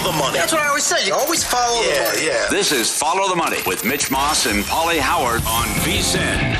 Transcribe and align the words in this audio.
Follow 0.00 0.12
the, 0.12 0.18
money. 0.18 0.38
That's 0.38 0.52
what 0.52 0.62
I 0.62 0.68
always 0.68 0.84
say. 0.84 1.06
You 1.06 1.14
always 1.14 1.44
follow 1.44 1.82
yeah, 1.82 1.92
the 1.92 2.10
money. 2.10 2.26
Yeah. 2.26 2.46
This 2.50 2.72
is 2.72 2.90
Follow 2.90 3.28
the 3.28 3.36
Money 3.36 3.58
with 3.66 3.84
Mitch 3.84 4.10
Moss 4.10 4.46
and 4.46 4.64
Pauly 4.64 4.98
Howard 4.98 5.42
on 5.46 5.66
VSIN. 5.84 6.56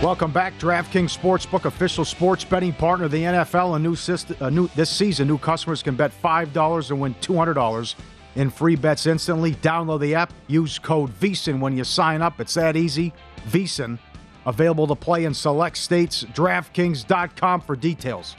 Welcome 0.00 0.30
back, 0.30 0.56
DraftKings 0.60 1.16
Sportsbook, 1.16 1.64
official 1.64 2.04
sports 2.04 2.44
betting 2.44 2.72
partner 2.72 3.06
of 3.06 3.10
the 3.10 3.22
NFL. 3.22 3.74
A 3.74 3.78
new, 3.80 3.96
system, 3.96 4.36
a 4.38 4.50
new 4.50 4.68
this 4.76 4.90
season, 4.90 5.26
new 5.26 5.38
customers 5.38 5.82
can 5.82 5.96
bet 5.96 6.12
five 6.12 6.52
dollars 6.52 6.92
and 6.92 7.00
win 7.00 7.16
two 7.20 7.34
hundred 7.34 7.54
dollars 7.54 7.96
in 8.36 8.48
free 8.48 8.76
bets 8.76 9.06
instantly. 9.06 9.54
Download 9.56 9.98
the 9.98 10.14
app, 10.14 10.32
use 10.46 10.78
code 10.78 11.10
VSIN 11.18 11.58
when 11.58 11.76
you 11.76 11.82
sign 11.82 12.22
up. 12.22 12.40
It's 12.40 12.54
that 12.54 12.76
easy. 12.76 13.12
VSIN, 13.48 13.98
available 14.44 14.86
to 14.86 14.94
play 14.94 15.24
in 15.24 15.34
select 15.34 15.78
states. 15.78 16.22
DraftKings.com 16.22 17.62
for 17.62 17.74
details. 17.74 18.36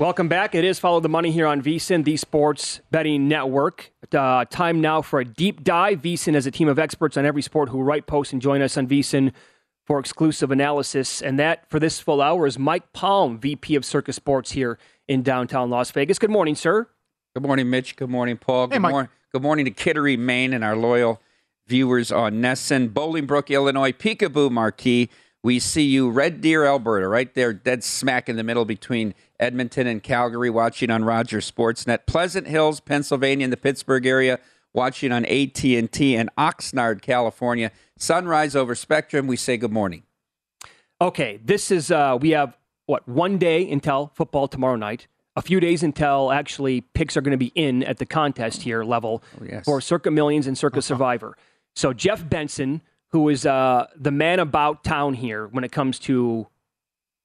Welcome 0.00 0.28
back. 0.28 0.54
It 0.54 0.64
is 0.64 0.78
Follow 0.78 1.00
the 1.00 1.10
Money 1.10 1.30
here 1.30 1.46
on 1.46 1.60
VSIN, 1.60 2.04
the 2.04 2.16
sports 2.16 2.80
betting 2.90 3.28
network. 3.28 3.92
Uh, 4.10 4.46
time 4.46 4.80
now 4.80 5.02
for 5.02 5.20
a 5.20 5.26
deep 5.26 5.62
dive. 5.62 6.00
VSIN 6.00 6.32
has 6.32 6.46
a 6.46 6.50
team 6.50 6.68
of 6.68 6.78
experts 6.78 7.18
on 7.18 7.26
every 7.26 7.42
sport 7.42 7.68
who 7.68 7.82
write 7.82 8.06
posts 8.06 8.32
and 8.32 8.40
join 8.40 8.62
us 8.62 8.78
on 8.78 8.88
VSIN 8.88 9.30
for 9.86 9.98
exclusive 9.98 10.50
analysis. 10.50 11.20
And 11.20 11.38
that, 11.38 11.68
for 11.68 11.78
this 11.78 12.00
full 12.00 12.22
hour, 12.22 12.46
is 12.46 12.58
Mike 12.58 12.94
Palm, 12.94 13.38
VP 13.38 13.74
of 13.74 13.84
Circa 13.84 14.14
Sports 14.14 14.52
here 14.52 14.78
in 15.06 15.22
downtown 15.22 15.68
Las 15.68 15.90
Vegas. 15.90 16.18
Good 16.18 16.30
morning, 16.30 16.54
sir. 16.54 16.88
Good 17.34 17.42
morning, 17.42 17.68
Mitch. 17.68 17.94
Good 17.94 18.08
morning, 18.08 18.38
Paul. 18.38 18.68
Hey, 18.68 18.76
Good, 18.76 18.80
Mike. 18.80 18.92
morning. 18.92 19.10
Good 19.32 19.42
morning 19.42 19.66
to 19.66 19.70
Kittery, 19.70 20.16
Maine, 20.18 20.54
and 20.54 20.64
our 20.64 20.76
loyal 20.76 21.20
viewers 21.66 22.10
on 22.10 22.40
NESN, 22.40 22.94
Bolingbrook, 22.94 23.50
Illinois, 23.50 23.92
Peekaboo 23.92 24.50
Marquee. 24.50 25.10
We 25.42 25.58
see 25.58 25.84
you, 25.84 26.08
Red 26.08 26.40
Deer, 26.40 26.64
Alberta, 26.64 27.06
right 27.06 27.32
there, 27.34 27.52
dead 27.52 27.84
smack 27.84 28.30
in 28.30 28.36
the 28.36 28.42
middle 28.42 28.64
between 28.64 29.14
Edmonton 29.40 29.86
and 29.86 30.02
Calgary, 30.02 30.50
watching 30.50 30.90
on 30.90 31.04
Rogers 31.04 31.50
Sportsnet. 31.50 32.06
Pleasant 32.06 32.46
Hills, 32.46 32.78
Pennsylvania, 32.80 33.44
in 33.44 33.50
the 33.50 33.56
Pittsburgh 33.56 34.06
area, 34.06 34.38
watching 34.72 35.10
on 35.10 35.24
AT 35.24 35.64
and 35.64 35.90
T, 35.90 36.14
and 36.14 36.30
Oxnard, 36.38 37.02
California. 37.02 37.72
Sunrise 37.98 38.54
over 38.54 38.74
Spectrum. 38.74 39.26
We 39.26 39.36
say 39.36 39.56
good 39.56 39.72
morning. 39.72 40.04
Okay, 41.00 41.40
this 41.42 41.70
is, 41.70 41.90
uh, 41.90 42.18
we 42.20 42.30
have, 42.30 42.56
what, 42.86 43.08
one 43.08 43.38
day 43.38 43.68
until 43.70 44.12
football 44.14 44.46
tomorrow 44.46 44.76
night. 44.76 45.06
A 45.36 45.42
few 45.42 45.60
days 45.60 45.82
until 45.82 46.30
actually 46.32 46.82
picks 46.82 47.16
are 47.16 47.20
going 47.22 47.32
to 47.32 47.38
be 47.38 47.52
in 47.54 47.82
at 47.84 47.98
the 47.98 48.04
contest 48.04 48.62
here 48.62 48.84
level 48.84 49.22
Oh, 49.40 49.44
yes. 49.48 49.64
for 49.64 49.80
Circa 49.80 50.10
Millions 50.10 50.46
and 50.46 50.58
Circa 50.58 50.82
Survivor. 50.82 51.36
So 51.74 51.92
Jeff 51.92 52.28
Benson, 52.28 52.82
who 53.12 53.28
is 53.28 53.46
uh, 53.46 53.86
the 53.96 54.10
man 54.10 54.40
about 54.40 54.84
town 54.84 55.14
here 55.14 55.46
when 55.46 55.62
it 55.64 55.72
comes 55.72 55.98
to 56.00 56.48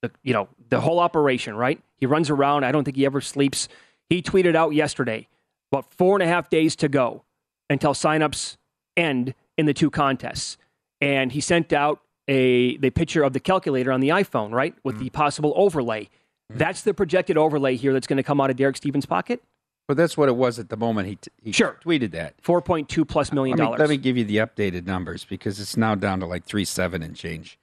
the 0.01 0.11
you 0.23 0.33
know 0.33 0.47
the 0.69 0.79
whole 0.79 0.99
operation, 0.99 1.55
right? 1.55 1.81
He 1.97 2.05
runs 2.05 2.29
around. 2.29 2.63
I 2.63 2.71
don't 2.71 2.83
think 2.83 2.97
he 2.97 3.05
ever 3.05 3.21
sleeps. 3.21 3.67
He 4.09 4.21
tweeted 4.21 4.55
out 4.55 4.73
yesterday 4.73 5.27
about 5.71 5.91
four 5.93 6.15
and 6.15 6.23
a 6.23 6.27
half 6.27 6.49
days 6.49 6.75
to 6.77 6.89
go 6.89 7.23
until 7.69 7.93
signups 7.93 8.57
end 8.95 9.33
in 9.57 9.65
the 9.65 9.73
two 9.73 9.89
contests, 9.89 10.57
and 11.01 11.31
he 11.31 11.41
sent 11.41 11.73
out 11.73 12.01
a 12.27 12.77
the 12.77 12.89
picture 12.89 13.23
of 13.23 13.33
the 13.33 13.39
calculator 13.39 13.91
on 13.91 13.99
the 13.99 14.09
iPhone, 14.09 14.51
right, 14.51 14.75
with 14.83 14.95
mm-hmm. 14.95 15.05
the 15.05 15.09
possible 15.11 15.53
overlay. 15.55 16.03
Mm-hmm. 16.05 16.57
That's 16.57 16.81
the 16.81 16.93
projected 16.93 17.37
overlay 17.37 17.75
here 17.75 17.93
that's 17.93 18.07
going 18.07 18.17
to 18.17 18.23
come 18.23 18.39
out 18.39 18.49
of 18.49 18.55
Derek 18.55 18.77
Stevens' 18.77 19.05
pocket. 19.05 19.41
But 19.87 19.97
that's 19.97 20.17
what 20.17 20.29
it 20.29 20.35
was 20.35 20.57
at 20.57 20.69
the 20.69 20.77
moment 20.77 21.07
he, 21.07 21.15
t- 21.17 21.31
he 21.43 21.51
Sure. 21.51 21.79
tweeted 21.85 22.11
that. 22.11 22.33
Four 22.41 22.61
point 22.61 22.89
two 22.89 23.05
plus 23.05 23.31
million 23.31 23.57
Let 23.57 23.63
me, 23.63 23.67
dollars. 23.67 23.79
let 23.79 23.89
me 23.89 23.97
give 23.97 24.17
you 24.17 24.23
the 24.23 24.37
updated 24.37 24.85
numbers 24.85 25.25
because 25.25 25.59
it's 25.59 25.77
now 25.77 25.93
down 25.95 26.19
to 26.21 26.25
like 26.25 26.43
three 26.43 26.65
seven 26.65 27.03
and 27.03 27.15
change, 27.15 27.59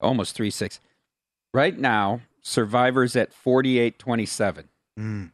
almost 0.00 0.34
three 0.34 0.50
six. 0.50 0.80
Right 1.54 1.78
now, 1.78 2.20
Survivor's 2.42 3.16
at 3.16 3.32
forty 3.32 3.78
eight 3.78 3.98
twenty 3.98 4.26
seven, 4.26 4.68
hmm. 4.96 5.26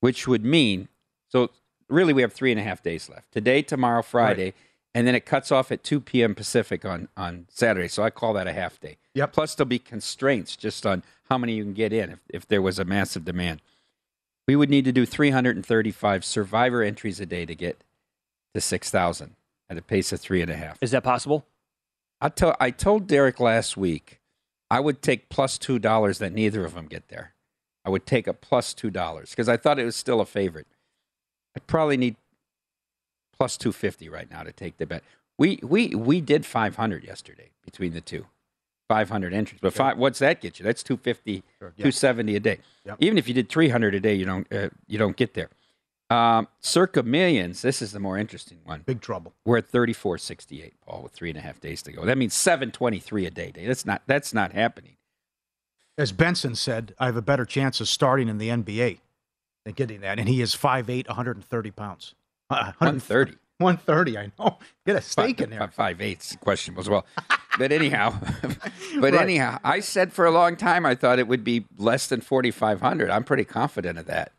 which 0.00 0.26
would 0.26 0.44
mean 0.44 0.88
so. 1.28 1.50
Really, 1.88 2.12
we 2.12 2.22
have 2.22 2.32
three 2.32 2.50
and 2.50 2.60
a 2.60 2.62
half 2.62 2.82
days 2.82 3.08
left. 3.08 3.32
Today, 3.32 3.62
tomorrow, 3.62 4.02
Friday, 4.02 4.52
and 4.94 5.06
then 5.06 5.14
it 5.14 5.24
cuts 5.24 5.50
off 5.50 5.72
at 5.72 5.82
two 5.82 6.00
p.m. 6.00 6.34
Pacific 6.34 6.84
on 6.84 7.08
on 7.16 7.46
Saturday. 7.48 7.88
So 7.88 8.02
I 8.02 8.10
call 8.10 8.32
that 8.34 8.46
a 8.46 8.52
half 8.52 8.78
day. 8.78 8.98
Yep. 9.14 9.32
Plus, 9.32 9.54
there'll 9.54 9.68
be 9.68 9.78
constraints 9.78 10.56
just 10.56 10.84
on 10.84 11.02
how 11.28 11.38
many 11.38 11.54
you 11.54 11.64
can 11.64 11.74
get 11.74 11.92
in 11.92 12.10
if, 12.10 12.18
if 12.28 12.46
there 12.46 12.62
was 12.62 12.78
a 12.78 12.84
massive 12.84 13.24
demand. 13.24 13.62
We 14.46 14.56
would 14.56 14.70
need 14.70 14.86
to 14.86 14.92
do 14.92 15.04
335 15.04 16.24
Survivor 16.24 16.82
entries 16.82 17.20
a 17.20 17.26
day 17.26 17.44
to 17.44 17.54
get 17.54 17.84
to 18.54 18.62
6,000 18.62 19.36
at 19.68 19.76
a 19.76 19.82
pace 19.82 20.10
of 20.10 20.20
three 20.20 20.40
and 20.40 20.50
a 20.50 20.56
half. 20.56 20.78
Is 20.82 20.90
that 20.92 21.04
possible? 21.04 21.46
I, 22.20 22.30
tell, 22.30 22.56
I 22.58 22.70
told 22.70 23.06
Derek 23.06 23.40
last 23.40 23.76
week 23.76 24.20
I 24.70 24.80
would 24.80 25.02
take 25.02 25.28
$2 25.28 26.18
that 26.18 26.32
neither 26.32 26.64
of 26.64 26.74
them 26.74 26.86
get 26.86 27.08
there. 27.08 27.34
I 27.84 27.90
would 27.90 28.06
take 28.06 28.26
a 28.26 28.34
$2 28.34 29.30
because 29.30 29.48
I 29.48 29.56
thought 29.56 29.78
it 29.78 29.84
was 29.84 29.96
still 29.96 30.20
a 30.20 30.26
favorite. 30.26 30.66
I 31.56 31.60
probably 31.60 31.96
need 31.96 32.16
plus 33.36 33.56
250 33.56 34.08
right 34.08 34.30
now 34.30 34.42
to 34.42 34.52
take 34.52 34.76
the 34.76 34.86
bet. 34.86 35.02
We, 35.38 35.60
we, 35.62 35.88
we 35.88 36.20
did 36.20 36.44
500 36.44 37.04
yesterday 37.04 37.50
between 37.64 37.92
the 37.92 38.00
two. 38.00 38.26
500 38.88 39.34
entries. 39.34 39.60
But 39.60 39.74
five, 39.74 39.98
what's 39.98 40.18
that 40.20 40.40
get 40.40 40.58
you? 40.58 40.64
That's 40.64 40.82
250, 40.82 41.42
Sure, 41.58 41.72
yeah. 41.76 41.82
270 41.82 42.36
a 42.36 42.40
day. 42.40 42.58
Yep. 42.86 42.96
Even 43.00 43.18
if 43.18 43.28
you 43.28 43.34
did 43.34 43.48
300 43.48 43.94
a 43.94 44.00
day, 44.00 44.14
you 44.14 44.24
don't, 44.24 44.50
uh, 44.52 44.70
you 44.86 44.98
don't 44.98 45.16
get 45.16 45.34
there. 45.34 45.50
Um, 46.10 46.48
circa 46.60 47.02
millions. 47.02 47.60
This 47.60 47.82
is 47.82 47.92
the 47.92 48.00
more 48.00 48.16
interesting 48.16 48.58
one. 48.64 48.82
Big 48.86 49.00
trouble. 49.02 49.34
We're 49.44 49.58
at 49.58 49.70
34.68, 49.70 50.72
Paul, 50.86 51.02
with 51.02 51.12
three 51.12 51.28
and 51.28 51.38
a 51.38 51.42
half 51.42 51.60
days 51.60 51.82
to 51.82 51.92
go. 51.92 52.04
That 52.06 52.16
means 52.16 52.32
723 52.34 53.26
a 53.26 53.30
day. 53.30 53.50
Day. 53.50 53.66
That's 53.66 53.84
not 53.84 54.02
that's 54.06 54.32
not 54.32 54.52
happening. 54.52 54.96
As 55.98 56.12
Benson 56.12 56.54
said, 56.54 56.94
I 56.98 57.06
have 57.06 57.16
a 57.16 57.22
better 57.22 57.44
chance 57.44 57.80
of 57.80 57.88
starting 57.88 58.28
in 58.28 58.38
the 58.38 58.48
NBA 58.48 59.00
than 59.64 59.74
getting 59.74 60.00
that. 60.00 60.18
And 60.18 60.28
he 60.28 60.40
is 60.40 60.54
5'8", 60.54 61.08
130 61.08 61.70
pounds. 61.72 62.14
Uh, 62.48 62.72
130. 62.78 63.32
130, 63.58 64.16
I 64.18 64.32
know. 64.38 64.58
Get 64.86 64.94
a 64.96 65.00
steak 65.02 65.40
in 65.40 65.50
there. 65.50 65.58
Five, 65.58 65.74
five 65.74 66.00
eighths 66.00 66.36
questionable 66.40 66.80
as 66.80 66.88
well. 66.88 67.04
but 67.58 67.72
anyhow, 67.72 68.14
but 69.00 69.12
Right. 69.12 69.14
anyhow, 69.14 69.58
I 69.64 69.80
said 69.80 70.12
for 70.12 70.24
a 70.24 70.30
long 70.30 70.54
time 70.54 70.86
I 70.86 70.94
thought 70.94 71.18
it 71.18 71.26
would 71.26 71.42
be 71.42 71.64
less 71.76 72.06
than 72.06 72.20
4,500. 72.20 73.10
I'm 73.10 73.24
pretty 73.24 73.44
confident 73.44 73.98
of 73.98 74.06
that. 74.06 74.30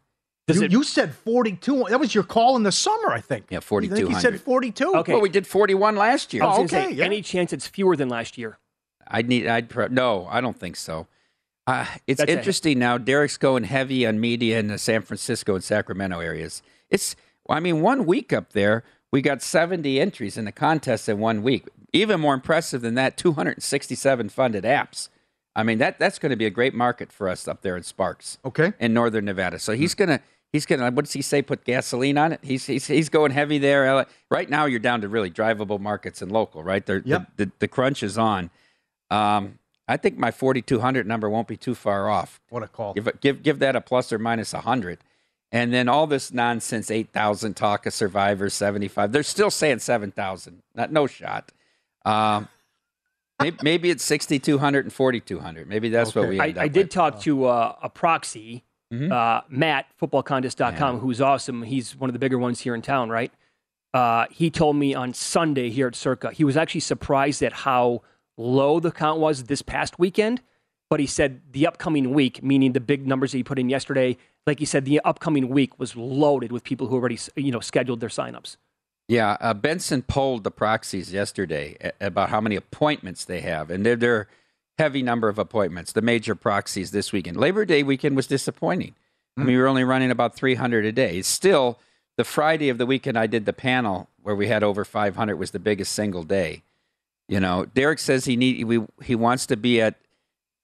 Does 0.50 0.58
You, 0.58 0.64
it- 0.66 0.72
you 0.72 0.84
said 0.84 1.14
42. 1.14 1.86
That 1.90 2.00
was 2.00 2.14
your 2.14 2.24
call 2.24 2.56
in 2.56 2.64
the 2.64 2.72
summer, 2.72 3.12
I 3.12 3.22
think. 3.22 3.46
Yeah, 3.50 3.60
I 3.60 3.62
think 3.62 3.98
you 4.10 4.20
said 4.20 4.42
42. 4.42 4.96
Okay. 4.96 5.14
Well, 5.14 5.22
we 5.22 5.30
did 5.30 5.46
41 5.48 5.96
last 5.96 6.34
year. 6.34 6.44
Oh, 6.44 6.58
gonna 6.58 6.68
say, 6.68 6.86
okay, 6.86 6.94
yeah. 6.96 7.06
any 7.06 7.22
chance 7.22 7.54
it's 7.54 7.68
fewer 7.68 7.96
than 7.96 8.10
last 8.10 8.38
year? 8.38 8.58
I'd 9.08 9.28
need. 9.28 9.48
I'd 9.48 9.70
pro- 9.70 9.88
no. 9.88 10.28
I 10.30 10.42
don't 10.42 10.58
think 10.60 10.76
so. 10.76 11.08
Uh, 11.68 11.86
it's 12.08 12.18
That's 12.18 12.32
a- 12.32 12.38
interesting 12.38 12.80
now. 12.80 12.98
Derek's 12.98 13.38
going 13.38 13.64
heavy 13.64 14.06
on 14.06 14.20
media 14.20 14.60
in 14.60 14.68
the 14.68 14.78
San 14.78 15.02
Francisco 15.02 15.56
and 15.56 15.64
Sacramento 15.64 16.20
areas. 16.20 16.62
It's. 16.90 17.16
I 17.50 17.60
mean, 17.60 17.82
one 17.82 18.06
week 18.06 18.32
up 18.32 18.54
there, 18.54 18.84
we 19.12 19.22
got 19.24 19.42
70 19.42 20.00
entries 20.00 20.38
in 20.38 20.46
the 20.46 20.52
contest 20.52 21.10
in 21.10 21.18
one 21.20 21.42
week. 21.42 21.68
Even 21.94 22.20
more 22.20 22.36
impressive 22.36 22.82
than 22.82 22.94
that, 22.94 23.18
267 23.18 24.30
funded 24.30 24.64
apps. 24.64 25.10
I 25.56 25.64
mean, 25.64 25.80
that 25.80 25.98
that's 25.98 26.20
going 26.20 26.30
to 26.30 26.36
be 26.36 26.46
a 26.46 26.52
great 26.52 26.76
market 26.76 27.12
for 27.12 27.28
us 27.28 27.48
up 27.48 27.62
there 27.64 27.76
in 27.76 27.82
Sparks. 27.84 28.38
Okay. 28.46 28.74
in 28.80 28.94
northern 28.94 29.26
Nevada. 29.26 29.58
So 29.60 29.74
he's 29.74 29.96
gonna 29.96 30.22
he's 30.52 30.66
gonna 30.66 30.92
what 30.92 31.06
does 31.06 31.14
he 31.14 31.22
say? 31.22 31.42
Put 31.42 31.64
gasoline 31.66 32.18
on 32.18 32.32
it. 32.34 32.40
He's 32.44 32.66
he's, 32.66 32.88
he's 32.88 33.10
going 33.10 33.32
heavy 33.32 33.58
there. 33.58 34.06
Right 34.30 34.50
now, 34.50 34.66
you're 34.66 34.80
down 34.80 35.02
to 35.02 35.08
really 35.08 35.32
drivable 35.32 35.80
markets 35.80 36.22
and 36.22 36.32
local. 36.32 36.64
Right, 36.64 36.86
They're, 36.86 37.02
Yep. 37.06 37.32
the, 37.38 37.46
the 37.46 37.52
the 37.60 37.68
crunch 37.68 38.04
is 38.04 38.18
on. 38.18 38.50
Um, 39.12 39.60
I 39.88 39.98
think 39.98 40.18
my 40.20 40.30
4200 40.30 41.08
number 41.08 41.28
won't 41.30 41.48
be 41.48 41.58
too 41.58 41.74
far 41.74 42.10
off. 42.10 42.40
What 42.50 42.62
a 42.62 42.68
call. 42.68 42.94
Give 42.94 43.10
give 43.22 43.42
give 43.44 43.60
that 43.60 43.76
a 43.76 43.82
plus 43.82 44.14
or 44.14 44.20
minus 44.20 44.54
100. 44.54 45.00
And 45.52 45.74
then 45.74 45.90
all 45.90 46.06
this 46.06 46.32
nonsense 46.32 46.92
8,000 46.92 47.56
talk 47.56 47.88
of 47.88 47.94
survivors 47.96 48.54
75. 48.54 49.12
They're 49.12 49.24
still 49.24 49.50
saying 49.50 49.80
7,000. 49.80 50.62
Not 50.76 50.92
no 50.92 51.08
shot. 51.08 51.52
Um, 52.06 52.48
maybe, 53.42 53.58
maybe 53.64 53.90
it's 53.90 54.04
6,200 54.04 54.86
and 54.86 54.94
4,200. 54.94 55.68
Maybe 55.68 55.90
that's 55.90 56.14
what 56.14 56.30
we 56.30 56.40
I, 56.40 56.50
end 56.50 56.60
I 56.60 56.66
up 56.68 56.72
did 56.72 56.86
with. 56.86 56.90
talk 56.92 57.20
to 57.22 57.46
uh, 57.46 57.76
a 57.82 57.90
proxy, 57.90 58.64
Mhm. 58.92 59.12
uh, 59.12 59.42
Matt, 59.50 59.86
footballcontest.com, 60.02 61.00
who's 61.00 61.22
awesome. 61.22 61.64
He's 61.64 61.96
one 61.96 62.10
of 62.10 62.14
the 62.14 62.20
bigger 62.20 62.38
ones 62.40 62.62
here 62.62 62.74
in 62.74 62.82
town, 62.82 63.10
right? 63.10 63.32
Uh, 63.94 64.26
he 64.32 64.50
told 64.50 64.76
me 64.76 64.94
on 64.94 65.14
Sunday 65.14 65.70
here 65.70 65.88
at 65.88 65.96
Circa, 65.96 66.32
he 66.32 66.44
was 66.44 66.58
actually 66.58 66.82
surprised 66.82 67.42
at 67.42 67.54
how 67.54 68.02
low 68.38 68.80
the 68.80 68.92
count 68.92 69.20
was 69.20 69.44
this 69.46 69.62
past 69.62 70.00
weekend. 70.00 70.42
But 70.90 71.00
he 71.00 71.06
said 71.06 71.42
the 71.52 71.68
upcoming 71.68 72.16
week, 72.16 72.42
meaning 72.42 72.74
the 72.74 72.80
big 72.80 73.06
numbers 73.06 73.32
that 73.32 73.38
he 73.38 73.44
put 73.44 73.60
in 73.60 73.70
yesterday, 73.70 74.18
like 74.48 74.58
he 74.58 74.66
said, 74.66 74.86
the 74.86 75.00
upcoming 75.02 75.50
week 75.50 75.78
was 75.78 75.96
loaded 75.96 76.52
with 76.52 76.64
people 76.64 76.88
who 76.88 76.96
already, 76.96 77.20
you 77.36 77.52
know, 77.52 77.60
scheduled 77.60 78.00
their 78.00 78.10
signups. 78.10 78.58
Yeah, 79.08 79.38
uh, 79.40 79.54
Benson 79.54 80.02
polled 80.02 80.44
the 80.44 80.50
proxies 80.52 81.14
yesterday 81.14 81.78
about 82.02 82.30
how 82.30 82.42
many 82.42 82.56
appointments 82.56 83.24
they 83.26 83.42
have, 83.42 83.70
and 83.70 83.86
they're, 83.86 83.96
they're 83.96 84.28
heavy 84.80 85.04
number 85.04 85.28
of 85.28 85.38
appointments. 85.38 85.92
The 85.92 86.02
major 86.02 86.34
proxies 86.34 86.92
this 86.92 87.12
weekend. 87.12 87.38
Labor 87.38 87.66
Day 87.66 87.84
weekend 87.84 88.16
was 88.16 88.26
disappointing. 88.26 88.96
I 89.38 89.42
mean, 89.42 89.46
hmm. 89.46 89.52
we 89.52 89.58
were 89.58 89.68
only 89.68 89.84
running 89.84 90.10
about 90.10 90.36
300 90.36 90.86
a 90.86 90.92
day. 90.92 91.22
Still, 91.22 91.78
the 92.18 92.24
Friday 92.24 92.70
of 92.70 92.78
the 92.78 92.86
weekend 92.86 93.18
I 93.18 93.28
did 93.28 93.46
the 93.46 93.54
panel 93.54 94.10
where 94.24 94.36
we 94.36 94.48
had 94.48 94.64
over 94.64 94.84
500 94.84 95.36
was 95.36 95.52
the 95.52 95.60
biggest 95.60 95.92
single 95.92 96.24
day. 96.24 96.64
You 97.28 97.40
know, 97.40 97.66
Derek 97.66 98.00
says 98.00 98.26
he 98.26 98.36
need 98.36 98.64
we 98.64 98.84
he 99.04 99.16
wants 99.16 99.46
to 99.48 99.56
be 99.56 99.82
at 99.82 99.96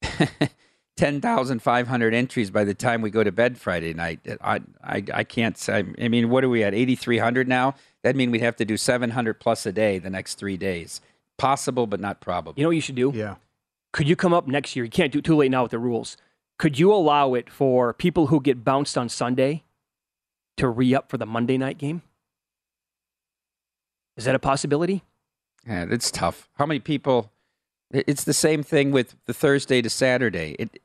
10,500 0.98 2.14
entries 2.14 2.50
by 2.50 2.64
the 2.64 2.74
time 2.74 3.02
we 3.02 3.10
go 3.10 3.24
to 3.24 3.32
bed 3.32 3.58
Friday 3.58 3.94
night. 3.94 4.20
I 4.42 4.62
I, 4.84 5.04
I 5.14 5.24
can't 5.24 5.58
say. 5.58 5.84
I 6.02 6.08
mean, 6.08 6.30
what 6.30 6.44
are 6.44 6.50
we 6.50 6.64
at? 6.64 6.74
8,300 6.74 7.48
now? 7.48 7.76
That 8.02 8.16
means 8.16 8.32
we'd 8.32 8.42
have 8.42 8.56
to 8.58 8.66
do 8.66 8.78
700 8.78 9.40
plus 9.40 9.66
a 9.66 9.72
day 9.72 10.00
the 10.00 10.10
next 10.10 10.36
three 10.36 10.58
days. 10.58 11.02
Possible, 11.38 11.86
but 11.86 12.00
not 12.00 12.22
probable. 12.22 12.54
You 12.58 12.64
know 12.64 12.70
what 12.70 12.76
you 12.76 12.82
should 12.82 12.96
do? 12.96 13.12
Yeah. 13.14 13.36
Could 13.96 14.10
you 14.10 14.18
come 14.18 14.34
up 14.34 14.46
next 14.46 14.76
year? 14.76 14.84
You 14.84 14.92
can't 14.92 15.14
do 15.14 15.22
too 15.22 15.38
late 15.38 15.50
now 15.50 15.62
with 15.62 15.72
the 15.72 15.80
rules. 15.80 16.18
Could 16.60 16.78
you 16.78 16.92
allow 16.92 17.34
it 17.34 17.50
for 17.50 17.94
people 17.94 18.28
who 18.28 18.42
get 18.42 18.62
bounced 18.62 18.98
on 18.98 19.08
Sunday 19.08 19.64
to 20.58 20.68
re 20.68 20.94
up 20.94 21.10
for 21.10 21.18
the 21.18 21.26
Monday 21.26 21.58
night 21.58 21.78
game? 21.78 22.02
Is 24.18 24.26
that 24.26 24.36
a 24.36 24.40
possibility? 24.40 25.06
Yeah, 25.66 25.86
it's 25.90 26.12
tough. 26.12 26.50
How 26.56 26.66
many 26.66 26.82
people? 26.82 27.32
It's 27.90 28.26
the 28.26 28.34
same 28.34 28.64
thing 28.64 28.92
with 28.92 29.16
the 29.28 29.34
Thursday 29.34 29.82
to 29.82 29.90
Saturday. 29.90 30.58
It, 30.60 30.82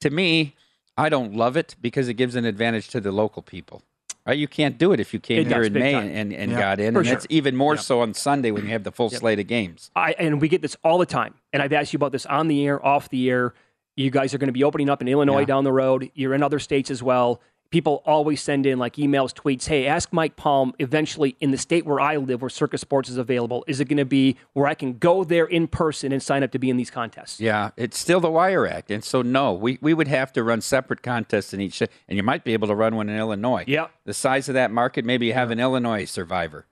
to 0.00 0.10
me, 0.10 0.56
I 0.96 1.08
don't 1.08 1.36
love 1.36 1.56
it 1.56 1.76
because 1.80 2.08
it 2.08 2.14
gives 2.14 2.34
an 2.34 2.44
advantage 2.44 2.88
to 2.88 3.00
the 3.00 3.12
local 3.12 3.40
people. 3.40 3.84
Right? 4.28 4.38
You 4.38 4.46
can't 4.46 4.76
do 4.76 4.92
it 4.92 5.00
if 5.00 5.14
you 5.14 5.20
came 5.20 5.38
It 5.40 5.46
here 5.46 5.62
in 5.62 5.72
May 5.72 5.92
time. 5.94 6.10
and, 6.12 6.34
and, 6.34 6.52
Yeah, 6.52 6.58
got 6.60 6.80
in, 6.80 6.94
and 6.94 7.06
sure. 7.06 7.14
that's 7.14 7.26
even 7.30 7.56
more 7.56 7.76
Yep. 7.76 7.82
so 7.82 8.00
on 8.02 8.12
Sunday 8.12 8.50
when 8.50 8.64
you 8.64 8.72
have 8.72 8.84
the 8.84 8.92
full 8.92 9.08
Yep. 9.10 9.20
slate 9.20 9.38
of 9.40 9.46
games. 9.46 9.90
I, 9.96 10.14
and 10.18 10.38
we 10.38 10.48
get 10.48 10.60
this 10.60 10.76
all 10.84 10.98
the 10.98 11.06
time. 11.06 11.32
And 11.54 11.62
I've 11.62 11.72
asked 11.72 11.94
you 11.94 11.96
about 11.96 12.12
this 12.12 12.26
on 12.26 12.46
the 12.48 12.66
air, 12.66 12.84
off 12.84 13.08
the 13.08 13.30
air. 13.30 13.54
You 13.96 14.10
guys 14.10 14.34
are 14.34 14.38
going 14.38 14.48
to 14.48 14.52
be 14.52 14.62
opening 14.64 14.90
up 14.90 15.00
in 15.00 15.08
Illinois 15.08 15.40
Yeah. 15.40 15.44
down 15.46 15.64
the 15.64 15.72
road. 15.72 16.10
You're 16.14 16.34
in 16.34 16.42
other 16.42 16.58
states 16.58 16.90
as 16.90 17.02
well. 17.02 17.40
People 17.70 18.02
always 18.06 18.40
send 18.40 18.64
in 18.64 18.78
like 18.78 18.96
emails, 18.96 19.34
tweets. 19.34 19.66
Hey, 19.66 19.86
ask 19.86 20.10
Mike 20.10 20.36
Palm 20.36 20.72
eventually 20.78 21.36
in 21.38 21.50
the 21.50 21.58
state 21.58 21.84
where 21.84 22.00
I 22.00 22.16
live, 22.16 22.40
where 22.40 22.48
Circa 22.48 22.78
Sports 22.78 23.10
is 23.10 23.18
available. 23.18 23.62
Is 23.66 23.78
it 23.78 23.86
going 23.86 23.98
to 23.98 24.06
be 24.06 24.36
where 24.54 24.66
I 24.66 24.72
can 24.72 24.96
go 24.96 25.22
there 25.22 25.44
in 25.44 25.66
person 25.68 26.10
and 26.10 26.22
sign 26.22 26.42
up 26.42 26.50
to 26.52 26.58
be 26.58 26.70
in 26.70 26.78
these 26.78 26.90
contests? 26.90 27.40
Yeah, 27.40 27.70
it's 27.76 27.98
still 27.98 28.20
the 28.20 28.30
Wire 28.30 28.66
Act, 28.66 28.90
and 28.90 29.04
so 29.04 29.20
no, 29.20 29.52
we, 29.52 29.78
we 29.82 29.92
would 29.92 30.08
have 30.08 30.32
to 30.32 30.42
run 30.42 30.62
separate 30.62 31.02
contests 31.02 31.52
in 31.52 31.60
each, 31.60 31.82
and 31.82 31.90
you 32.08 32.22
might 32.22 32.42
be 32.42 32.54
able 32.54 32.68
to 32.68 32.74
run 32.74 32.96
one 32.96 33.10
in 33.10 33.18
Illinois. 33.18 33.64
Yep. 33.66 33.90
the 34.06 34.14
size 34.14 34.48
of 34.48 34.54
that 34.54 34.70
market, 34.70 35.04
maybe 35.04 35.26
you 35.26 35.34
have 35.34 35.50
an 35.50 35.60
Illinois 35.60 36.06
survivor. 36.06 36.64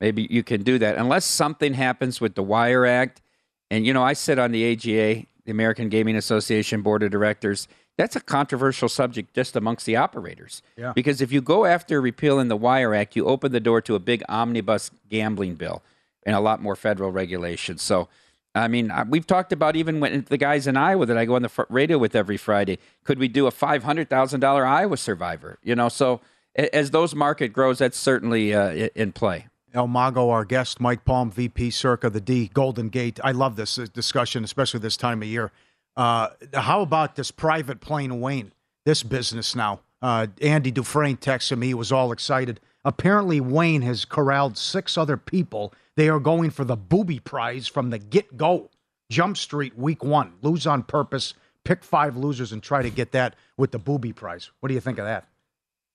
Maybe 0.00 0.26
you 0.28 0.42
can 0.42 0.64
do 0.64 0.80
that 0.80 0.96
unless 0.96 1.24
something 1.24 1.74
happens 1.74 2.20
with 2.20 2.34
the 2.34 2.42
Wire 2.42 2.84
Act. 2.84 3.22
And 3.70 3.86
you 3.86 3.94
know, 3.94 4.02
I 4.02 4.14
sit 4.14 4.36
on 4.36 4.50
the 4.50 4.72
AGA, 4.72 5.24
the 5.44 5.50
American 5.52 5.88
Gaming 5.88 6.16
Association 6.16 6.82
Board 6.82 7.04
of 7.04 7.12
Directors. 7.12 7.68
That's 7.98 8.16
a 8.16 8.20
controversial 8.20 8.88
subject 8.88 9.34
just 9.34 9.54
amongst 9.54 9.86
the 9.86 9.96
operators. 9.96 10.62
Yeah. 10.76 10.92
Because 10.94 11.20
if 11.20 11.30
you 11.30 11.40
go 11.40 11.66
after 11.66 12.00
repealing 12.00 12.48
the 12.48 12.56
Wire 12.56 12.94
Act, 12.94 13.16
you 13.16 13.26
open 13.26 13.52
the 13.52 13.60
door 13.60 13.80
to 13.82 13.94
a 13.94 13.98
big 13.98 14.22
omnibus 14.28 14.90
gambling 15.08 15.56
bill 15.56 15.82
and 16.24 16.34
a 16.34 16.40
lot 16.40 16.62
more 16.62 16.74
federal 16.76 17.10
regulation. 17.10 17.78
So, 17.78 18.08
I 18.54 18.68
mean, 18.68 18.92
we've 19.08 19.26
talked 19.26 19.52
about 19.52 19.76
even 19.76 20.00
when 20.00 20.26
the 20.28 20.38
guys 20.38 20.66
in 20.66 20.76
Iowa 20.76 21.06
that 21.06 21.18
I 21.18 21.24
go 21.24 21.36
on 21.36 21.42
the 21.42 21.66
radio 21.68 21.98
with 21.98 22.14
every 22.14 22.36
Friday. 22.36 22.78
Could 23.04 23.18
we 23.18 23.28
do 23.28 23.46
a 23.46 23.50
five 23.50 23.82
hundred 23.82 24.08
thousand 24.08 24.40
dollar 24.40 24.64
Iowa 24.64 24.96
Survivor? 24.96 25.58
You 25.62 25.74
know, 25.74 25.88
so 25.88 26.20
as 26.54 26.90
those 26.90 27.14
market 27.14 27.48
grows, 27.48 27.78
that's 27.78 27.98
certainly 27.98 28.54
uh, 28.54 28.88
in 28.94 29.12
play. 29.12 29.46
El 29.74 29.86
Mago, 29.86 30.28
our 30.28 30.44
guest, 30.44 30.80
Mike 30.80 31.04
Palm, 31.04 31.30
VP 31.30 31.70
Circa, 31.70 32.10
the 32.10 32.20
D, 32.20 32.50
Golden 32.52 32.90
Gate. 32.90 33.18
I 33.24 33.32
love 33.32 33.56
this 33.56 33.78
uh, 33.78 33.86
discussion, 33.92 34.44
especially 34.44 34.80
this 34.80 34.98
time 34.98 35.22
of 35.22 35.28
year. 35.28 35.50
Uh, 35.96 36.28
how 36.54 36.80
about 36.80 37.16
this 37.16 37.30
private 37.30 37.80
plane 37.80 38.20
Wayne, 38.20 38.52
this 38.86 39.02
business 39.02 39.54
now? 39.54 39.80
Uh, 40.00 40.26
Andy 40.40 40.70
Dufresne 40.70 41.16
texted 41.16 41.58
me. 41.58 41.68
He 41.68 41.74
was 41.74 41.92
all 41.92 42.12
excited. 42.12 42.60
Apparently, 42.84 43.40
Wayne 43.40 43.82
has 43.82 44.04
corralled 44.04 44.58
six 44.58 44.98
other 44.98 45.16
people. 45.16 45.72
They 45.96 46.08
are 46.08 46.18
going 46.18 46.50
for 46.50 46.64
the 46.64 46.76
booby 46.76 47.20
prize 47.20 47.68
from 47.68 47.90
the 47.90 47.98
get 47.98 48.36
go. 48.36 48.70
Jump 49.10 49.36
Street, 49.36 49.76
week 49.76 50.02
one. 50.02 50.32
Lose 50.42 50.66
on 50.66 50.82
purpose. 50.82 51.34
Pick 51.64 51.84
five 51.84 52.16
losers 52.16 52.50
and 52.50 52.62
try 52.62 52.82
to 52.82 52.90
get 52.90 53.12
that 53.12 53.36
with 53.56 53.70
the 53.70 53.78
booby 53.78 54.12
prize. 54.12 54.50
What 54.60 54.68
do 54.68 54.74
you 54.74 54.80
think 54.80 54.98
of 54.98 55.04
that? 55.04 55.28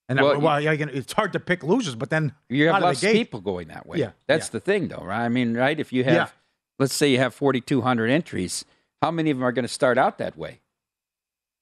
And 0.08 0.18
Well, 0.22 0.40
well, 0.40 0.62
well 0.62 0.68
again, 0.74 0.90
it's 0.94 1.12
hard 1.12 1.34
to 1.34 1.40
pick 1.42 1.64
losers, 1.64 1.96
but 1.96 2.10
then 2.10 2.34
You 2.48 2.70
have 2.70 2.82
less 2.82 3.02
people 3.02 3.42
going 3.42 3.68
that 3.68 3.86
way. 3.86 3.98
Yeah, 3.98 4.12
that's 4.28 4.48
yeah. 4.48 4.52
the 4.54 4.60
thing, 4.62 4.88
though, 4.88 5.04
right? 5.04 5.26
I 5.26 5.30
mean, 5.30 5.58
right? 5.58 5.78
If 5.78 5.92
you 5.92 6.06
have, 6.06 6.14
Yeah. 6.14 6.28
let's 6.80 6.94
say 6.94 7.10
you 7.12 7.18
have 7.18 7.34
forty 7.34 7.60
two 7.60 7.82
hundred 7.82 8.10
entries, 8.10 8.64
how 9.02 9.12
many 9.12 9.30
of 9.32 9.38
them 9.38 9.44
are 9.46 9.52
going 9.52 9.64
to 9.66 9.70
start 9.70 9.98
out 9.98 10.18
that 10.18 10.38
way? 10.38 10.60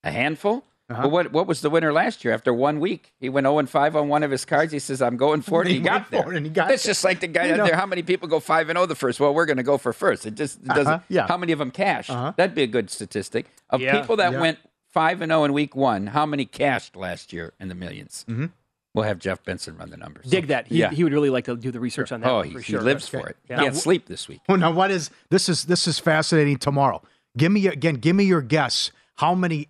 A 0.04 0.12
handful. 0.12 0.64
Uh-huh. 0.88 1.02
Well, 1.04 1.10
what 1.12 1.32
what 1.32 1.48
was 1.48 1.62
the 1.62 1.70
winner 1.72 1.92
last 1.92 2.24
year? 2.24 2.32
After 2.32 2.54
one 2.54 2.80
week, 2.80 3.12
he 3.20 3.28
went 3.28 3.46
zero 3.46 3.58
and 3.58 3.68
five 3.68 3.96
on 3.96 4.08
one 4.08 4.22
of 4.22 4.30
his 4.30 4.46
cards. 4.46 4.72
He 4.72 4.78
says, 4.78 5.02
"I'm 5.02 5.18
going 5.18 5.42
for 5.42 5.62
it." 5.64 5.66
And 5.66 5.70
he, 5.72 5.78
He 5.78 5.84
got 5.84 6.12
there. 6.12 6.32
and 6.32 6.46
he 6.46 6.52
got 6.52 6.68
That's 6.68 6.84
there. 6.84 6.92
just 6.92 7.04
like 7.04 7.22
the 7.22 7.28
guy 7.28 7.46
You 7.48 7.54
out 7.54 7.58
know. 7.58 7.66
there. 7.66 7.76
How 7.76 7.88
many 7.88 8.04
people 8.04 8.28
go 8.28 8.40
five 8.40 8.70
and 8.70 8.78
zero 8.78 8.86
the 8.86 8.94
first? 8.94 9.20
Well, 9.20 9.34
we're 9.34 9.48
going 9.48 9.58
to 9.58 9.64
go 9.64 9.80
for 9.80 9.94
first. 9.94 10.28
It 10.28 10.36
just 10.36 10.60
it 10.60 10.68
doesn't. 10.68 10.86
Uh-huh, 10.88 11.00
yeah. 11.10 11.26
How 11.28 11.38
many 11.38 11.54
of 11.54 11.60
them 11.60 11.72
cash? 11.72 12.12
Uh-huh. 12.12 12.34
That'd 12.38 12.54
be 12.54 12.62
a 12.62 12.68
good 12.68 12.92
statistic 12.92 13.48
of 13.72 13.82
Yeah. 13.82 14.00
people 14.00 14.18
that 14.18 14.34
Yeah. 14.34 14.40
went 14.42 14.60
five 14.92 15.22
and 15.24 15.32
zero 15.32 15.44
in 15.46 15.54
week 15.54 15.76
one. 15.76 16.06
How 16.06 16.28
many 16.28 16.46
cashed 16.46 16.96
last 16.96 17.34
year 17.34 17.54
in 17.60 17.68
the 17.68 17.76
1000000s 17.76 18.24
Mm-hmm. 18.26 18.46
We'll 18.94 19.06
have 19.06 19.18
Jeff 19.20 19.44
Benson 19.44 19.76
run 19.76 19.90
the 19.90 19.98
numbers. 19.98 20.28
Dig 20.28 20.48
that. 20.48 20.68
He, 20.68 20.78
Yeah. 20.78 20.92
he 20.92 21.04
would 21.04 21.12
really 21.12 21.30
like 21.32 21.46
to 21.46 21.58
do 21.58 21.70
the 21.72 21.80
research 21.82 22.12
on 22.14 22.22
that 22.22 22.30
Oh, 22.32 22.44
he, 22.44 22.52
for 22.54 22.60
he 22.60 22.72
sure. 22.74 22.82
lives 22.82 23.10
Okay. 23.14 23.22
for 23.24 23.30
it. 23.30 23.38
Yeah. 23.50 23.58
He 23.58 23.64
can't 23.64 23.76
sleep 23.76 24.06
this 24.06 24.28
week. 24.30 24.40
Well, 24.48 24.58
now 24.60 24.72
what 24.72 24.92
is 24.92 25.10
this? 25.32 25.50
Is 25.50 25.66
this 25.66 25.88
is 25.88 25.98
fascinating? 26.00 26.58
Tomorrow, 26.58 27.02
give 27.38 27.52
me 27.52 27.68
again. 27.68 27.96
Give 27.96 28.16
me 28.16 28.24
your 28.26 28.42
guess. 28.42 28.92
How 29.16 29.34
many 29.36 29.70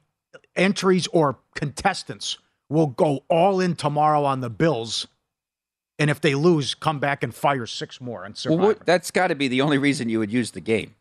entries 0.56 1.08
or 1.08 1.38
contestants 1.56 2.38
will 2.70 2.88
go 2.88 3.24
all 3.30 3.60
in 3.60 3.76
tomorrow 3.76 4.24
on 4.26 4.42
the 4.42 4.50
Bills, 4.50 5.08
and 6.00 6.10
if 6.10 6.20
they 6.22 6.34
lose, 6.36 6.74
come 6.74 7.00
back 7.00 7.24
and 7.24 7.34
fire 7.34 7.66
six 7.66 8.02
more 8.02 8.24
and 8.26 8.36
survive. 8.36 8.58
Well, 8.60 8.68
what, 8.70 8.86
that's 8.86 9.12
got 9.12 9.28
to 9.28 9.36
be 9.36 9.48
the 9.48 9.62
only 9.62 9.78
reason 9.78 10.10
you 10.10 10.20
would 10.20 10.32
use 10.32 10.52
the 10.52 10.62
game. 10.62 10.96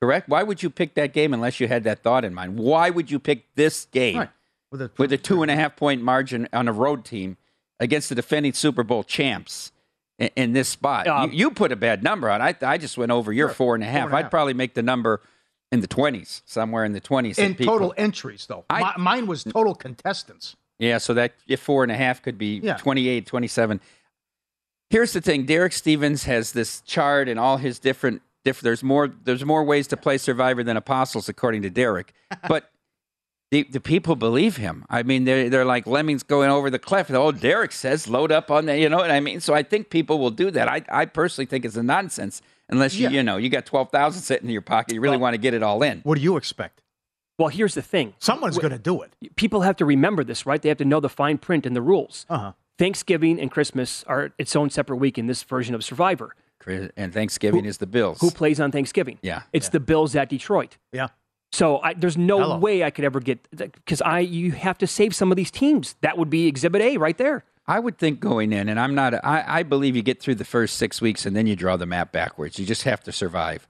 Correct? 0.00 0.28
Why 0.28 0.42
would 0.42 0.62
you 0.62 0.70
pick 0.70 0.94
that 0.94 1.12
game 1.12 1.32
unless 1.32 1.60
you 1.60 1.68
had 1.68 1.84
that 1.84 2.02
thought 2.02 2.24
in 2.24 2.34
mind? 2.34 2.58
Why 2.58 2.90
would 2.90 3.10
you 3.10 3.18
pick 3.20 3.54
this 3.54 3.84
game 3.86 4.18
Right. 4.18 4.28
With 4.72 4.82
a, 4.82 4.90
with 4.96 5.12
a 5.12 5.18
two 5.18 5.42
and 5.42 5.50
a 5.50 5.54
half 5.54 5.76
point 5.76 6.02
margin 6.02 6.48
on 6.52 6.66
a 6.66 6.72
road 6.72 7.04
team 7.04 7.36
against 7.78 8.08
the 8.08 8.14
defending 8.14 8.52
Super 8.54 8.82
Bowl 8.82 9.04
champs 9.04 9.70
in, 10.18 10.30
in 10.34 10.52
this 10.54 10.68
spot? 10.70 11.06
Um, 11.06 11.30
you, 11.30 11.38
you 11.38 11.50
put 11.52 11.70
a 11.70 11.76
bad 11.76 12.02
number 12.02 12.28
on. 12.30 12.40
I, 12.42 12.56
I 12.62 12.78
just 12.78 12.96
went 12.98 13.12
over 13.12 13.32
your 13.32 13.48
Right. 13.48 13.56
four 13.56 13.74
and 13.76 13.84
a 13.84 13.86
half. 13.86 14.00
Four 14.00 14.06
and 14.08 14.14
a 14.14 14.16
I'd 14.16 14.22
half. 14.22 14.30
probably 14.30 14.54
make 14.54 14.74
the 14.74 14.82
number 14.82 15.20
in 15.72 15.80
the 15.80 15.88
20s, 15.88 16.42
somewhere 16.44 16.84
in 16.84 16.92
the 16.92 17.00
20s. 17.00 17.38
in 17.38 17.54
people- 17.54 17.72
total 17.74 17.94
entries, 17.96 18.46
though. 18.46 18.64
I- 18.70 18.80
Mi- 18.96 19.02
mine 19.02 19.26
was 19.26 19.42
total 19.42 19.74
contestants. 19.74 20.54
Yeah, 20.78 20.98
so 20.98 21.14
that 21.14 21.32
if 21.48 21.60
four 21.60 21.82
and 21.82 21.90
a 21.90 21.96
half 21.96 22.22
could 22.22 22.36
be 22.38 22.60
Yeah. 22.62 22.76
28, 22.76 23.26
27. 23.26 23.80
Here's 24.90 25.12
the 25.12 25.20
thing: 25.20 25.46
Derek 25.46 25.72
Stevens 25.72 26.24
has 26.24 26.52
this 26.52 26.80
chart 26.82 27.28
and 27.28 27.40
all 27.40 27.56
his 27.56 27.78
different. 27.78 28.22
Diff, 28.44 28.60
there's 28.60 28.82
more. 28.82 29.08
There's 29.08 29.44
more 29.44 29.64
ways 29.64 29.86
to 29.88 29.96
play 29.96 30.18
Survivor 30.18 30.62
than 30.64 30.76
apostles, 30.76 31.28
according 31.28 31.62
to 31.62 31.70
Derek. 31.70 32.12
But 32.48 32.70
the 33.52 33.62
the 33.64 33.80
people 33.80 34.16
believe 34.16 34.56
him. 34.56 34.84
I 34.90 35.02
mean, 35.02 35.24
they're 35.24 35.48
they're 35.48 35.64
like 35.64 35.86
lemmings 35.86 36.22
going 36.22 36.50
over 36.50 36.68
the 36.68 36.78
cliff. 36.78 37.10
Oh, 37.10 37.32
Derek 37.32 37.70
says 37.72 38.08
load 38.08 38.32
up 38.32 38.50
on 38.50 38.66
that. 38.66 38.78
You 38.78 38.88
know 38.88 38.96
what 38.96 39.10
I 39.10 39.20
mean? 39.20 39.40
So 39.40 39.54
I 39.54 39.62
think 39.62 39.88
people 39.90 40.18
will 40.18 40.30
do 40.30 40.50
that. 40.50 40.68
I 40.68 40.82
I 40.90 41.04
personally 41.06 41.46
think 41.46 41.64
it's 41.64 41.76
a 41.76 41.82
nonsense 41.82 42.42
unless 42.72 42.94
you 42.96 43.04
Yeah. 43.04 43.10
you 43.10 43.22
know 43.22 43.36
you 43.36 43.48
got 43.48 43.64
twelve 43.66 43.90
thousand 43.90 44.22
sitting 44.22 44.48
in 44.48 44.52
your 44.52 44.62
pocket. 44.62 44.94
You 44.94 45.00
really 45.00 45.16
Well- 45.16 45.22
want 45.22 45.34
to 45.34 45.38
get 45.38 45.54
it 45.54 45.62
all 45.62 45.82
in. 45.84 46.00
What 46.02 46.16
do 46.16 46.20
you 46.22 46.36
expect? 46.36 46.80
Well, 47.38 47.48
here's 47.48 47.74
the 47.74 47.82
thing. 47.82 48.14
Someone's 48.18 48.58
going 48.58 48.72
to 48.72 48.78
do 48.78 49.02
it. 49.02 49.12
People 49.36 49.62
have 49.62 49.76
to 49.76 49.84
remember 49.84 50.22
this, 50.22 50.44
right? 50.46 50.60
They 50.60 50.68
have 50.68 50.78
to 50.78 50.84
know 50.84 51.00
the 51.00 51.08
fine 51.08 51.38
print 51.38 51.64
and 51.66 51.74
the 51.74 51.80
rules. 51.82 52.26
Uh 52.28 52.38
huh. 52.38 52.52
Thanksgiving 52.78 53.40
and 53.40 53.50
Christmas 53.50 54.02
are 54.06 54.32
its 54.38 54.54
own 54.56 54.70
separate 54.70 54.96
week 54.96 55.16
in 55.18 55.26
this 55.26 55.42
version 55.42 55.74
of 55.74 55.84
Survivor. 55.84 56.34
And 56.96 57.12
Thanksgiving 57.12 57.64
is 57.64 57.78
the 57.78 57.86
Bills. 57.86 58.20
Who 58.20 58.30
plays 58.30 58.60
on 58.60 58.70
Thanksgiving? 58.70 59.18
Yeah. 59.20 59.42
It's 59.52 59.68
the 59.70 59.80
Bills 59.80 60.14
at 60.14 60.28
Detroit. 60.28 60.76
Yeah. 60.92 61.08
So 61.50 61.80
I, 61.82 61.94
there's 61.94 62.16
no 62.16 62.38
Hello. 62.38 62.58
way 62.58 62.84
I 62.84 62.90
could 62.90 63.04
ever 63.04 63.18
get 63.18 63.50
because 63.50 64.00
I 64.00 64.20
you 64.20 64.52
have 64.52 64.78
to 64.78 64.86
save 64.86 65.12
some 65.14 65.32
of 65.32 65.36
these 65.36 65.50
teams. 65.50 65.96
That 66.02 66.16
would 66.16 66.30
be 66.30 66.46
Exhibit 66.46 66.80
A 66.80 66.96
right 66.98 67.18
there. 67.18 67.44
I 67.66 67.78
would 67.78 67.96
think 67.98 68.18
going 68.20 68.52
in, 68.52 68.68
and 68.68 68.78
I'm 68.80 68.94
not. 68.94 69.14
I, 69.24 69.44
I 69.46 69.62
believe 69.62 69.94
you 69.94 70.02
get 70.02 70.20
through 70.20 70.34
the 70.36 70.44
first 70.44 70.76
six 70.76 71.00
weeks, 71.00 71.24
and 71.26 71.36
then 71.36 71.46
you 71.46 71.54
draw 71.56 71.76
the 71.76 71.86
map 71.86 72.10
backwards. 72.12 72.58
You 72.58 72.66
just 72.66 72.82
have 72.82 73.02
to 73.04 73.12
survive. 73.12 73.68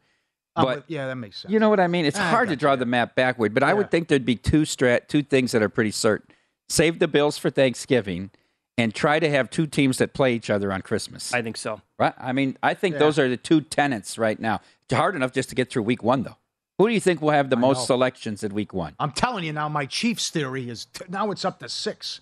I'm 0.56 0.64
But- 0.64 0.84
yeah, 0.88 1.06
that 1.08 1.16
makes 1.16 1.38
sense. 1.42 1.52
You 1.52 1.58
know 1.58 1.68
what 1.70 1.80
I 1.80 1.86
mean? 1.86 2.04
It's 2.06 2.18
I 2.18 2.30
hard 2.30 2.48
to 2.48 2.54
got 2.56 2.60
draw 2.60 2.76
the 2.76 2.86
map 2.86 3.14
backward, 3.14 3.52
but 3.54 3.62
I 3.62 3.74
would 3.74 3.90
think 3.90 4.08
there'd 4.08 4.24
be 4.24 4.36
two 4.36 4.62
strat, 4.62 5.08
two 5.08 5.22
things 5.22 5.52
that 5.52 5.62
are 5.62 5.68
pretty 5.68 5.90
certain: 5.90 6.28
save 6.68 6.98
the 7.00 7.08
Bills 7.08 7.36
for 7.38 7.50
Thanksgiving, 7.50 8.30
and 8.78 8.94
try 8.94 9.18
to 9.18 9.28
have 9.30 9.50
two 9.50 9.66
teams 9.66 9.98
that 9.98 10.14
play 10.14 10.34
each 10.34 10.48
other 10.50 10.72
on 10.72 10.80
Christmas. 10.82 11.32
I 11.34 11.42
think 11.42 11.56
so. 11.58 11.80
right? 11.98 12.14
I 12.18 12.32
mean, 12.32 12.56
I 12.62 12.74
think 12.74 12.94
Yeah. 12.94 12.98
those 13.00 13.18
are 13.18 13.28
the 13.28 13.36
two 13.36 13.60
tenets 13.60 14.16
right 14.18 14.38
now. 14.40 14.60
It's 14.84 14.94
hard 14.94 15.14
enough 15.16 15.32
just 15.32 15.48
to 15.50 15.54
get 15.54 15.70
through 15.70 15.82
Week 15.82 16.02
One, 16.02 16.22
though. 16.22 16.36
Who 16.78 16.88
do 16.88 16.94
you 16.94 17.00
think 17.00 17.20
will 17.22 17.30
have 17.30 17.50
the 17.50 17.56
I 17.56 17.60
most 17.60 17.80
know. 17.80 17.84
selections 17.94 18.42
at 18.42 18.52
Week 18.52 18.72
One? 18.74 18.94
I'm 18.98 19.12
telling 19.12 19.44
you 19.44 19.52
now, 19.52 19.68
my 19.68 19.84
Chiefs 19.86 20.30
theory 20.30 20.68
is 20.70 20.86
t- 20.86 21.04
now 21.08 21.30
it's 21.30 21.44
up 21.44 21.60
to 21.60 21.68
six. 21.68 22.20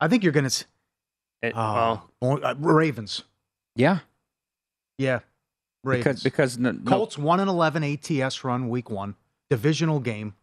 I 0.00 0.08
think 0.08 0.22
you're 0.24 0.32
going 0.32 0.48
to. 0.48 0.64
It- 1.44 1.54
Oh, 1.56 2.02
well, 2.20 2.44
uh, 2.44 2.54
Ravens. 2.58 3.22
Yeah, 3.76 3.98
Yeah. 4.98 5.20
Ravens. 5.82 6.22
because 6.22 6.22
because 6.22 6.58
no, 6.58 6.72
no- 6.72 6.90
Colts 6.90 7.18
1 7.18 7.40
and 7.40 7.48
11 7.50 7.82
ATS 7.84 8.44
run 8.44 8.68
week 8.68 8.88
one. 8.90 9.16
Divisional 9.50 10.00
game. 10.00 10.34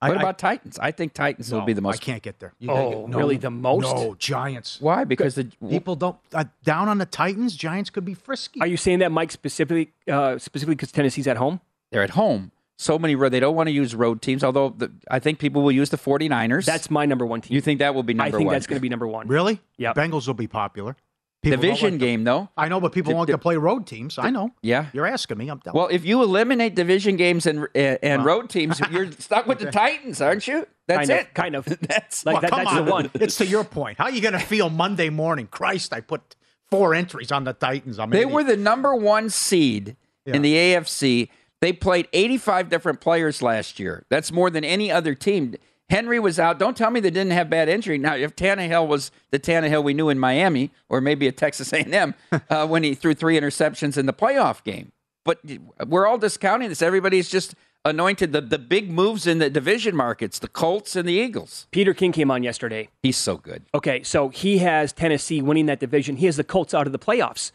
What 0.00 0.18
I- 0.18 0.20
about 0.20 0.38
Titans? 0.38 0.78
I 0.78 0.90
think 0.90 1.14
Titans 1.14 1.50
will 1.50 1.62
be 1.62 1.72
the 1.72 1.80
most. 1.80 2.02
I 2.02 2.04
can't 2.04 2.22
get 2.22 2.38
there. 2.38 2.52
You 2.58 2.70
Oh, 2.70 3.06
get- 3.06 3.16
really? 3.16 3.36
The 3.38 3.50
most? 3.50 3.84
No, 3.84 4.14
Giants. 4.18 4.78
Why? 4.80 5.04
Because 5.04 5.34
the 5.36 5.44
People 5.70 5.96
don't. 5.96 6.18
Uh, 6.34 6.44
down 6.62 6.88
on 6.90 6.98
the 6.98 7.06
Titans, 7.06 7.56
Giants 7.56 7.88
could 7.88 8.04
be 8.04 8.12
frisky. 8.12 8.60
are 8.60 8.66
you 8.66 8.76
saying 8.76 8.98
that, 8.98 9.10
Mike, 9.12 9.30
specifically 9.30 9.92
uh, 10.06 10.36
specifically 10.38 10.74
because 10.74 10.92
Tennessee's 10.92 11.26
at 11.26 11.38
home? 11.38 11.60
they're 11.90 12.02
at 12.02 12.10
home. 12.10 12.50
So 12.76 12.98
many 12.98 13.14
road. 13.14 13.30
They 13.30 13.40
don't 13.40 13.54
want 13.54 13.68
to 13.68 13.72
use 13.72 13.94
road 13.94 14.20
teams. 14.20 14.42
Although 14.42 14.70
the, 14.76 14.90
I 15.10 15.18
think 15.20 15.38
people 15.38 15.62
will 15.62 15.72
use 15.72 15.90
the 15.90 15.96
49ers. 15.96 16.64
That's 16.64 16.90
my 16.90 17.06
number 17.06 17.24
one 17.24 17.40
team. 17.40 17.54
you 17.54 17.60
think 17.60 17.78
that 17.78 17.94
will 17.94 18.02
be 18.02 18.14
number 18.14 18.30
one? 18.30 18.34
I 18.34 18.38
think 18.38 18.46
one? 18.48 18.54
that's 18.54 18.66
going 18.66 18.78
to 18.78 18.82
be 18.82 18.88
number 18.88 19.06
one. 19.06 19.28
really? 19.28 19.60
Yeah. 19.78 19.92
Bengals 19.94 20.26
will 20.26 20.34
be 20.34 20.48
popular. 20.48 20.96
People 21.42 21.60
division 21.60 21.90
like 21.92 22.00
them. 22.00 22.08
game 22.08 22.24
though. 22.24 22.48
I 22.56 22.68
know, 22.68 22.80
but 22.80 22.92
people 22.92 23.10
The- 23.12 23.16
want 23.16 23.26
the- 23.26 23.34
to 23.34 23.38
play 23.38 23.56
road 23.58 23.86
teams. 23.86 24.18
I 24.18 24.30
know. 24.30 24.50
Yeah. 24.62 24.86
You're 24.94 25.06
asking 25.06 25.36
me. 25.38 25.48
I'm 25.50 25.60
telling 25.60 25.78
Well, 25.78 25.88
if 25.88 26.02
you 26.04 26.22
eliminate 26.22 26.74
division 26.74 27.16
games 27.16 27.44
and 27.46 27.68
and, 27.74 27.98
and 28.02 28.24
Well. 28.24 28.38
road 28.38 28.48
teams, 28.50 28.80
you're 28.90 29.12
stuck 29.12 29.46
with 29.46 29.58
the 29.58 29.70
Titans, 29.70 30.20
aren't 30.22 30.48
you? 30.48 30.66
That's 30.88 31.06
kind 31.08 31.20
it. 31.20 31.26
Of, 31.28 31.34
kind 31.34 31.54
of. 31.56 31.64
That's 31.82 32.24
like 32.24 32.32
Well, 32.34 32.40
that, 32.42 32.50
come 32.50 32.58
that's 32.64 32.70
on. 32.70 32.84
the 32.86 32.90
one. 32.90 33.10
It's 33.14 33.36
to 33.36 33.46
your 33.46 33.62
point. 33.64 33.98
How 33.98 34.04
are 34.04 34.10
you 34.10 34.22
going 34.22 34.32
to 34.32 34.38
feel 34.40 34.70
Monday 34.70 35.10
morning? 35.10 35.46
Christ, 35.46 35.92
I 35.92 36.00
put 36.00 36.34
four 36.70 36.94
entries 36.94 37.30
on 37.30 37.44
the 37.44 37.52
Titans. 37.52 37.98
I'm 37.98 38.08
They 38.10 38.22
idiot. 38.22 38.32
were 38.32 38.42
the 38.44 38.56
number 38.56 38.94
one 38.96 39.28
seed 39.28 39.96
in 40.26 40.40
the 40.40 40.54
AFC. 40.54 41.28
They 41.64 41.72
played 41.72 42.08
85 42.12 42.68
different 42.68 43.00
players 43.00 43.40
last 43.40 43.80
year. 43.80 44.04
That's 44.10 44.30
more 44.30 44.50
than 44.50 44.64
any 44.64 44.92
other 44.92 45.14
team. 45.14 45.54
Henry 45.88 46.20
was 46.20 46.38
out. 46.38 46.58
Don't 46.58 46.76
tell 46.76 46.90
me 46.90 47.00
they 47.00 47.08
didn't 47.08 47.32
have 47.32 47.48
bad 47.48 47.70
injury. 47.70 47.96
Now, 47.96 48.16
if 48.16 48.36
Tannehill 48.36 48.86
was 48.86 49.10
the 49.30 49.38
Tannehill 49.38 49.82
we 49.82 49.94
knew 49.94 50.10
in 50.10 50.18
Miami, 50.18 50.72
or 50.90 51.00
maybe 51.00 51.26
at 51.26 51.38
Texas 51.38 51.72
A&M, 51.72 52.14
uh, 52.50 52.66
when 52.66 52.82
he 52.82 52.94
threw 52.94 53.14
three 53.14 53.40
interceptions 53.40 53.96
in 53.96 54.04
the 54.04 54.12
playoff 54.12 54.62
game, 54.62 54.92
but 55.24 55.38
we're 55.86 56.06
all 56.06 56.18
discounting 56.18 56.68
this. 56.68 56.82
Everybody's 56.82 57.30
just 57.30 57.54
anointed 57.86 58.32
the, 58.32 58.42
the 58.42 58.58
big 58.58 58.90
moves 58.90 59.26
in 59.26 59.38
the 59.38 59.48
division 59.48 59.96
markets, 59.96 60.38
the 60.38 60.48
Colts 60.48 60.94
and 60.96 61.08
the 61.08 61.14
Eagles. 61.14 61.66
Peter 61.70 61.94
King 61.94 62.12
came 62.12 62.30
on 62.30 62.42
yesterday. 62.42 62.90
He's 63.02 63.16
so 63.16 63.38
good. 63.38 63.62
Okay, 63.74 64.02
so 64.02 64.28
he 64.28 64.58
has 64.58 64.92
Tennessee 64.92 65.40
winning 65.40 65.64
that 65.64 65.80
division. 65.80 66.16
He 66.16 66.26
has 66.26 66.36
the 66.36 66.44
Colts 66.44 66.74
out 66.74 66.86
of 66.86 66.92
the 66.92 66.98
playoffs. 66.98 67.52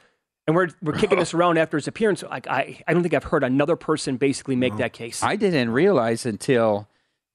And 0.49 0.55
we're, 0.55 0.69
we're 0.81 0.93
kicking 0.93 1.19
this 1.19 1.35
around 1.35 1.59
after 1.59 1.77
his 1.77 1.87
appearance. 1.87 2.23
Like 2.23 2.47
I, 2.47 2.81
I 2.87 2.93
don't 2.95 3.03
think 3.03 3.13
I've 3.13 3.25
heard 3.25 3.43
another 3.43 3.75
person 3.75 4.17
basically 4.17 4.55
make 4.55 4.75
that 4.77 4.93
case. 4.93 5.21
I 5.21 5.35
didn't 5.35 5.69
realize 5.69 6.25
until 6.25 6.87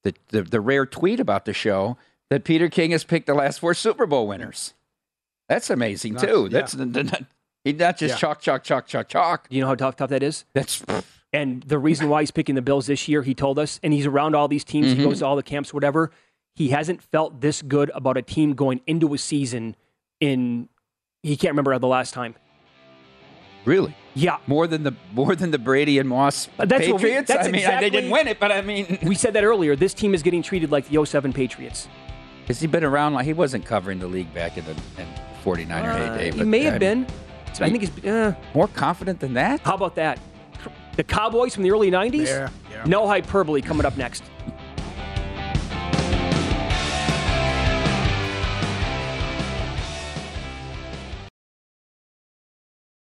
the, 0.02 0.14
the, 0.30 0.42
the 0.42 0.60
rare 0.60 0.84
tweet 0.84 1.20
about 1.20 1.44
the 1.44 1.52
show 1.52 1.96
that 2.28 2.42
Peter 2.42 2.68
King 2.68 2.90
has 2.90 3.04
picked 3.04 3.28
the 3.28 3.34
last 3.34 3.60
four 3.60 3.72
Super 3.72 4.04
Bowl 4.04 4.26
winners. 4.26 4.74
That's 5.48 5.70
amazing 5.70 6.14
Nice, 6.14 6.24
too. 6.24 6.48
yeah. 6.50 6.58
That's 6.58 6.74
not, 6.74 7.22
he's 7.62 7.76
not 7.78 7.98
just 7.98 8.14
Yeah. 8.14 8.18
chalk, 8.18 8.40
chalk, 8.40 8.64
chalk, 8.64 8.88
chalk, 8.88 9.08
chalk. 9.08 9.48
Do 9.48 9.54
you 9.54 9.62
know 9.62 9.68
how 9.68 9.76
tough, 9.76 9.94
tough 9.94 10.10
that 10.10 10.24
is? 10.24 10.44
That's 10.52 10.82
And 11.32 11.62
the 11.64 11.78
reason 11.78 12.08
why 12.08 12.22
he's 12.22 12.30
picking 12.32 12.56
the 12.56 12.62
Bills 12.62 12.86
this 12.86 13.06
year, 13.08 13.22
he 13.22 13.34
told 13.34 13.58
us, 13.60 13.78
and 13.82 13.92
he's 13.92 14.06
around 14.06 14.34
all 14.34 14.48
these 14.48 14.64
teams, 14.64 14.88
Mm-hmm. 14.88 14.98
he 15.00 15.04
goes 15.04 15.18
to 15.20 15.26
all 15.26 15.36
the 15.36 15.42
camps, 15.44 15.72
whatever. 15.72 16.10
He 16.56 16.68
hasn't 16.70 17.00
felt 17.02 17.40
this 17.40 17.62
good 17.62 17.90
about 17.94 18.16
a 18.16 18.22
team 18.22 18.54
going 18.54 18.80
into 18.88 19.12
a 19.14 19.18
season 19.18 19.76
in, 20.20 20.68
he 21.24 21.36
can't 21.36 21.52
remember 21.52 21.76
the 21.78 21.86
last 21.88 22.14
time. 22.14 22.34
Really 23.64 23.94
Yeah. 24.14 24.36
more 24.46 24.66
than 24.66 24.82
the 24.84 24.92
more 25.12 25.34
than 25.34 25.50
the 25.50 25.58
Brady 25.58 25.98
and 25.98 26.08
Moss 26.08 26.48
Uh, 26.58 26.64
that's 26.66 26.86
what 26.88 26.96
we- 27.00 27.08
Patriots. 27.08 27.28
that's 27.28 27.48
I 27.48 27.50
mean, 27.50 27.56
exactly- 27.56 27.88
they 27.90 27.96
didn't 27.96 28.10
win 28.10 28.28
it, 28.28 28.38
but 28.40 28.52
I 28.52 28.60
mean, 28.62 28.98
We 29.02 29.14
said 29.14 29.32
that 29.34 29.44
earlier. 29.44 29.74
This 29.76 29.94
team 29.94 30.14
is 30.14 30.22
getting 30.22 30.42
treated 30.42 30.70
like 30.70 30.88
the 30.88 30.98
07 31.04 31.32
Patriots. 31.32 31.88
has 32.46 32.60
he 32.60 32.66
been 32.66 32.84
around? 32.84 33.14
Like 33.14 33.24
he 33.26 33.32
wasn't 33.32 33.64
covering 33.64 33.98
the 33.98 34.06
league 34.06 34.32
back 34.34 34.58
in 34.58 34.64
the 34.64 34.72
in 35.00 35.06
49er 35.44 35.70
Uh, 35.90 36.12
heyday. 36.12 36.30
he 36.32 36.38
but, 36.38 36.46
may 36.46 36.60
I 36.60 36.70
have 36.70 36.80
mean, 36.80 37.04
been. 37.04 37.06
So 37.54 37.64
I 37.64 37.70
think 37.70 37.82
he's, 37.84 38.04
uh, 38.04 38.34
more 38.54 38.68
confident 38.68 39.20
than 39.20 39.34
that. 39.34 39.60
how 39.64 39.74
about 39.74 39.94
that? 39.94 40.18
The 40.96 41.02
Cowboys 41.04 41.54
from 41.54 41.62
the 41.64 41.70
early 41.72 41.90
90s? 41.90 42.28
Yeah, 42.28 42.48
yeah. 42.70 42.82
No 42.86 43.06
hyperbole 43.08 43.60
coming 43.62 43.84
up 43.86 43.96
next. 43.96 44.22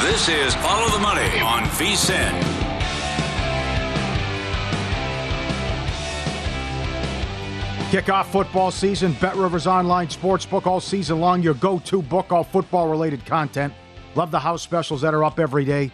This 0.00 0.30
is 0.30 0.54
Follow 0.54 0.88
the 0.88 0.98
Money 0.98 1.40
on 1.40 1.64
VSIN. 1.64 2.30
Kickoff 7.90 8.24
football 8.26 8.70
season. 8.70 9.12
Bet 9.20 9.36
Rivers 9.36 9.66
Online 9.66 10.08
Sportsbook 10.08 10.64
all 10.64 10.80
season 10.80 11.20
long. 11.20 11.42
Your 11.42 11.52
go 11.52 11.78
to 11.80 12.00
book, 12.00 12.32
all 12.32 12.44
football 12.44 12.88
related 12.88 13.26
content. 13.26 13.74
Love 14.14 14.30
the 14.30 14.38
house 14.38 14.62
specials 14.62 15.02
that 15.02 15.12
are 15.12 15.22
up 15.22 15.38
every 15.38 15.66
day. 15.66 15.92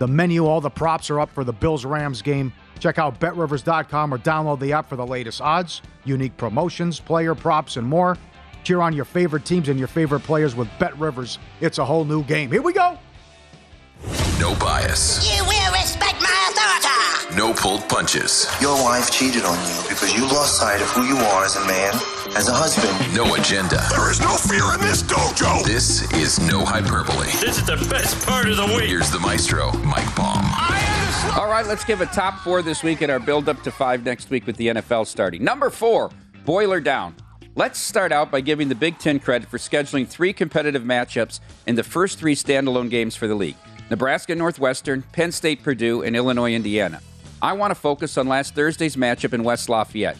The 0.00 0.08
menu, 0.08 0.44
all 0.46 0.60
the 0.60 0.68
props 0.68 1.08
are 1.08 1.20
up 1.20 1.30
for 1.30 1.44
the 1.44 1.52
Bills 1.52 1.84
Rams 1.84 2.22
game. 2.22 2.52
Check 2.80 2.98
out 2.98 3.20
betrivers.com 3.20 4.12
or 4.12 4.18
download 4.18 4.58
the 4.58 4.72
app 4.72 4.88
for 4.88 4.96
the 4.96 5.06
latest 5.06 5.40
odds, 5.40 5.80
unique 6.04 6.36
promotions, 6.36 6.98
player 6.98 7.36
props, 7.36 7.76
and 7.76 7.86
more. 7.86 8.18
Cheer 8.64 8.80
on 8.80 8.92
your 8.92 9.04
favorite 9.04 9.44
teams 9.44 9.68
and 9.68 9.78
your 9.78 9.86
favorite 9.86 10.20
players 10.24 10.56
with 10.56 10.68
Bet 10.80 10.98
Rivers. 10.98 11.38
It's 11.60 11.78
a 11.78 11.84
whole 11.84 12.04
new 12.04 12.24
game. 12.24 12.50
Here 12.50 12.60
we 12.60 12.72
go. 12.72 12.98
No 14.40 14.54
bias. 14.56 15.22
You 15.36 15.44
will 15.44 15.72
respect 15.72 16.20
my 16.20 16.50
authority. 16.50 17.36
No 17.36 17.54
pulled 17.54 17.88
punches. 17.88 18.46
Your 18.60 18.74
wife 18.82 19.10
cheated 19.10 19.44
on 19.44 19.56
you 19.68 19.82
because 19.88 20.12
you 20.14 20.22
lost 20.22 20.58
sight 20.58 20.80
of 20.82 20.88
who 20.90 21.04
you 21.04 21.16
are 21.16 21.44
as 21.44 21.56
a 21.56 21.64
man, 21.66 21.94
as 22.36 22.48
a 22.48 22.52
husband. 22.52 22.92
No 23.14 23.34
agenda. 23.34 23.80
There 23.90 24.10
is 24.10 24.20
no 24.20 24.34
fear 24.34 24.74
in 24.74 24.80
this 24.80 25.02
dojo. 25.02 25.64
This 25.64 26.12
is 26.14 26.40
no 26.50 26.64
hyperbole. 26.64 27.26
This 27.40 27.58
is 27.58 27.66
the 27.66 27.76
best 27.88 28.26
part 28.26 28.48
of 28.48 28.56
the 28.56 28.66
week. 28.66 28.88
Here's 28.88 29.10
the 29.10 29.20
maestro, 29.20 29.72
Mike 29.78 30.12
Palm. 30.16 30.44
All 31.38 31.48
right, 31.48 31.64
let's 31.66 31.84
give 31.84 32.00
a 32.00 32.06
top 32.06 32.40
four 32.40 32.60
this 32.60 32.82
week 32.82 33.00
and 33.00 33.10
our 33.10 33.20
build 33.20 33.48
up 33.48 33.62
to 33.62 33.70
five 33.70 34.04
next 34.04 34.28
week 34.30 34.46
with 34.46 34.56
the 34.56 34.68
NFL 34.68 35.06
starting. 35.06 35.44
Number 35.44 35.70
four, 35.70 36.10
boiler 36.44 36.80
down. 36.80 37.14
Let's 37.54 37.78
start 37.78 38.12
out 38.12 38.30
by 38.30 38.40
giving 38.40 38.68
the 38.68 38.74
Big 38.74 38.98
Ten 38.98 39.20
credit 39.20 39.48
for 39.48 39.58
scheduling 39.58 40.08
three 40.08 40.32
competitive 40.32 40.82
matchups 40.82 41.40
in 41.66 41.76
the 41.76 41.82
first 41.84 42.18
three 42.18 42.34
standalone 42.34 42.90
games 42.90 43.14
for 43.14 43.28
the 43.28 43.34
league 43.34 43.56
Nebraska 43.92 44.34
Northwestern, 44.34 45.02
Penn 45.12 45.30
State 45.32 45.62
Purdue, 45.62 46.02
and 46.02 46.16
Illinois 46.16 46.54
Indiana. 46.54 47.02
I 47.42 47.52
want 47.52 47.72
to 47.72 47.74
focus 47.74 48.16
on 48.16 48.26
last 48.26 48.54
Thursday's 48.54 48.96
matchup 48.96 49.34
in 49.34 49.44
West 49.44 49.68
Lafayette. 49.68 50.16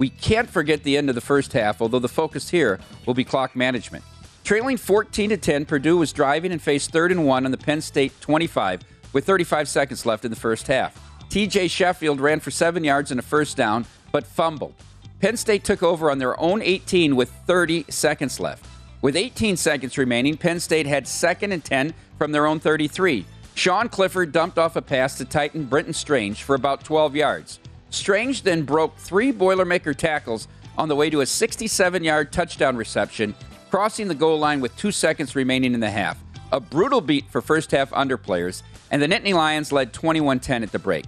We 0.00 0.08
can't 0.08 0.50
forget 0.50 0.82
the 0.82 0.96
end 0.96 1.08
of 1.08 1.14
the 1.14 1.20
first 1.20 1.52
half, 1.52 1.80
although 1.80 2.00
the 2.00 2.08
focus 2.08 2.50
here 2.50 2.80
will 3.06 3.14
be 3.14 3.22
clock 3.22 3.54
management. 3.54 4.02
Trailing 4.42 4.76
14 4.76 5.30
to 5.30 5.36
10, 5.36 5.66
Purdue 5.66 5.98
was 5.98 6.12
driving 6.12 6.50
and 6.50 6.60
faced 6.60 6.90
third 6.90 7.12
and 7.12 7.24
one 7.24 7.44
on 7.44 7.52
the 7.52 7.58
Penn 7.58 7.80
State 7.80 8.12
25 8.20 8.80
with 9.12 9.24
35 9.24 9.68
seconds 9.68 10.04
left 10.04 10.24
in 10.24 10.32
the 10.32 10.36
first 10.36 10.66
half. 10.66 11.00
TJ 11.28 11.70
Sheffield 11.70 12.20
ran 12.20 12.40
for 12.40 12.50
seven 12.50 12.82
yards 12.82 13.12
and 13.12 13.20
a 13.20 13.22
first 13.22 13.56
down, 13.56 13.86
but 14.10 14.26
fumbled. 14.26 14.74
Penn 15.20 15.36
State 15.36 15.62
took 15.62 15.84
over 15.84 16.10
on 16.10 16.18
their 16.18 16.38
own 16.40 16.60
18 16.60 17.14
with 17.14 17.30
30 17.46 17.84
seconds 17.88 18.40
left. 18.40 18.66
With 19.02 19.16
18 19.16 19.56
seconds 19.56 19.98
remaining, 19.98 20.36
Penn 20.36 20.60
State 20.60 20.86
had 20.86 21.08
second 21.08 21.50
and 21.50 21.64
10 21.64 21.92
from 22.18 22.30
their 22.30 22.46
own 22.46 22.60
33. 22.60 23.26
Sean 23.54 23.88
Clifford 23.88 24.30
dumped 24.30 24.58
off 24.58 24.76
a 24.76 24.82
pass 24.82 25.18
to 25.18 25.24
tight 25.24 25.56
end 25.56 25.68
Brenton 25.68 25.92
Strange 25.92 26.44
for 26.44 26.54
about 26.54 26.84
12 26.84 27.16
yards. 27.16 27.58
Strange 27.90 28.42
then 28.42 28.62
broke 28.62 28.96
three 28.96 29.32
Boilermaker 29.32 29.94
tackles 29.94 30.46
on 30.78 30.88
the 30.88 30.94
way 30.94 31.10
to 31.10 31.20
a 31.20 31.26
67 31.26 32.04
yard 32.04 32.32
touchdown 32.32 32.76
reception, 32.76 33.34
crossing 33.70 34.06
the 34.06 34.14
goal 34.14 34.38
line 34.38 34.60
with 34.60 34.74
two 34.76 34.92
seconds 34.92 35.34
remaining 35.34 35.74
in 35.74 35.80
the 35.80 35.90
half. 35.90 36.16
A 36.52 36.60
brutal 36.60 37.00
beat 37.00 37.28
for 37.28 37.42
first 37.42 37.72
half 37.72 37.90
underplayers, 37.90 38.62
and 38.92 39.02
the 39.02 39.08
Nittany 39.08 39.34
Lions 39.34 39.72
led 39.72 39.92
21 39.92 40.38
10 40.38 40.62
at 40.62 40.70
the 40.70 40.78
break. 40.78 41.06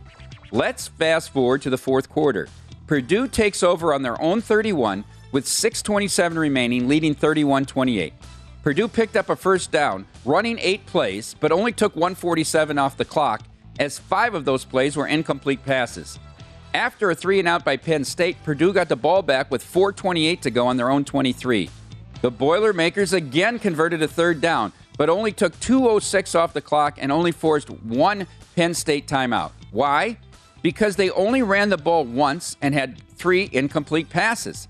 Let's 0.50 0.88
fast 0.88 1.30
forward 1.30 1.62
to 1.62 1.70
the 1.70 1.78
fourth 1.78 2.08
quarter. 2.08 2.48
Purdue 2.88 3.28
takes 3.28 3.62
over 3.62 3.94
on 3.94 4.02
their 4.02 4.20
own 4.20 4.40
31 4.40 5.04
with 5.34 5.46
6.27 5.46 6.36
remaining, 6.36 6.86
leading 6.86 7.12
31 7.12 7.66
28. 7.66 8.12
Purdue 8.62 8.86
picked 8.86 9.16
up 9.16 9.28
a 9.28 9.34
first 9.34 9.72
down, 9.72 10.06
running 10.24 10.60
eight 10.60 10.86
plays, 10.86 11.34
but 11.40 11.50
only 11.50 11.72
took 11.72 11.96
147 11.96 12.78
off 12.78 12.96
the 12.96 13.04
clock, 13.04 13.42
as 13.80 13.98
five 13.98 14.34
of 14.34 14.44
those 14.44 14.64
plays 14.64 14.96
were 14.96 15.08
incomplete 15.08 15.64
passes. 15.64 16.20
After 16.72 17.10
a 17.10 17.16
three 17.16 17.40
and 17.40 17.48
out 17.48 17.64
by 17.64 17.76
Penn 17.76 18.04
State, 18.04 18.36
Purdue 18.44 18.72
got 18.72 18.88
the 18.88 18.94
ball 18.94 19.22
back 19.22 19.50
with 19.50 19.64
4.28 19.64 20.40
to 20.40 20.52
go 20.52 20.68
on 20.68 20.76
their 20.76 20.88
own 20.88 21.04
23. 21.04 21.68
The 22.22 22.30
Boilermakers 22.30 23.12
again 23.12 23.58
converted 23.58 24.02
a 24.02 24.08
third 24.08 24.40
down, 24.40 24.72
but 24.96 25.10
only 25.10 25.32
took 25.32 25.58
2.06 25.58 26.38
off 26.38 26.52
the 26.52 26.60
clock 26.60 26.96
and 27.00 27.10
only 27.10 27.32
forced 27.32 27.70
one 27.70 28.28
Penn 28.54 28.72
State 28.72 29.08
timeout. 29.08 29.50
Why? 29.72 30.16
Because 30.62 30.94
they 30.94 31.10
only 31.10 31.42
ran 31.42 31.70
the 31.70 31.76
ball 31.76 32.04
once 32.04 32.56
and 32.62 32.72
had 32.72 33.02
three 33.16 33.50
incomplete 33.52 34.08
passes. 34.10 34.68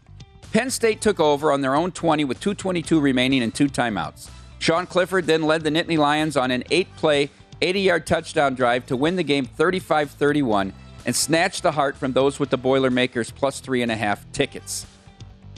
Penn 0.54 0.70
State 0.70 1.00
took 1.00 1.18
over 1.18 1.50
on 1.50 1.62
their 1.62 1.74
own 1.74 1.90
20 1.90 2.24
with 2.26 2.38
2.22 2.38 3.02
remaining 3.02 3.42
and 3.42 3.52
two 3.52 3.66
timeouts. 3.66 4.30
Sean 4.60 4.86
Clifford 4.86 5.26
then 5.26 5.42
led 5.42 5.64
the 5.64 5.70
Nittany 5.70 5.98
Lions 5.98 6.36
on 6.36 6.52
an 6.52 6.62
eight 6.70 6.86
play, 6.94 7.28
80 7.60 7.80
yard 7.80 8.06
touchdown 8.06 8.54
drive 8.54 8.86
to 8.86 8.96
win 8.96 9.16
the 9.16 9.24
game 9.24 9.46
35 9.46 10.12
31 10.12 10.72
and 11.06 11.16
snatch 11.16 11.60
the 11.60 11.72
heart 11.72 11.96
from 11.96 12.12
those 12.12 12.38
with 12.38 12.50
the 12.50 12.56
Boilermakers 12.56 13.32
plus 13.32 13.58
three 13.58 13.82
and 13.82 13.90
a 13.90 13.96
half 13.96 14.30
tickets. 14.30 14.86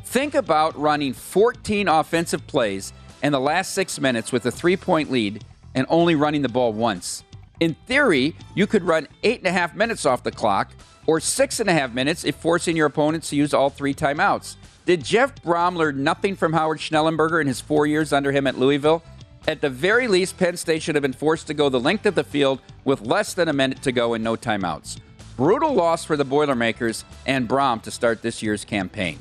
Think 0.02 0.34
about 0.34 0.74
running 0.78 1.12
14 1.12 1.88
offensive 1.88 2.46
plays 2.46 2.94
in 3.22 3.32
the 3.32 3.40
last 3.40 3.74
six 3.74 4.00
minutes 4.00 4.32
with 4.32 4.46
a 4.46 4.50
three 4.50 4.78
point 4.78 5.10
lead 5.10 5.44
and 5.74 5.86
only 5.90 6.14
running 6.14 6.40
the 6.40 6.48
ball 6.48 6.72
once. 6.72 7.22
In 7.60 7.74
theory, 7.86 8.34
you 8.54 8.66
could 8.66 8.82
run 8.82 9.08
eight 9.24 9.40
and 9.40 9.46
a 9.46 9.52
half 9.52 9.74
minutes 9.74 10.06
off 10.06 10.22
the 10.22 10.32
clock 10.32 10.72
or 11.06 11.20
six 11.20 11.60
and 11.60 11.68
a 11.68 11.74
half 11.74 11.92
minutes 11.92 12.24
if 12.24 12.34
forcing 12.36 12.78
your 12.78 12.86
opponents 12.86 13.28
to 13.28 13.36
use 13.36 13.52
all 13.52 13.68
three 13.68 13.92
timeouts. 13.92 14.56
Did 14.86 15.02
Jeff 15.02 15.34
Brohm 15.42 15.74
learn 15.74 16.04
nothing 16.04 16.36
from 16.36 16.52
Howard 16.52 16.78
Schnellenberger 16.78 17.40
in 17.40 17.48
his 17.48 17.60
four 17.60 17.88
years 17.88 18.12
under 18.12 18.30
him 18.30 18.46
at 18.46 18.56
Louisville? 18.56 19.02
At 19.48 19.60
the 19.60 19.68
very 19.68 20.06
least, 20.06 20.38
Penn 20.38 20.56
State 20.56 20.80
should 20.80 20.94
have 20.94 21.02
been 21.02 21.12
forced 21.12 21.48
to 21.48 21.54
go 21.54 21.68
the 21.68 21.80
length 21.80 22.06
of 22.06 22.14
the 22.14 22.22
field 22.22 22.60
with 22.84 23.00
less 23.00 23.34
than 23.34 23.48
a 23.48 23.52
minute 23.52 23.82
to 23.82 23.90
go 23.90 24.14
and 24.14 24.22
no 24.22 24.36
timeouts. 24.36 25.00
Brutal 25.36 25.74
loss 25.74 26.04
for 26.04 26.16
the 26.16 26.24
Boilermakers 26.24 27.04
and 27.26 27.48
Brohm 27.48 27.82
to 27.82 27.90
start 27.90 28.22
this 28.22 28.44
year's 28.44 28.64
campaign. 28.64 29.18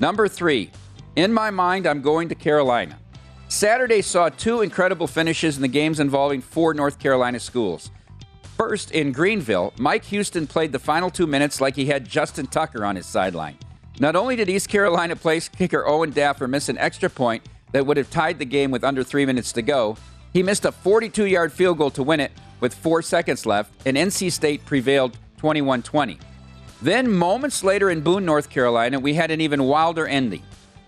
Number 0.00 0.28
three, 0.28 0.70
in 1.14 1.30
my 1.30 1.50
mind, 1.50 1.86
I'm 1.86 2.00
going 2.00 2.30
to 2.30 2.34
Carolina. 2.34 2.98
Saturday 3.48 4.00
saw 4.00 4.30
two 4.30 4.62
incredible 4.62 5.06
finishes 5.06 5.56
in 5.56 5.62
the 5.62 5.68
games 5.68 6.00
involving 6.00 6.40
four 6.40 6.72
North 6.72 6.98
Carolina 6.98 7.38
schools. 7.38 7.90
First, 8.56 8.92
in 8.92 9.12
Greenville, 9.12 9.74
Mike 9.76 10.06
Houston 10.06 10.46
played 10.46 10.72
the 10.72 10.78
final 10.78 11.10
two 11.10 11.26
minutes 11.26 11.60
like 11.60 11.76
he 11.76 11.84
had 11.84 12.08
Justin 12.08 12.46
Tucker 12.46 12.82
on 12.82 12.96
his 12.96 13.04
sideline. 13.04 13.58
Not 14.00 14.16
only 14.16 14.34
did 14.34 14.50
East 14.50 14.68
Carolina 14.68 15.14
place 15.14 15.48
kicker 15.48 15.86
Owen 15.86 16.10
Daffer 16.10 16.48
miss 16.48 16.68
an 16.68 16.78
extra 16.78 17.08
point 17.08 17.44
that 17.72 17.86
would 17.86 17.96
have 17.96 18.10
tied 18.10 18.38
the 18.38 18.44
game 18.44 18.70
with 18.70 18.82
under 18.82 19.04
three 19.04 19.24
minutes 19.24 19.52
to 19.52 19.62
go, 19.62 19.96
he 20.32 20.42
missed 20.42 20.64
a 20.64 20.72
42 20.72 21.26
yard 21.26 21.52
field 21.52 21.78
goal 21.78 21.90
to 21.92 22.02
win 22.02 22.18
it 22.20 22.32
with 22.60 22.74
four 22.74 23.02
seconds 23.02 23.46
left, 23.46 23.72
and 23.86 23.96
NC 23.96 24.32
State 24.32 24.64
prevailed 24.66 25.16
21 25.36 25.82
20. 25.82 26.18
Then, 26.82 27.10
moments 27.10 27.62
later 27.62 27.90
in 27.90 28.00
Boone, 28.00 28.24
North 28.24 28.50
Carolina, 28.50 28.98
we 28.98 29.14
had 29.14 29.30
an 29.30 29.40
even 29.40 29.64
wilder 29.64 30.06
ending. 30.06 30.42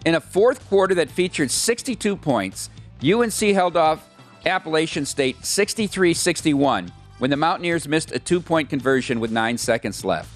In 0.04 0.16
a 0.16 0.20
fourth 0.20 0.68
quarter 0.68 0.94
that 0.96 1.10
featured 1.10 1.50
62 1.50 2.16
points, 2.16 2.70
UNC 3.04 3.34
held 3.34 3.76
off 3.76 4.08
Appalachian 4.44 5.06
State 5.06 5.44
63 5.44 6.12
61 6.12 6.92
when 7.18 7.30
the 7.30 7.36
Mountaineers 7.36 7.86
missed 7.88 8.12
a 8.12 8.18
two 8.18 8.40
point 8.40 8.68
conversion 8.68 9.20
with 9.20 9.30
nine 9.30 9.58
seconds 9.58 10.04
left. 10.04 10.28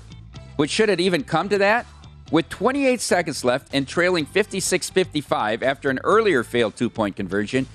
Which 0.56 0.70
should 0.70 0.88
it 0.88 1.00
even 1.00 1.24
come 1.24 1.48
to 1.48 1.58
that? 1.58 1.86
With 2.30 2.48
28 2.48 3.00
seconds 3.00 3.44
left 3.44 3.74
and 3.74 3.88
trailing 3.88 4.24
56 4.24 4.90
55 4.90 5.62
after 5.64 5.90
an 5.90 5.98
earlier 6.04 6.44
failed 6.44 6.76
two 6.76 6.88
point 6.88 7.16
conversion, 7.16 7.66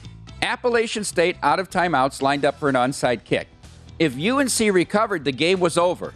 Appalachian 0.42 1.04
State 1.04 1.36
out 1.44 1.60
of 1.60 1.70
timeouts 1.70 2.22
lined 2.22 2.46
up 2.46 2.58
for 2.60 2.70
an 2.70 2.76
onside 2.76 3.26
kick. 3.26 3.48
If 4.00 4.18
UNC 4.18 4.74
recovered, 4.74 5.26
the 5.26 5.32
game 5.32 5.60
was 5.60 5.78
over. 5.78 6.14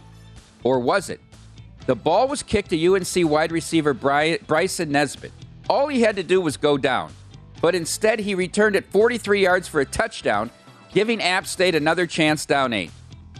Or 0.62 0.78
was 0.78 1.10
it? 1.10 1.20
The 1.86 1.94
ball 1.94 2.28
was 2.28 2.42
kicked 2.42 2.70
to 2.70 2.94
UNC 2.94 3.30
wide 3.30 3.52
receiver 3.52 3.92
Bryson 3.92 4.92
Nesbitt. 4.92 5.32
All 5.68 5.88
he 5.88 6.02
had 6.02 6.16
to 6.16 6.22
do 6.22 6.40
was 6.40 6.56
go 6.56 6.78
down. 6.78 7.12
But 7.60 7.74
instead, 7.74 8.20
he 8.20 8.34
returned 8.34 8.76
it 8.76 8.86
43 8.86 9.42
yards 9.42 9.68
for 9.68 9.80
a 9.80 9.86
touchdown, 9.86 10.50
giving 10.92 11.22
App 11.22 11.46
State 11.46 11.74
another 11.74 12.06
chance 12.06 12.46
down 12.46 12.72
eight. 12.72 12.90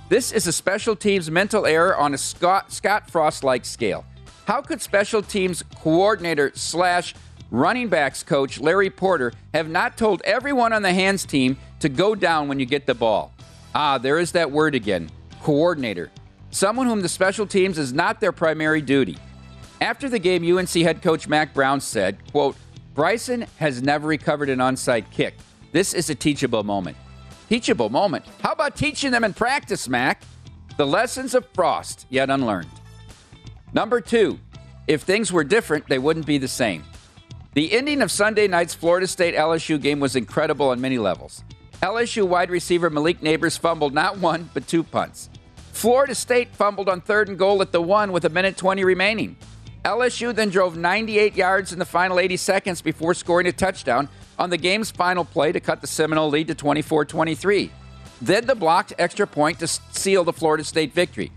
This 0.09 0.33
is 0.33 0.47
a 0.47 0.53
special 0.53 0.97
teams 0.97 1.31
mental 1.31 1.65
error 1.65 1.97
on 1.97 2.13
a 2.13 2.19
Scott, 2.19 2.73
Scott 2.73 3.11
Frost 3.11 3.45
like 3.45 3.65
scale. 3.65 4.05
How 4.51 4.61
could 4.61 4.83
special 4.83 5.23
teams 5.23 5.63
coordinator 5.77 6.51
slash 6.57 7.15
running 7.53 7.87
backs 7.87 8.25
coach 8.25 8.59
Larry 8.59 8.91
Porter 8.91 9.33
have 9.55 9.69
not 9.69 9.97
told 9.97 10.23
everyone 10.23 10.73
on 10.73 10.83
the 10.83 10.93
hands 10.93 11.25
team 11.25 11.57
to 11.79 11.89
go 11.89 12.17
down 12.17 12.49
when 12.49 12.59
you 12.59 12.67
get 12.67 12.85
the 12.85 12.97
ball? 12.97 13.33
Ah, 13.77 13.97
there 13.97 14.19
is 14.19 14.33
that 14.33 14.51
word 14.51 14.75
again 14.75 15.09
coordinator. 15.41 16.11
Someone 16.51 16.89
whom 16.89 17.01
the 17.01 17.09
special 17.09 17.47
teams 17.47 17.79
is 17.79 17.93
not 17.93 18.21
their 18.21 18.33
primary 18.33 18.81
duty. 18.81 19.19
After 19.81 20.09
the 20.09 20.19
game, 20.19 20.43
UNC 20.45 20.71
head 20.71 21.01
coach 21.01 21.29
Mack 21.29 21.55
Brown 21.55 21.81
said, 21.81 22.19
quote, 22.33 22.57
Bryson 22.93 23.47
has 23.59 23.81
never 23.81 24.09
recovered 24.09 24.49
an 24.49 24.59
onside 24.59 25.13
kick. 25.13 25.35
This 25.71 25.95
is 25.95 26.11
a 26.11 26.15
teachable 26.17 26.65
moment. 26.65 26.97
Teachable 27.49 27.89
moment? 27.89 28.25
How 28.43 28.51
about 28.51 28.75
teaching 28.75 29.13
them 29.13 29.23
in 29.23 29.33
practice, 29.33 29.89
Mac? 29.89 30.23
The 30.77 30.89
lessons 30.89 31.37
of 31.37 31.47
Frost, 31.55 32.07
yet 32.11 32.31
unlearned. 32.31 32.80
Number 33.73 34.01
two, 34.01 34.39
if 34.89 35.03
things 35.03 35.33
were 35.33 35.45
different, 35.45 35.89
they 35.89 35.99
wouldn't 35.99 36.27
be 36.27 36.39
the 36.39 36.49
same. 36.49 36.85
The 37.55 37.73
ending 37.73 38.03
of 38.03 38.11
Sunday 38.11 38.49
night's 38.49 38.75
Florida 38.75 39.07
State 39.07 39.35
LSU 39.35 39.81
game 39.81 40.01
was 40.01 40.17
incredible 40.17 40.71
on 40.71 40.81
many 40.81 40.99
levels. 40.99 41.45
LSU 41.83 42.27
wide 42.27 42.51
receiver 42.51 42.91
Malik 42.91 43.21
Nabers 43.21 43.59
fumbled 43.59 43.95
not 43.95 44.19
one, 44.19 44.51
but 44.53 44.67
two 44.67 44.83
punts. 44.83 45.31
Florida 45.73 46.15
State 46.15 46.55
fumbled 46.55 46.89
on 46.89 47.01
third 47.01 47.29
and 47.29 47.39
goal 47.39 47.63
at 47.63 47.73
the 47.73 47.81
one 47.81 48.13
with 48.13 48.25
a 48.25 48.29
minute 48.29 48.57
20 48.57 48.85
remaining. 48.85 49.37
LSU 49.85 50.35
then 50.35 50.51
drove 50.51 50.77
98 50.77 51.35
yards 51.37 51.73
in 51.73 51.79
the 51.79 51.87
final 51.87 52.21
80 52.21 52.37
seconds 52.37 52.83
before 52.83 53.15
scoring 53.15 53.47
a 53.47 53.53
touchdown 53.53 54.09
on 54.39 54.51
the 54.51 54.59
game's 54.59 54.91
final 54.91 55.25
play 55.25 55.53
to 55.53 55.61
cut 55.61 55.81
the 55.81 55.87
Seminole 55.87 56.29
lead 56.29 56.49
to 56.49 56.55
24 56.55 57.07
23. 57.07 57.71
Then 58.21 58.47
the 58.47 58.55
blocked 58.55 58.93
extra 58.99 59.27
point 59.27 59.59
to 59.61 59.67
seal 59.67 60.25
the 60.25 60.33
Florida 60.33 60.65
State 60.65 60.93
victory. 60.93 61.33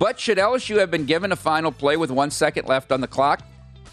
But 0.00 0.18
should 0.18 0.38
LSU 0.38 0.78
have 0.78 0.90
been 0.90 1.04
given 1.04 1.30
a 1.30 1.36
final 1.36 1.70
play 1.70 1.98
with 1.98 2.10
one 2.10 2.30
second 2.30 2.66
left 2.66 2.90
on 2.90 3.02
the 3.02 3.06
clock? 3.06 3.42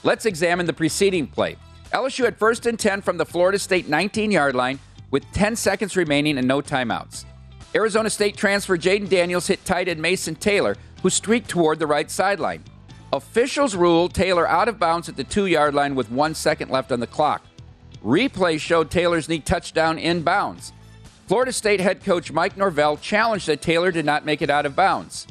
Let's 0.03 0.25
examine 0.25 0.65
the 0.65 0.71
preceding 0.71 1.27
play. 1.27 1.57
LSU 1.91 2.23
had 2.23 2.37
first 2.37 2.65
and 2.65 2.79
10 2.79 3.01
from 3.01 3.17
the 3.17 3.25
Florida 3.25 3.59
State 3.59 3.89
19 3.89 4.31
yard 4.31 4.55
line 4.55 4.79
with 5.11 5.29
10 5.33 5.57
seconds 5.57 5.97
remaining 5.97 6.37
and 6.37 6.47
no 6.47 6.61
timeouts. 6.61 7.25
Arizona 7.75 8.09
State 8.09 8.37
transfer 8.37 8.77
Jayden 8.77 9.09
Daniels 9.09 9.47
hit 9.47 9.65
tight 9.65 9.89
end 9.89 10.01
Mason 10.01 10.33
Taylor, 10.35 10.77
who 11.03 11.09
streaked 11.09 11.49
toward 11.49 11.77
the 11.77 11.87
right 11.87 12.09
sideline. 12.09 12.63
Officials 13.11 13.75
ruled 13.75 14.13
Taylor 14.13 14.47
out 14.47 14.69
of 14.69 14.79
bounds 14.79 15.09
at 15.09 15.17
the 15.17 15.25
two 15.25 15.47
yard 15.47 15.75
line 15.75 15.93
with 15.93 16.09
one 16.09 16.33
second 16.33 16.71
left 16.71 16.93
on 16.93 17.01
the 17.01 17.07
clock. 17.07 17.45
Replay 18.01 18.57
showed 18.57 18.89
Taylor's 18.89 19.27
knee 19.27 19.39
touchdown 19.39 19.99
in 19.99 20.21
bounds. 20.21 20.71
Florida 21.27 21.51
State 21.51 21.81
head 21.81 22.01
coach 22.01 22.31
Mike 22.31 22.55
Norvell 22.55 22.95
challenged 22.95 23.47
that 23.47 23.61
Taylor 23.61 23.91
did 23.91 24.05
not 24.05 24.23
make 24.23 24.41
it 24.41 24.49
out 24.49 24.65
of 24.65 24.73
bounds. 24.73 25.27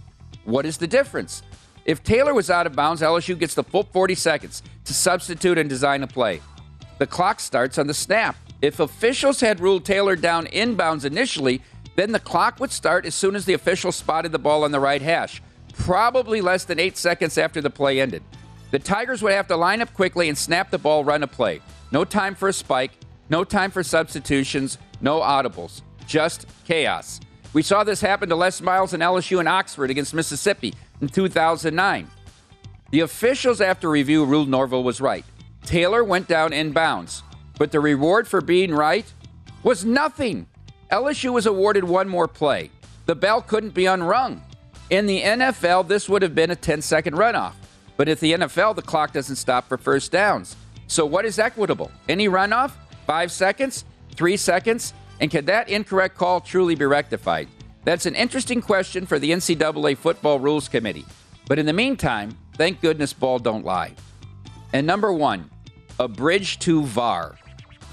What 0.46 0.64
is 0.64 0.78
the 0.78 0.86
difference? 0.86 1.42
If 1.84 2.02
Taylor 2.02 2.32
was 2.32 2.50
out 2.50 2.66
of 2.66 2.74
bounds, 2.74 3.02
LSU 3.02 3.38
gets 3.38 3.54
the 3.54 3.62
full 3.62 3.82
40 3.82 4.14
seconds 4.14 4.62
to 4.84 4.94
substitute 4.94 5.58
and 5.58 5.68
design 5.68 6.02
a 6.02 6.06
play. 6.06 6.40
The 6.98 7.06
clock 7.06 7.40
starts 7.40 7.78
on 7.78 7.86
the 7.86 7.94
snap. 7.94 8.36
If 8.62 8.80
officials 8.80 9.40
had 9.40 9.60
ruled 9.60 9.84
Taylor 9.84 10.16
down 10.16 10.46
inbounds 10.46 11.04
initially, 11.04 11.60
then 11.96 12.12
the 12.12 12.20
clock 12.20 12.58
would 12.60 12.72
start 12.72 13.04
as 13.04 13.14
soon 13.14 13.36
as 13.36 13.44
the 13.44 13.52
official 13.52 13.92
spotted 13.92 14.32
the 14.32 14.38
ball 14.38 14.64
on 14.64 14.72
the 14.72 14.80
right 14.80 15.02
hash 15.02 15.42
probably 15.76 16.40
less 16.40 16.64
than 16.64 16.78
eight 16.80 16.96
seconds 16.96 17.38
after 17.38 17.60
the 17.60 17.70
play 17.70 18.00
ended. 18.00 18.22
The 18.70 18.78
Tigers 18.78 19.22
would 19.22 19.32
have 19.32 19.46
to 19.48 19.56
line 19.56 19.82
up 19.82 19.92
quickly 19.94 20.28
and 20.28 20.36
snap 20.36 20.70
the 20.70 20.78
ball, 20.78 21.04
run 21.04 21.22
a 21.22 21.26
play. 21.26 21.60
No 21.92 22.04
time 22.04 22.34
for 22.34 22.48
a 22.48 22.52
spike, 22.52 22.92
no 23.28 23.44
time 23.44 23.70
for 23.70 23.82
substitutions, 23.82 24.78
no 25.00 25.20
audibles, 25.20 25.82
just 26.06 26.46
chaos. 26.64 27.20
We 27.56 27.62
saw 27.62 27.84
this 27.84 28.02
happen 28.02 28.28
to 28.28 28.36
Les 28.36 28.60
Miles 28.60 28.92
and 28.92 29.02
LSU 29.02 29.40
in 29.40 29.46
Oxford 29.46 29.88
against 29.88 30.12
Mississippi 30.12 30.74
in 31.00 31.08
2009. 31.08 32.06
The 32.90 33.00
officials, 33.00 33.62
after 33.62 33.88
review, 33.88 34.26
ruled 34.26 34.50
Norvell 34.50 34.84
was 34.84 35.00
right. 35.00 35.24
Taylor 35.64 36.04
went 36.04 36.28
down 36.28 36.52
in 36.52 36.72
bounds, 36.72 37.22
but 37.56 37.72
the 37.72 37.80
reward 37.80 38.28
for 38.28 38.42
being 38.42 38.74
right 38.74 39.10
was 39.62 39.86
nothing. 39.86 40.46
LSU 40.92 41.32
was 41.32 41.46
awarded 41.46 41.84
one 41.84 42.10
more 42.10 42.28
play. 42.28 42.70
The 43.06 43.14
bell 43.14 43.40
couldn't 43.40 43.72
be 43.72 43.86
unrung. 43.86 44.42
In 44.90 45.06
the 45.06 45.22
NFL, 45.22 45.88
this 45.88 46.10
would 46.10 46.20
have 46.20 46.34
been 46.34 46.50
a 46.50 46.56
10 46.56 46.82
second 46.82 47.14
runoff. 47.14 47.54
But 47.96 48.10
at 48.10 48.20
the 48.20 48.34
NFL, 48.34 48.76
the 48.76 48.82
clock 48.82 49.14
doesn't 49.14 49.36
stop 49.36 49.66
for 49.66 49.78
first 49.78 50.12
downs. 50.12 50.56
So 50.88 51.06
what 51.06 51.24
is 51.24 51.38
equitable? 51.38 51.90
Any 52.06 52.28
runoff? 52.28 52.72
Five 53.06 53.32
seconds? 53.32 53.86
Three 54.14 54.36
seconds? 54.36 54.92
And 55.20 55.30
can 55.30 55.44
that 55.46 55.68
incorrect 55.68 56.16
call 56.16 56.40
truly 56.40 56.74
be 56.74 56.84
rectified? 56.84 57.48
That's 57.84 58.06
an 58.06 58.14
interesting 58.14 58.60
question 58.60 59.06
for 59.06 59.18
the 59.18 59.30
NCAA 59.30 59.96
Football 59.96 60.40
Rules 60.40 60.68
Committee. 60.68 61.06
But 61.48 61.58
in 61.58 61.66
the 61.66 61.72
meantime, 61.72 62.36
thank 62.56 62.80
goodness 62.80 63.12
ball 63.12 63.38
don't 63.38 63.64
lie. 63.64 63.94
And 64.72 64.86
number 64.86 65.12
one, 65.12 65.50
a 65.98 66.08
bridge 66.08 66.58
to 66.60 66.82
VAR. 66.82 67.36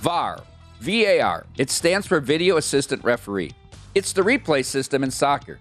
VAR, 0.01 0.43
VAR, 0.81 1.45
it 1.57 1.69
stands 1.69 2.07
for 2.07 2.19
Video 2.19 2.57
Assistant 2.57 3.03
Referee. 3.03 3.53
It's 3.95 4.11
the 4.11 4.23
replay 4.23 4.65
system 4.65 5.03
in 5.03 5.11
soccer. 5.11 5.59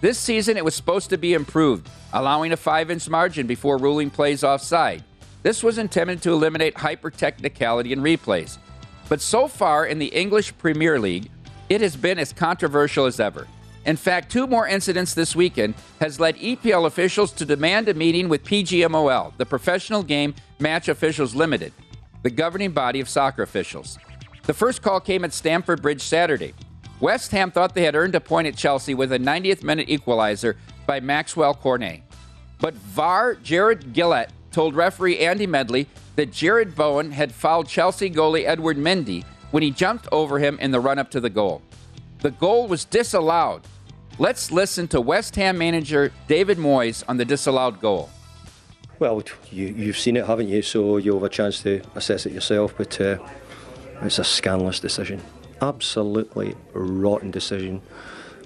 This 0.00 0.18
season, 0.18 0.56
it 0.56 0.64
was 0.64 0.74
supposed 0.74 1.10
to 1.10 1.18
be 1.18 1.34
improved, 1.34 1.90
allowing 2.12 2.52
a 2.52 2.56
five 2.56 2.90
inch 2.90 3.08
margin 3.08 3.46
before 3.46 3.78
ruling 3.78 4.10
plays 4.10 4.44
offside. 4.44 5.02
This 5.42 5.62
was 5.62 5.78
intended 5.78 6.22
to 6.22 6.30
eliminate 6.30 6.76
hyper 6.76 7.10
technicality 7.10 7.92
in 7.92 8.00
replays. 8.00 8.58
But 9.08 9.20
so 9.20 9.48
far 9.48 9.86
in 9.86 9.98
the 9.98 10.06
English 10.06 10.56
Premier 10.58 10.98
League, 10.98 11.30
it 11.68 11.80
has 11.80 11.96
been 11.96 12.18
as 12.18 12.32
controversial 12.32 13.06
as 13.06 13.20
ever. 13.20 13.46
In 13.86 13.96
fact, 13.96 14.32
two 14.32 14.46
more 14.46 14.66
incidents 14.66 15.12
this 15.12 15.36
weekend 15.36 15.74
has 16.00 16.18
led 16.18 16.36
EPL 16.36 16.86
officials 16.86 17.32
to 17.32 17.44
demand 17.44 17.88
a 17.88 17.94
meeting 17.94 18.28
with 18.28 18.44
PGMOL, 18.44 19.36
the 19.36 19.44
Professional 19.44 20.02
Game 20.02 20.34
Match 20.58 20.88
Officials 20.88 21.34
Limited, 21.34 21.72
the 22.22 22.30
governing 22.30 22.72
body 22.72 23.00
of 23.00 23.08
soccer 23.08 23.42
officials. 23.42 23.98
The 24.44 24.54
first 24.54 24.80
call 24.80 25.00
came 25.00 25.24
at 25.24 25.34
Stamford 25.34 25.82
Bridge 25.82 26.02
Saturday. 26.02 26.54
West 27.00 27.30
Ham 27.32 27.50
thought 27.50 27.74
they 27.74 27.84
had 27.84 27.94
earned 27.94 28.14
a 28.14 28.20
point 28.20 28.46
at 28.46 28.56
Chelsea 28.56 28.94
with 28.94 29.12
a 29.12 29.18
90th 29.18 29.62
minute 29.62 29.90
equalizer 29.90 30.56
by 30.86 31.00
Maxwell 31.00 31.54
Cornet. 31.54 32.02
But 32.60 32.74
VAR 32.74 33.34
Jarred 33.34 33.92
Gillett 33.92 34.30
told 34.50 34.74
referee 34.74 35.18
Andy 35.18 35.46
Madley 35.46 35.88
that 36.16 36.30
Jarrod 36.30 36.74
Bowen 36.74 37.10
had 37.10 37.32
fouled 37.32 37.68
Chelsea 37.68 38.10
goalie 38.10 38.44
Edward 38.46 38.76
Mendy 38.76 39.24
when 39.50 39.62
he 39.62 39.70
jumped 39.70 40.08
over 40.12 40.38
him 40.38 40.58
in 40.60 40.70
the 40.70 40.80
run 40.80 40.98
up 40.98 41.10
to 41.12 41.20
the 41.20 41.30
goal. 41.30 41.62
The 42.20 42.30
goal 42.30 42.68
was 42.68 42.84
disallowed. 42.84 43.62
Let's 44.18 44.50
listen 44.50 44.88
to 44.88 45.00
West 45.00 45.36
Ham 45.36 45.58
manager 45.58 46.12
David 46.28 46.58
Moyes 46.58 47.02
on 47.08 47.16
the 47.16 47.24
disallowed 47.24 47.80
goal. 47.80 48.10
Well, 48.98 49.22
you, 49.50 49.86
have 49.86 49.98
seen 49.98 50.16
it, 50.16 50.26
haven't 50.26 50.48
you? 50.48 50.62
So 50.62 50.98
you'll 50.98 51.16
have 51.16 51.24
a 51.24 51.28
chance 51.28 51.60
to 51.62 51.82
assess 51.94 52.26
it 52.26 52.32
yourself, 52.32 52.74
but 52.76 53.00
uh, 53.00 53.18
it's 54.02 54.18
a 54.18 54.24
scandalous 54.24 54.78
decision 54.78 55.20
absolutely 55.60 56.54
rotten 56.72 57.30
decision 57.30 57.80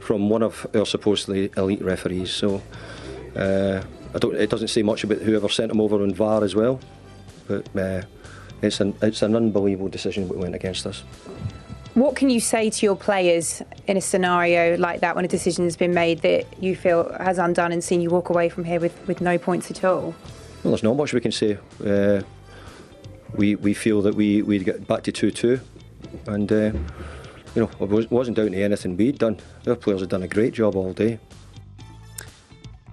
from 0.00 0.28
one 0.28 0.42
of 0.42 0.66
our 0.74 0.87
supposedly 0.87 1.50
elite 1.57 1.83
referees. 1.83 2.31
So 2.31 2.62
uh, 3.37 3.83
it 4.14 4.50
doesn't 4.50 4.68
say 4.68 4.83
much 4.83 5.04
about 5.04 5.18
whoever 5.18 5.48
sent 5.48 5.72
him 5.72 5.81
over 5.81 6.02
on 6.02 6.14
VAR 6.14 6.44
as 6.44 6.54
well, 6.54 6.81
but 7.49 7.77
uh, 7.77 8.03
it's 8.63 8.81
an 8.81 8.95
it's 9.03 9.23
an 9.23 9.35
unbelievable 9.35 9.89
decision 9.89 10.29
that 10.29 10.37
went 10.37 10.55
against 10.55 10.87
us. 10.87 11.03
What 11.95 12.15
can 12.15 12.31
you 12.31 12.39
say 12.39 12.71
to 12.71 12.87
your 12.87 12.95
players 12.95 13.61
in 13.89 13.97
a 13.97 14.01
scenario 14.01 14.77
like 14.77 15.01
that 15.01 15.17
when 15.17 15.25
a 15.25 15.29
decision 15.29 15.65
has 15.65 15.77
been 15.77 15.93
made 15.93 16.21
that 16.21 16.47
you 16.63 16.77
feel 16.77 17.13
has 17.19 17.39
undone 17.39 17.73
and 17.73 17.83
seen 17.83 18.01
you 18.01 18.11
walk 18.11 18.31
away 18.31 18.49
from 18.49 18.63
here 18.63 18.79
with, 18.79 18.95
with 19.09 19.21
no 19.21 19.37
points 19.37 19.69
at 19.71 19.83
all? 19.83 20.15
Well, 20.63 20.73
there's 20.73 20.85
not 20.85 20.95
much 20.95 21.13
we 21.13 21.21
can 21.21 21.33
say. 21.33 21.59
Uh, 21.85 22.23
we 23.35 23.57
we 23.57 23.75
feel 23.75 24.03
that 24.03 24.15
we 24.15 24.43
we 24.43 24.59
get 24.61 24.87
back 24.87 25.03
to 25.05 25.13
two 25.13 25.31
two 25.31 25.61
and 26.27 26.51
uh, 26.53 26.73
you 27.55 27.63
know 27.63 27.71
it 27.81 28.11
wasn't 28.11 28.37
down 28.37 28.53
to 28.53 28.63
anything 28.63 28.97
we'd 28.97 29.19
done. 29.19 29.39
Our 29.67 29.75
players 29.75 30.01
had 30.01 30.11
done 30.11 30.23
a 30.23 30.29
great 30.29 30.55
job 30.55 30.77
all 30.77 30.93
day. 30.93 31.19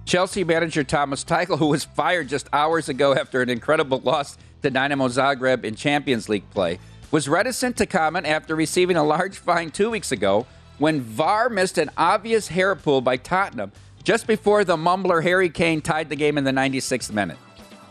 Chelsea 0.04 0.44
manager 0.44 0.84
Thomas 0.84 1.24
Tuchel, 1.24 1.58
who 1.58 1.66
was 1.66 1.84
fired 1.84 2.28
just 2.28 2.48
hours 2.52 2.88
ago 2.88 3.14
after 3.14 3.42
an 3.42 3.50
incredible 3.50 3.98
loss 3.98 4.38
to 4.66 4.70
Dynamo 4.70 5.06
Zagreb 5.06 5.64
in 5.64 5.76
Champions 5.76 6.28
League 6.28 6.48
play, 6.50 6.80
was 7.12 7.28
reticent 7.28 7.76
to 7.76 7.86
comment 7.86 8.26
after 8.26 8.56
receiving 8.56 8.96
a 8.96 9.04
large 9.04 9.38
fine 9.38 9.70
two 9.70 9.90
weeks 9.90 10.10
ago 10.10 10.44
when 10.78 11.00
VAR 11.00 11.48
missed 11.48 11.78
an 11.78 11.88
obvious 11.96 12.48
hair 12.48 12.74
pull 12.74 13.00
by 13.00 13.16
Tottenham 13.16 13.70
just 14.02 14.26
before 14.26 14.64
the 14.64 14.76
mumbler 14.76 15.22
Harry 15.22 15.48
Kane 15.48 15.80
tied 15.80 16.08
the 16.08 16.16
game 16.16 16.36
in 16.36 16.42
the 16.42 16.50
96th 16.50 17.12
minute. 17.12 17.38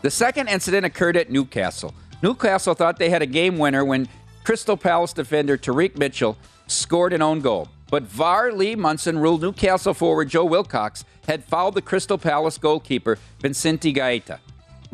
The 0.02 0.10
second 0.10 0.48
incident 0.48 0.84
occurred 0.84 1.16
at 1.16 1.30
Newcastle. 1.30 1.94
Newcastle 2.22 2.74
thought 2.74 2.98
they 2.98 3.10
had 3.10 3.22
a 3.22 3.26
game 3.26 3.56
winner 3.56 3.84
when 3.84 4.06
Crystal 4.44 4.76
Palace 4.76 5.14
defender 5.14 5.56
Tyrick 5.56 5.96
Mitchell 5.96 6.36
scored 6.66 7.14
an 7.14 7.22
own 7.22 7.40
goal. 7.40 7.68
But 7.90 8.02
VAR 8.02 8.52
Lee 8.52 8.76
Mason 8.76 9.18
ruled 9.18 9.40
Newcastle 9.40 9.94
forward 9.94 10.28
Joe 10.28 10.44
Willock 10.44 10.98
had 11.26 11.44
fouled 11.44 11.74
the 11.74 11.82
Crystal 11.82 12.18
Palace 12.18 12.58
goalkeeper 12.58 13.18
Vicente 13.40 13.94
Guaita. 13.94 14.40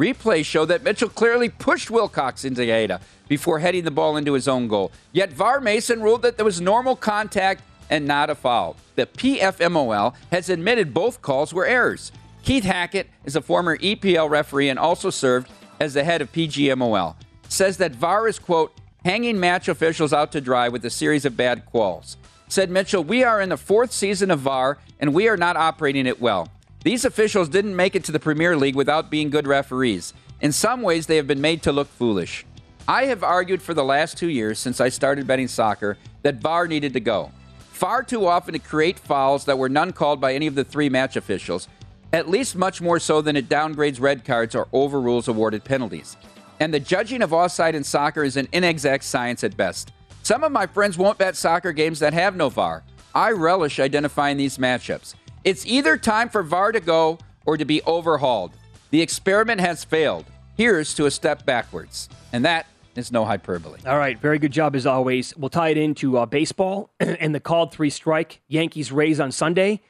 Replays 0.03 0.47
show 0.47 0.65
that 0.65 0.83
Mitchell 0.83 1.09
clearly 1.09 1.49
pushed 1.49 1.89
Willock 1.89 2.45
into 2.45 2.63
Guaita 2.63 3.01
before 3.29 3.61
heading 3.61 3.85
the 3.85 3.93
ball 3.93 4.17
into 4.17 4.33
his 4.33 4.49
own 4.49 4.67
goal. 4.67 4.91
Yet 5.13 5.33
VAR 5.33 5.61
Mason 5.61 6.03
ruled 6.03 6.23
that 6.23 6.37
there 6.37 6.45
was 6.45 6.61
normal 6.61 6.97
contact 6.97 7.63
and 7.89 8.05
not 8.05 8.29
a 8.29 8.35
foul. 8.35 8.75
The 8.97 9.07
PGMOL 9.07 10.15
has 10.33 10.49
admitted 10.49 10.93
both 10.93 11.23
calls 11.23 11.55
were 11.55 11.67
errors. 11.67 12.11
Keith 12.43 12.65
Hackett 12.65 13.11
is 13.25 13.37
a 13.37 13.41
former 13.41 13.77
EPL 13.77 14.29
referee 14.29 14.69
and 14.69 14.79
also 14.79 15.09
served 15.09 15.49
as 15.79 15.95
the 15.95 16.03
head 16.03 16.21
of 16.21 16.33
PGMOL. 16.33 17.15
Says 17.49 17.77
that 17.77 17.95
VAR 17.95 18.27
is, 18.27 18.41
quote, 18.41 18.73
hanging 19.05 19.39
match 19.39 19.69
officials 19.69 20.13
out 20.13 20.33
to 20.33 20.41
dry 20.41 20.69
with 20.69 20.85
a 20.85 20.91
series 20.91 21.25
of 21.25 21.37
bad 21.37 21.65
calls. 21.67 22.17
Said 22.49 22.71
Mitchell, 22.71 23.05
We 23.05 23.23
are 23.23 23.41
in 23.41 23.51
the 23.51 23.57
fourth 23.57 23.93
season 23.93 24.33
of 24.33 24.41
VAR 24.41 24.79
and 24.99 25.15
we 25.15 25.29
are 25.29 25.37
not 25.37 25.57
operating 25.57 26.07
it 26.07 26.21
well. 26.21 26.49
These 26.85 27.05
officials 27.05 27.49
didn't 27.49 27.77
make 27.77 27.95
it 27.95 28.03
to 28.05 28.13
the 28.13 28.19
Premier 28.19 28.57
League 28.57 28.75
without 28.75 29.09
being 29.09 29.31
good 29.31 29.47
referees. 29.47 30.13
In 30.41 30.51
some 30.51 30.83
ways, 30.83 31.07
they 31.07 31.15
have 31.17 31.29
been 31.29 31.41
made 31.41 31.63
to 31.63 31.73
look 31.73 31.87
foolish. 31.87 32.45
I 32.89 33.05
have 33.05 33.23
argued 33.23 33.63
for 33.63 33.73
the 33.73 33.85
last 33.85 34.19
two 34.19 34.29
years 34.29 34.59
since 34.59 34.81
I 34.81 34.89
started 34.89 35.29
betting 35.29 35.47
soccer 35.47 35.97
that 36.23 36.41
VAR 36.41 36.67
needed 36.67 36.93
to 36.95 37.01
go. 37.01 37.31
Far 37.71 38.03
too 38.03 38.27
often 38.27 38.55
to 38.55 38.59
create 38.59 38.99
fouls 38.99 39.45
that 39.45 39.59
were 39.59 39.69
none 39.69 39.93
called 39.93 40.21
by 40.21 40.35
any 40.35 40.49
of 40.49 40.57
the 40.57 40.65
three 40.65 40.89
match 40.89 41.15
officials, 41.15 41.69
at 42.13 42.29
least 42.29 42.57
much 42.57 42.81
more 42.81 42.99
so 42.99 43.23
than 43.23 43.37
it 43.37 43.49
downgrades 43.49 44.01
red 44.01 44.25
cards 44.25 44.57
or 44.57 44.67
overrules 44.73 45.29
awarded 45.29 45.63
penalties. 45.63 46.17
And 46.59 46.75
the 46.75 46.81
judging 46.81 47.23
of 47.23 47.33
offside 47.33 47.77
in 47.77 47.85
soccer 47.85 48.25
is 48.25 48.37
an 48.37 48.49
inexact 48.53 49.05
science 49.05 49.45
at 49.45 49.57
best. 49.57 49.93
Some 50.25 50.43
of 50.43 50.51
my 50.51 50.67
friends 50.67 50.99
won't 50.99 51.19
bet 51.19 51.37
soccer 51.37 51.73
games 51.73 52.01
that 52.01 52.13
have 52.13 52.35
no 52.35 52.49
VAR. 52.49 52.83
I 53.15 53.31
relish 53.31 53.79
identifying 53.79 54.37
these 54.37 54.59
matchups. 54.59 55.15
It's 55.45 55.67
either 55.67 55.97
time 55.97 56.29
for 56.29 56.43
VAR 56.43 56.71
to 56.73 56.81
go 56.81 57.19
or 57.45 57.57
to 57.57 57.65
be 57.65 57.83
overhauled. 57.83 58.53
The 58.91 59.03
experiment 59.03 59.61
has 59.61 59.83
failed. 59.83 60.25
Here's 60.57 60.95
to 60.95 61.07
a 61.07 61.11
step 61.11 61.45
backwards. 61.45 62.09
And 62.33 62.45
that 62.45 62.67
is 62.95 63.11
no 63.11 63.25
hyperbole. 63.25 63.81
All 63.87 63.99
right, 63.99 64.19
very 64.19 64.39
good 64.39 64.53
job 64.53 64.77
as 64.77 64.87
always. 64.87 65.37
We'll 65.37 65.51
tie 65.51 65.71
it 65.71 65.79
into 65.79 66.19
uh, 66.19 66.27
baseball 66.27 66.91
and 67.01 67.35
the 67.35 67.41
called 67.41 67.73
three 67.73 67.91
strike 67.91 68.41
Yankees 68.49 68.93
Rays 68.93 69.19
on 69.19 69.33
Sunday. 69.33 69.81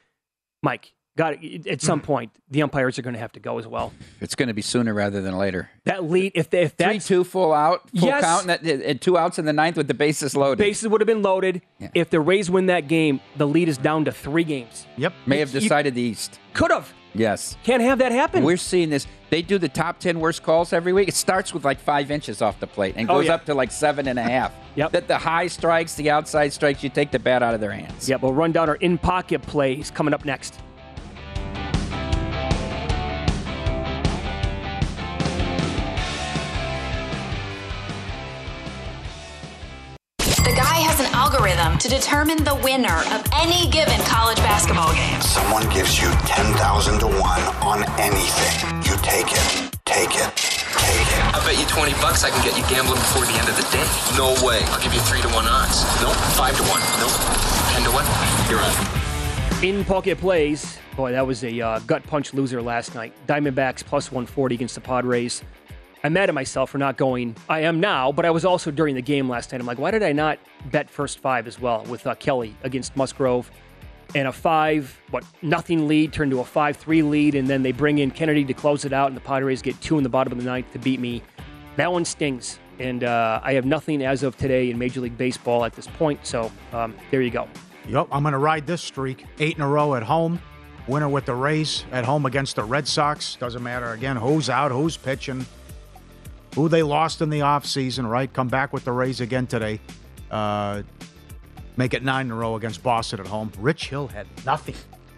Mike, 0.63 0.95
got 1.17 1.43
it. 1.43 1.67
At 1.67 1.81
some 1.81 2.01
mm-hmm. 2.01 2.07
point, 2.07 2.33
the 2.51 2.63
umpires 2.63 2.99
are 2.99 3.03
going 3.03 3.15
to 3.15 3.21
have 3.21 3.33
to 3.33 3.41
go 3.41 3.59
as 3.59 3.67
well. 3.67 3.93
It's 4.21 4.35
going 4.35 4.49
to 4.49 4.55
be 4.55 4.63
sooner 4.63 4.95
rather 4.95 5.21
than 5.21 5.37
later. 5.37 5.71
That 5.85 6.05
lead, 6.05 6.33
if 6.35 6.51
they, 6.51 6.63
if 6.63 6.73
Three 6.73 6.95
that's 6.95 7.07
two 7.07 7.25
full 7.25 7.53
out, 7.53 7.89
full 7.91 8.09
Yes. 8.09 8.23
count, 8.25 8.49
and, 8.49 8.67
that, 8.67 8.85
and 8.85 9.01
two 9.01 9.19
outs 9.19 9.39
in 9.39 9.45
the 9.45 9.53
ninth 9.53 9.77
with 9.77 9.89
the 9.89 9.95
bases 9.95 10.37
loaded. 10.37 10.59
bases 10.59 10.89
would 10.89 11.01
have 11.01 11.07
been 11.07 11.23
loaded. 11.23 11.63
Yeah. 11.79 11.89
If 11.95 12.11
the 12.11 12.21
Rays 12.21 12.51
win 12.51 12.67
that 12.67 12.89
game, 12.89 13.21
the 13.37 13.47
lead 13.47 13.69
is 13.69 13.79
down 13.79 14.05
to 14.07 14.13
three 14.13 14.45
games. 14.45 14.87
Yep. 14.97 15.13
May 15.27 15.39
have 15.39 15.53
you- 15.53 15.61
decided 15.61 15.95
the 15.95 16.03
East. 16.03 16.39
Could 16.55 16.71
have. 16.71 16.93
Yes. 17.15 17.57
Can't 17.63 17.83
have 17.83 17.99
that 17.99 18.11
happen. 18.13 18.43
We're 18.43 18.57
seeing 18.57 18.89
this. 18.89 19.07
They 19.29 19.43
do 19.43 19.59
the 19.59 19.69
top 19.69 19.99
10 19.99 20.19
worst 20.19 20.43
calls 20.43 20.73
every 20.73 20.95
week. 20.95 21.09
It 21.09 21.15
starts 21.15 21.53
with 21.53 21.63
like 21.65 21.79
five 21.79 22.11
inches 22.11 22.41
off 22.41 22.59
the 22.59 22.67
plate 22.67 22.95
and 22.97 23.11
Oh, 23.11 23.17
goes 23.17 23.27
yeah. 23.27 23.35
up 23.35 23.45
to 23.47 23.55
like 23.55 23.71
seven 23.71 24.09
and 24.09 24.19
a 24.19 24.23
half. 24.23 24.53
Yep. 24.75 24.93
That 24.93 25.07
the 25.07 25.19
high 25.19 25.49
strikes, 25.49 25.97
the 25.97 26.09
outside 26.09 26.51
strikes, 26.51 26.83
you 26.83 26.89
take 26.89 27.11
the 27.11 27.19
bat 27.19 27.43
out 27.43 27.53
of 27.53 27.61
their 27.61 27.73
hands. 27.73 28.09
Yep. 28.09 28.23
we'll 28.23 28.33
run 28.33 28.53
down 28.53 28.71
our 28.71 28.77
in 28.77 28.97
pocket 28.97 29.43
plays 29.43 29.91
coming 29.91 30.15
up 30.15 30.25
next. 30.25 30.59
Determine 41.93 42.43
the 42.43 42.55
winner 42.65 43.05
of 43.13 43.21
any 43.37 43.69
given 43.69 44.01
college 44.09 44.39
basketball 44.39 44.95
game. 44.95 45.21
Someone 45.21 45.69
gives 45.69 46.01
you 46.01 46.09
10,000 46.25 46.57
to 47.01 47.07
1 47.07 47.21
on 47.61 47.85
anything. 48.01 48.57
You 48.81 48.97
take 49.05 49.29
it. 49.29 49.45
Take 49.85 50.17
it. 50.17 50.33
Take 50.33 51.11
it. 51.13 51.23
I 51.37 51.43
bet 51.45 51.61
you 51.61 51.67
20 51.69 51.93
bucks 52.01 52.25
I 52.25 52.31
can 52.31 52.41
get 52.41 52.57
you 52.57 52.65
gambling 52.65 52.97
before 52.97 53.29
the 53.29 53.37
end 53.37 53.45
of 53.45 53.57
the 53.61 53.69
day. 53.69 53.85
No 54.17 54.33
way. 54.41 54.65
I'll 54.73 54.81
give 54.81 54.95
you 54.95 55.01
3 55.01 55.21
to 55.21 55.29
1 55.29 55.45
odds. 55.45 55.85
Nope. 56.01 56.17
5 56.41 56.57
to 56.57 56.63
1. 56.65 56.81
Nope. 56.97 57.13
10 57.77 57.85
to 57.85 57.93
1. 57.93 58.09
You're 58.49 58.65
on. 58.65 59.03
In 59.63 59.85
pocket 59.85 60.17
plays, 60.17 60.79
boy, 60.97 61.13
that 61.13 61.27
was 61.27 61.45
a 61.45 61.61
uh, 61.61 61.79
gut 61.81 62.03
punch 62.05 62.33
loser 62.33 62.63
last 62.63 62.95
night. 62.95 63.13
Diamondbacks 63.27 63.85
plus 63.85 64.11
140 64.11 64.55
against 64.55 64.77
the 64.77 64.81
Padres. 64.81 65.43
I'm 66.05 66.15
mad 66.15 66.29
at 66.29 66.35
myself 66.35 66.71
for 66.71 66.79
not 66.79 66.97
going. 66.97 67.37
I 67.49 67.61
am 67.61 67.79
now, 67.79 68.11
but 68.11 68.25
I 68.25 68.31
was 68.31 68.45
also 68.45 68.73
during 68.73 68.97
the 68.97 69.03
game 69.03 69.29
last 69.29 69.53
night. 69.53 69.61
I'm 69.61 69.67
like, 69.67 69.79
why 69.79 69.93
did 69.93 70.03
I 70.03 70.13
not 70.13 70.39
bet 70.73 70.91
first 70.91 71.21
five 71.21 71.47
as 71.47 71.61
well 71.61 71.85
with 71.85 72.07
uh, 72.07 72.17
Kelly 72.17 72.57
against 72.65 72.97
Musgrove? 72.97 73.51
And 74.15 74.27
a 74.27 74.33
five, 74.33 75.01
what, 75.11 75.25
nothing 75.43 75.87
lead 75.87 76.13
turned 76.13 76.33
to 76.33 76.41
a 76.41 76.45
5 76.45 76.77
3 76.77 77.03
lead, 77.03 77.35
and 77.35 77.49
then 77.49 77.63
they 77.63 77.73
bring 77.73 77.99
in 77.99 78.11
Kennedy 78.11 78.45
to 78.45 78.53
close 78.53 78.85
it 78.85 78.93
out, 78.93 79.07
and 79.07 79.17
the 79.17 79.23
Padres 79.23 79.63
get 79.63 79.81
two 79.81 79.97
in 79.97 80.03
the 80.03 80.11
bottom 80.11 80.33
of 80.33 80.39
the 80.39 80.45
ninth 80.45 80.71
to 80.73 80.79
beat 80.79 81.01
me. 81.01 81.23
That 81.77 81.93
one 81.93 82.05
stings. 82.05 82.59
And 82.79 83.05
uh, 83.05 83.41
I 83.43 83.53
have 83.55 83.65
nothing 83.65 84.03
as 84.03 84.23
of 84.23 84.37
today 84.37 84.71
in 84.71 84.79
Major 84.79 85.01
League 85.01 85.17
Baseball 85.17 85.65
at 85.65 85.73
this 85.75 85.87
point, 85.87 86.27
so 86.27 86.51
um, 86.73 86.97
there 87.11 87.23
you 87.23 87.31
go. 87.31 87.49
Yep, 87.89 88.09
I'm 88.11 88.23
going 88.23 88.33
to 88.33 88.39
ride 88.39 88.67
this 88.67 88.83
streak. 88.83 89.25
Eight 89.39 89.57
in 89.57 89.63
a 89.63 89.69
row 89.69 89.95
at 89.95 90.03
home. 90.03 90.41
Winner 90.89 91.09
with 91.09 91.27
the 91.27 91.35
Rays 91.35 91.85
at 91.93 92.05
home 92.05 92.27
against 92.27 92.57
the 92.57 92.65
Red 92.65 92.89
Sox. 92.89 93.37
Doesn't 93.37 93.63
matter, 93.63 93.93
again, 93.93 94.17
who's 94.17 94.51
out, 94.51 94.73
who's 94.73 94.97
pitching, 94.97 95.47
who 96.55 96.69
they 96.69 96.83
lost 96.83 97.23
in 97.23 97.31
the 97.31 97.41
offseason, 97.41 98.09
right? 98.09 98.33
Come 98.33 98.49
back 98.49 98.73
with 98.73 98.85
the 98.85 98.93
Rays 98.93 99.21
again 99.21 99.47
today. 99.47 99.81
Uh, 100.31 100.83
make 101.77 101.95
it 101.95 102.03
nine 102.03 102.27
in 102.27 102.33
a 102.33 102.35
row 102.35 102.57
against 102.57 102.83
Boston 102.83 103.21
at 103.21 103.27
home. 103.27 103.51
Rich 103.59 103.89
Hill 103.89 104.09
had 104.09 104.27
nothing. 104.45 104.75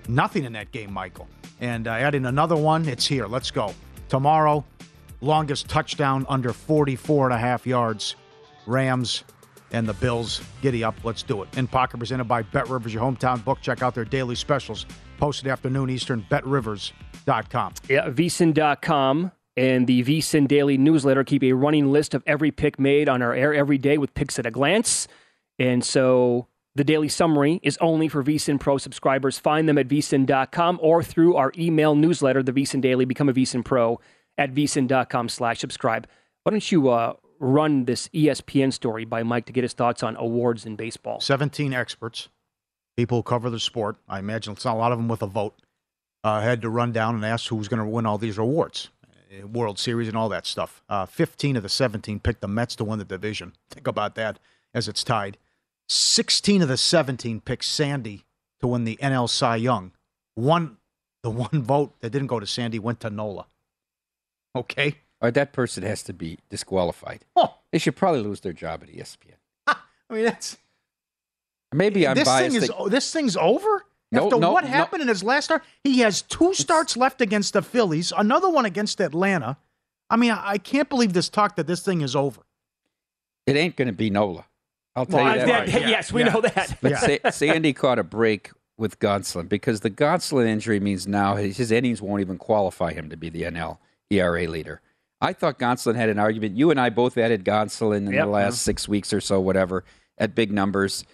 Nothing 0.08 0.44
in 0.44 0.52
that 0.52 0.70
game, 0.72 0.92
Michael. 0.92 1.28
And 1.60 1.88
uh, 1.88 1.92
adding 1.92 2.26
another 2.26 2.56
one, 2.56 2.86
it's 2.88 3.06
here. 3.06 3.26
Let's 3.26 3.50
go. 3.50 3.74
Tomorrow, 4.08 4.64
longest 5.20 5.68
touchdown 5.68 6.26
under 6.28 6.52
44 6.52 7.26
and 7.26 7.34
a 7.34 7.38
half 7.38 7.66
yards. 7.66 8.16
Rams 8.66 9.24
and 9.72 9.88
the 9.88 9.94
Bills. 9.94 10.40
Giddy 10.62 10.84
up. 10.84 10.94
Let's 11.04 11.22
do 11.22 11.42
it. 11.42 11.56
In 11.56 11.66
Pocket 11.66 11.98
presented 11.98 12.24
by 12.24 12.42
Bet 12.42 12.68
Rivers, 12.68 12.94
your 12.94 13.02
hometown 13.02 13.44
book. 13.44 13.60
Check 13.60 13.82
out 13.82 13.94
their 13.94 14.04
daily 14.04 14.34
specials. 14.34 14.86
Posted 15.18 15.48
afternoon 15.48 15.90
Eastern, 15.90 16.24
betrivers.com. 16.28 17.74
Yeah, 17.88 18.08
vsin.com 18.08 19.32
and 19.56 19.86
the 19.86 20.02
vsin 20.02 20.48
daily 20.48 20.76
newsletter 20.76 21.24
keep 21.24 21.42
a 21.42 21.52
running 21.52 21.92
list 21.92 22.14
of 22.14 22.22
every 22.26 22.50
pick 22.50 22.78
made 22.78 23.08
on 23.08 23.22
our 23.22 23.34
air 23.34 23.54
every 23.54 23.78
day 23.78 23.98
with 23.98 24.14
picks 24.14 24.38
at 24.38 24.46
a 24.46 24.50
glance. 24.50 25.06
And 25.58 25.84
so 25.84 26.48
the 26.74 26.84
daily 26.84 27.08
summary 27.08 27.60
is 27.62 27.78
only 27.80 28.08
for 28.08 28.22
vsin 28.24 28.58
pro 28.58 28.78
subscribers. 28.78 29.38
Find 29.38 29.68
them 29.68 29.78
at 29.78 29.88
vsin.com 29.88 30.80
or 30.82 31.02
through 31.02 31.36
our 31.36 31.52
email 31.56 31.94
newsletter, 31.94 32.42
the 32.42 32.52
vsin 32.52 32.80
daily. 32.80 33.04
Become 33.04 33.28
a 33.28 33.32
vsin 33.32 33.64
pro 33.64 34.00
at 34.36 34.52
vsin.com 34.52 35.28
slash 35.28 35.60
subscribe. 35.60 36.08
Why 36.42 36.50
don't 36.50 36.72
you 36.72 36.90
uh, 36.90 37.14
run 37.38 37.84
this 37.84 38.08
ESPN 38.08 38.72
story 38.72 39.04
by 39.04 39.22
Mike 39.22 39.46
to 39.46 39.52
get 39.52 39.62
his 39.62 39.72
thoughts 39.72 40.02
on 40.02 40.16
awards 40.16 40.66
in 40.66 40.76
baseball? 40.76 41.20
17 41.20 41.72
experts, 41.72 42.28
people 42.96 43.18
who 43.18 43.22
cover 43.22 43.50
the 43.50 43.60
sport. 43.60 43.96
I 44.08 44.18
imagine 44.18 44.54
it's 44.54 44.64
not 44.64 44.74
a 44.74 44.78
lot 44.78 44.92
of 44.92 44.98
them 44.98 45.08
with 45.08 45.22
a 45.22 45.26
vote. 45.26 45.54
Uh, 46.24 46.40
had 46.40 46.62
to 46.62 46.70
run 46.70 46.90
down 46.90 47.14
and 47.14 47.24
ask 47.24 47.48
who's 47.48 47.68
going 47.68 47.80
to 47.80 47.86
win 47.86 48.06
all 48.06 48.16
these 48.16 48.38
awards, 48.38 48.88
World 49.42 49.78
Series 49.78 50.08
and 50.08 50.16
all 50.16 50.28
that 50.28 50.46
stuff. 50.46 50.82
Uh, 50.88 51.06
15 51.06 51.56
of 51.56 51.62
the 51.62 51.68
17 51.68 52.20
picked 52.20 52.40
the 52.40 52.48
Mets 52.48 52.76
to 52.76 52.84
win 52.84 52.98
the 52.98 53.04
division. 53.04 53.54
Think 53.70 53.86
about 53.86 54.14
that 54.14 54.38
as 54.72 54.88
it's 54.88 55.02
tied. 55.04 55.38
16 55.88 56.62
of 56.62 56.68
the 56.68 56.76
17 56.76 57.40
picked 57.40 57.64
Sandy 57.64 58.24
to 58.60 58.66
win 58.66 58.84
the 58.84 58.96
NL 59.02 59.28
Cy 59.28 59.56
Young. 59.56 59.92
One, 60.34 60.78
the 61.22 61.30
one 61.30 61.62
vote 61.62 61.94
that 62.00 62.10
didn't 62.10 62.28
go 62.28 62.40
to 62.40 62.46
Sandy 62.46 62.78
went 62.78 63.00
to 63.00 63.10
Nola. 63.10 63.46
Okay. 64.56 64.96
Or 65.20 65.30
that 65.30 65.52
person 65.52 65.82
has 65.84 66.02
to 66.04 66.12
be 66.12 66.38
disqualified. 66.50 67.24
Oh. 67.36 67.54
They 67.72 67.78
should 67.78 67.96
probably 67.96 68.20
lose 68.20 68.40
their 68.40 68.52
job 68.52 68.82
at 68.82 68.88
ESPN. 68.90 69.34
I 69.66 69.76
mean, 70.10 70.24
that's 70.24 70.56
Maybe 71.72 72.06
I'm 72.06 72.14
this 72.14 72.28
biased. 72.28 72.52
thing 72.54 72.62
is 72.62 72.68
that- 72.68 72.90
this 72.90 73.12
thing's 73.12 73.36
over. 73.36 73.84
No, 74.14 74.24
After 74.27 74.38
no, 74.38 74.53
what 74.53 74.64
no. 74.64 74.70
happened 74.70 75.03
in 75.03 75.09
his 75.09 75.22
last 75.22 75.46
start, 75.46 75.62
he 75.83 76.00
has 76.00 76.22
two 76.22 76.55
starts 76.55 76.96
left 76.96 77.20
against 77.20 77.53
the 77.53 77.62
Phillies, 77.62 78.12
another 78.16 78.48
one 78.48 78.64
against 78.64 79.00
Atlanta. 79.00 79.57
I 80.11 80.16
mean, 80.16 80.31
I 80.31 80.53
I 80.53 80.59
can't 80.59 80.88
believe 80.88 81.12
this 81.12 81.29
talk 81.29 81.57
that 81.57 81.66
this 81.66 81.83
thing 81.83 82.00
is 82.00 82.14
over. 82.16 82.40
it 83.46 83.57
ain't 83.57 83.77
going 83.77 83.88
to 83.88 83.92
be 83.94 84.11
Nola. 84.11 84.46
I'll 84.96 85.07
tell 85.07 85.24
Well, 85.24 85.35
you 85.35 85.46
that. 85.46 85.66
that- 85.66 85.81
much. 85.83 85.90
yes, 85.90 86.12
we 86.12 86.24
know 86.24 86.40
that. 86.40 86.79
But 86.81 86.98
Sa- 86.98 87.31
Sandy 87.31 87.72
caught 87.72 87.98
a 87.98 88.05
break 88.05 88.50
with 88.79 88.98
Gonsolin 89.00 89.48
because 89.48 89.81
the 89.81 89.90
Gonsolin 89.90 90.46
injury 90.46 90.81
means 90.81 91.07
now 91.07 91.37
his, 91.37 91.57
his 91.57 91.70
innings 91.72 92.00
won't 92.00 92.20
even 92.20 92.38
qualify 92.38 92.92
him 92.92 93.11
to 93.11 93.16
be 93.16 93.29
the 93.29 93.42
NL 93.42 93.79
ERA 94.11 94.46
leader. 94.48 94.81
I 95.20 95.33
thought 95.33 95.59
Gonsolin 95.59 95.94
had 95.96 96.09
an 96.11 96.18
argument. 96.18 96.57
You 96.57 96.70
and 96.70 96.79
I 96.81 96.90
both 96.90 97.16
added 97.18 97.44
Gonsolin 97.44 98.07
in 98.07 98.12
Yep. 98.12 98.24
the 98.24 98.31
last 98.31 98.62
six 98.62 98.88
weeks 98.88 99.12
or 99.12 99.20
so, 99.20 99.40
whatever, 99.40 99.85
at 100.18 100.35
big 100.35 100.53
numbers. 100.53 101.05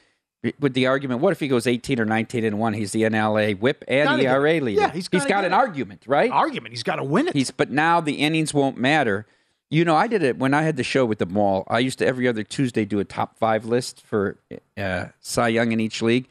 With 0.58 0.72
the 0.72 0.86
argument, 0.86 1.20
what 1.20 1.32
if 1.32 1.40
he 1.40 1.48
goes 1.48 1.66
18 1.66 2.00
or 2.00 2.06
19 2.06 2.44
and 2.44 2.58
1? 2.58 2.72
He's 2.72 2.92
the 2.92 3.02
NLA 3.02 3.58
whip 3.58 3.84
and 3.86 4.06
Gotta 4.08 4.22
get- 4.22 4.32
ERA 4.32 4.60
leader. 4.60 4.80
yeah, 4.80 4.86
he's 4.90 5.06
he's 5.12 5.22
got 5.22 5.28
get 5.28 5.44
an 5.44 5.52
it. 5.52 5.54
argument, 5.54 6.02
right? 6.06 6.30
Argument. 6.30 6.72
He's 6.72 6.82
got 6.82 6.96
to 6.96 7.04
win 7.04 7.28
it. 7.28 7.34
He's 7.34 7.50
but 7.50 7.70
now 7.70 8.00
the 8.00 8.14
innings 8.14 8.54
won't 8.54 8.78
matter. 8.78 9.26
You 9.68 9.84
know, 9.84 9.94
I 9.94 10.06
did 10.06 10.22
it 10.22 10.38
when 10.38 10.54
I 10.54 10.62
had 10.62 10.76
the 10.76 10.82
show 10.82 11.04
with 11.04 11.18
the 11.18 11.26
mall. 11.26 11.64
I 11.68 11.78
used 11.78 11.98
to 11.98 12.06
every 12.06 12.26
other 12.26 12.42
Tuesday 12.42 12.84
do 12.86 12.98
a 13.00 13.04
top 13.04 13.36
five 13.38 13.66
list 13.66 14.00
for 14.00 14.38
uh, 14.78 15.06
Cy 15.20 15.48
Young 15.48 15.72
in 15.72 15.78
each 15.80 16.00
league. 16.02 16.26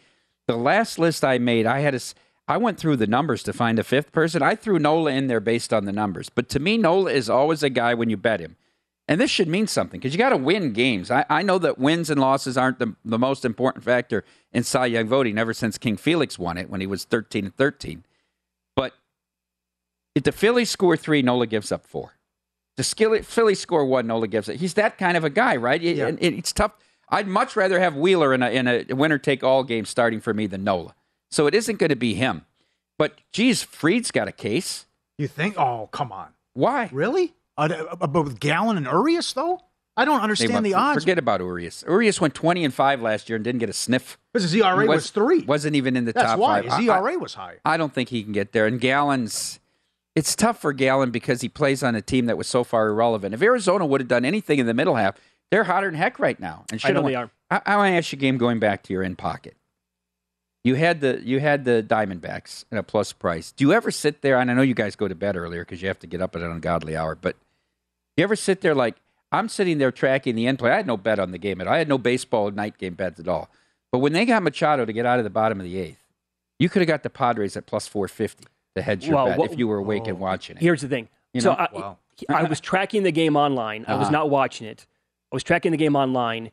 The 0.48 0.58
last 0.58 0.98
list 0.98 1.24
I 1.24 1.38
made, 1.38 1.66
I 1.68 1.80
had 1.82 1.94
a, 1.94 2.00
I 2.48 2.58
went 2.58 2.80
through 2.80 2.98
the 2.98 3.06
numbers 3.08 3.44
to 3.44 3.54
find 3.54 3.78
a 3.78 3.84
fifth 3.84 4.12
person. 4.12 4.42
I 4.42 4.56
threw 4.56 4.80
Nola 4.80 5.12
in 5.12 5.28
there 5.28 5.40
based 5.40 5.72
on 5.72 5.86
the 5.86 5.94
numbers. 5.94 6.30
But 6.30 6.50
to 6.50 6.60
me, 6.60 6.78
Nola 6.78 7.12
is 7.12 7.30
always 7.30 7.62
a 7.64 7.70
guy 7.70 7.94
when 7.94 8.10
you 8.10 8.18
bet 8.18 8.40
him. 8.40 8.56
And 9.10 9.20
this 9.20 9.32
should 9.32 9.48
mean 9.48 9.66
something 9.68 10.00
because 10.00 10.14
you 10.14 10.20
got 10.20 10.30
to 10.30 10.38
win 10.38 10.72
games. 10.72 11.10
I, 11.10 11.26
I 11.30 11.42
know 11.42 11.58
that 11.58 11.80
wins 11.80 12.10
and 12.12 12.22
losses 12.22 12.58
aren't 12.58 12.78
the, 12.80 12.96
the 13.04 13.18
most 13.20 13.44
important 13.44 13.84
factor 13.84 14.24
in 14.54 14.64
Cy 14.64 14.86
Young 14.86 15.08
voting 15.08 15.38
ever 15.38 15.52
since 15.54 15.78
King 15.80 15.98
Felix 15.98 16.38
won 16.40 16.58
it 16.60 16.70
when 16.70 16.80
he 16.80 16.86
was 16.88 17.04
13 17.06 17.46
and 17.46 17.56
13. 17.58 18.06
But 18.76 18.94
if 20.16 20.24
the 20.24 20.32
Phillies 20.32 20.70
score 20.70 20.96
three, 20.96 21.22
Nola 21.24 21.48
gives 21.48 21.72
up 21.72 21.86
four. 21.88 22.14
The 22.78 22.84
Phillies 23.24 23.60
score 23.60 23.84
one, 23.84 24.08
Nola 24.08 24.28
gives 24.28 24.48
it. 24.48 24.58
He's 24.60 24.76
that 24.76 24.98
kind 24.98 25.18
of 25.18 25.24
a 25.24 25.30
guy, 25.30 25.56
right? 25.56 25.84
It- 25.84 25.98
and 26.08 26.20
it- 26.22 26.36
it's 26.36 26.54
tough. 26.54 26.72
I'd 27.10 27.28
much 27.28 27.56
rather 27.56 27.80
have 27.80 27.96
Wheeler 27.96 28.34
in 28.36 28.44
a, 28.44 28.50
in 28.52 28.68
a 28.68 28.86
winner 28.96 29.18
take 29.18 29.44
all 29.44 29.64
game 29.64 29.86
starting 29.86 30.22
for 30.22 30.34
me 30.36 30.46
than 30.46 30.64
Nola. 30.64 30.94
So 31.32 31.48
it 31.48 31.56
isn't 31.56 31.78
going 31.80 31.90
to 31.90 31.96
be 31.96 32.14
him. 32.14 32.46
But 33.00 33.20
geez, 33.34 33.64
Fried's 33.64 34.12
got 34.12 34.28
a 34.28 34.32
case. 34.32 34.86
You 35.18 35.28
think? 35.28 35.58
Oh, 35.58 35.90
come 35.92 36.12
on. 36.12 36.28
Why? 36.54 36.90
Really? 36.94 37.34
Uh, 37.60 37.86
uh, 38.02 38.08
but 38.08 38.24
with 38.24 38.40
Gallen 38.40 38.78
and 38.78 38.86
Urias, 38.86 39.34
though? 39.34 39.62
I 39.98 40.06
don't 40.06 40.22
understand 40.22 40.66
They- 40.66 40.70
the 40.70 40.76
odds. 40.76 41.04
Forget 41.04 41.18
about 41.18 41.42
Urias. 41.42 41.84
Urias 41.88 42.22
went 42.22 42.34
20 42.34 42.64
and 42.64 42.74
5 42.74 43.02
last 43.02 43.28
year 43.28 43.36
and 43.36 43.44
didn't 43.44 43.60
get 43.60 43.70
a 43.70 43.74
sniff. 43.74 44.18
Because 44.32 44.44
his 44.50 44.56
ERA 44.56 44.84
He 44.84 44.88
was 44.88 45.10
three. 45.10 45.44
Wasn't 45.44 45.76
even 45.76 45.98
in 45.98 46.06
the 46.06 46.14
That's 46.14 46.26
top 46.32 46.40
why. 46.40 46.62
five. 46.62 46.80
His 46.80 46.90
I- 46.90 46.94
I- 46.94 47.00
ERA 47.00 47.18
was 47.20 47.34
high. 47.34 47.58
I 47.66 47.76
don't 47.76 47.94
think 47.94 48.10
he 48.10 48.24
can 48.24 48.32
get 48.32 48.54
there. 48.54 48.66
And 48.66 48.80
Gallen's, 48.80 49.60
it's 50.16 50.36
tough 50.36 50.62
for 50.62 50.72
Gallen 50.72 51.12
because 51.12 51.42
he 51.42 51.50
plays 51.50 51.84
on 51.84 51.96
a 51.96 52.02
team 52.02 52.28
that 52.28 52.38
was 52.38 52.48
so 52.48 52.64
far 52.64 52.88
irrelevant. 52.88 53.34
If 53.34 53.42
Arizona 53.42 53.86
would 53.86 54.00
have 54.00 54.08
done 54.08 54.24
anything 54.24 54.60
in 54.60 54.66
the 54.68 54.74
middle 54.74 54.96
half, 54.96 55.16
they're 55.52 55.66
hotter 55.66 55.88
than 55.92 55.96
heck 56.00 56.18
right 56.20 56.40
now. 56.40 56.64
And 56.72 56.80
I 56.84 56.92
know 56.92 57.02
have 57.02 57.06
they 57.10 57.16
are. 57.16 57.30
I, 57.52 57.62
I 57.66 57.76
want 57.76 57.92
to 57.92 57.98
ask 57.98 58.12
you 58.14 58.18
a 58.18 58.20
game 58.22 58.38
going 58.38 58.60
back 58.60 58.84
to 58.84 58.94
your 58.94 59.04
in 59.04 59.16
pocket. 59.18 59.58
You 60.64 60.76
had 60.76 61.02
the 61.02 61.22
you 61.24 61.40
had 61.40 61.64
the 61.66 61.84
Diamondbacks 61.88 62.66
at 62.72 62.78
a 62.78 62.84
plus 62.84 63.12
price. 63.14 63.52
Do 63.54 63.64
you 63.66 63.74
ever 63.74 63.92
sit 63.92 64.22
there? 64.22 64.38
And 64.38 64.52
I 64.52 64.54
know 64.54 64.62
you 64.62 64.74
guys 64.76 64.96
go 64.96 65.08
to 65.08 65.16
bed 65.16 65.36
earlier 65.38 65.64
because 65.64 65.82
you 65.82 65.88
have 65.88 66.00
to 66.00 66.08
get 66.08 66.22
up 66.22 66.36
at 66.36 66.42
an 66.42 66.52
ungodly 66.52 66.96
hour. 66.98 67.16
But 67.16 67.38
you 68.20 68.24
ever 68.24 68.36
sit 68.36 68.62
there 68.62 68.76
like 68.76 68.96
I'm 69.32 69.48
sitting 69.50 69.78
there 69.78 69.92
tracking 69.92 70.36
the 70.36 70.48
end 70.48 70.60
play? 70.60 70.72
I 70.72 70.78
had 70.78 70.88
no 70.88 70.98
bet 70.98 71.20
on 71.20 71.32
the 71.32 71.38
game 71.38 71.62
at 71.62 71.68
all. 71.68 71.74
I 71.74 71.78
had 71.78 71.88
no 71.90 71.98
baseball 71.98 72.52
night 72.52 72.78
game 72.78 72.94
bets 72.96 73.20
at 73.20 73.28
all. 73.28 73.50
But 73.92 74.00
when 74.00 74.14
they 74.14 74.26
got 74.26 74.44
Machado 74.44 74.86
to 74.86 74.94
get 74.94 75.06
out 75.06 75.20
of 75.20 75.24
the 75.24 75.30
bottom 75.30 75.60
of 75.60 75.64
the 75.66 75.78
eighth, 75.78 76.04
you 76.60 76.70
could 76.70 76.82
have 76.82 76.88
got 76.88 77.04
the 77.04 77.10
Padres 77.10 77.56
at 77.58 77.66
plus 77.66 77.88
450 77.88 78.46
to 78.76 78.82
hedge 78.82 79.06
your 79.08 79.16
Well, 79.16 79.26
bet 79.28 79.38
what- 79.40 79.52
if 79.52 79.58
you 79.60 79.68
were 79.68 79.78
awake 79.78 80.08
and 80.08 80.20
watching 80.20 80.58
it. 80.58 80.62
Here's 80.62 80.82
the 80.82 80.88
thing. 80.88 81.10
You 81.34 81.42
so 81.42 81.52
know? 81.52 81.58
I, 81.58 81.68
Wow. 81.74 81.98
I 82.30 82.44
was 82.44 82.60
tracking 82.60 83.04
the 83.04 83.12
game 83.12 83.36
online. 83.38 83.86
I 83.88 83.94
was 83.96 84.04
Uh-huh. 84.08 84.12
not 84.12 84.30
watching 84.30 84.68
it. 84.68 84.86
I 85.32 85.36
was 85.36 85.44
tracking 85.44 85.72
the 85.72 85.78
game 85.78 85.96
online, 85.96 86.52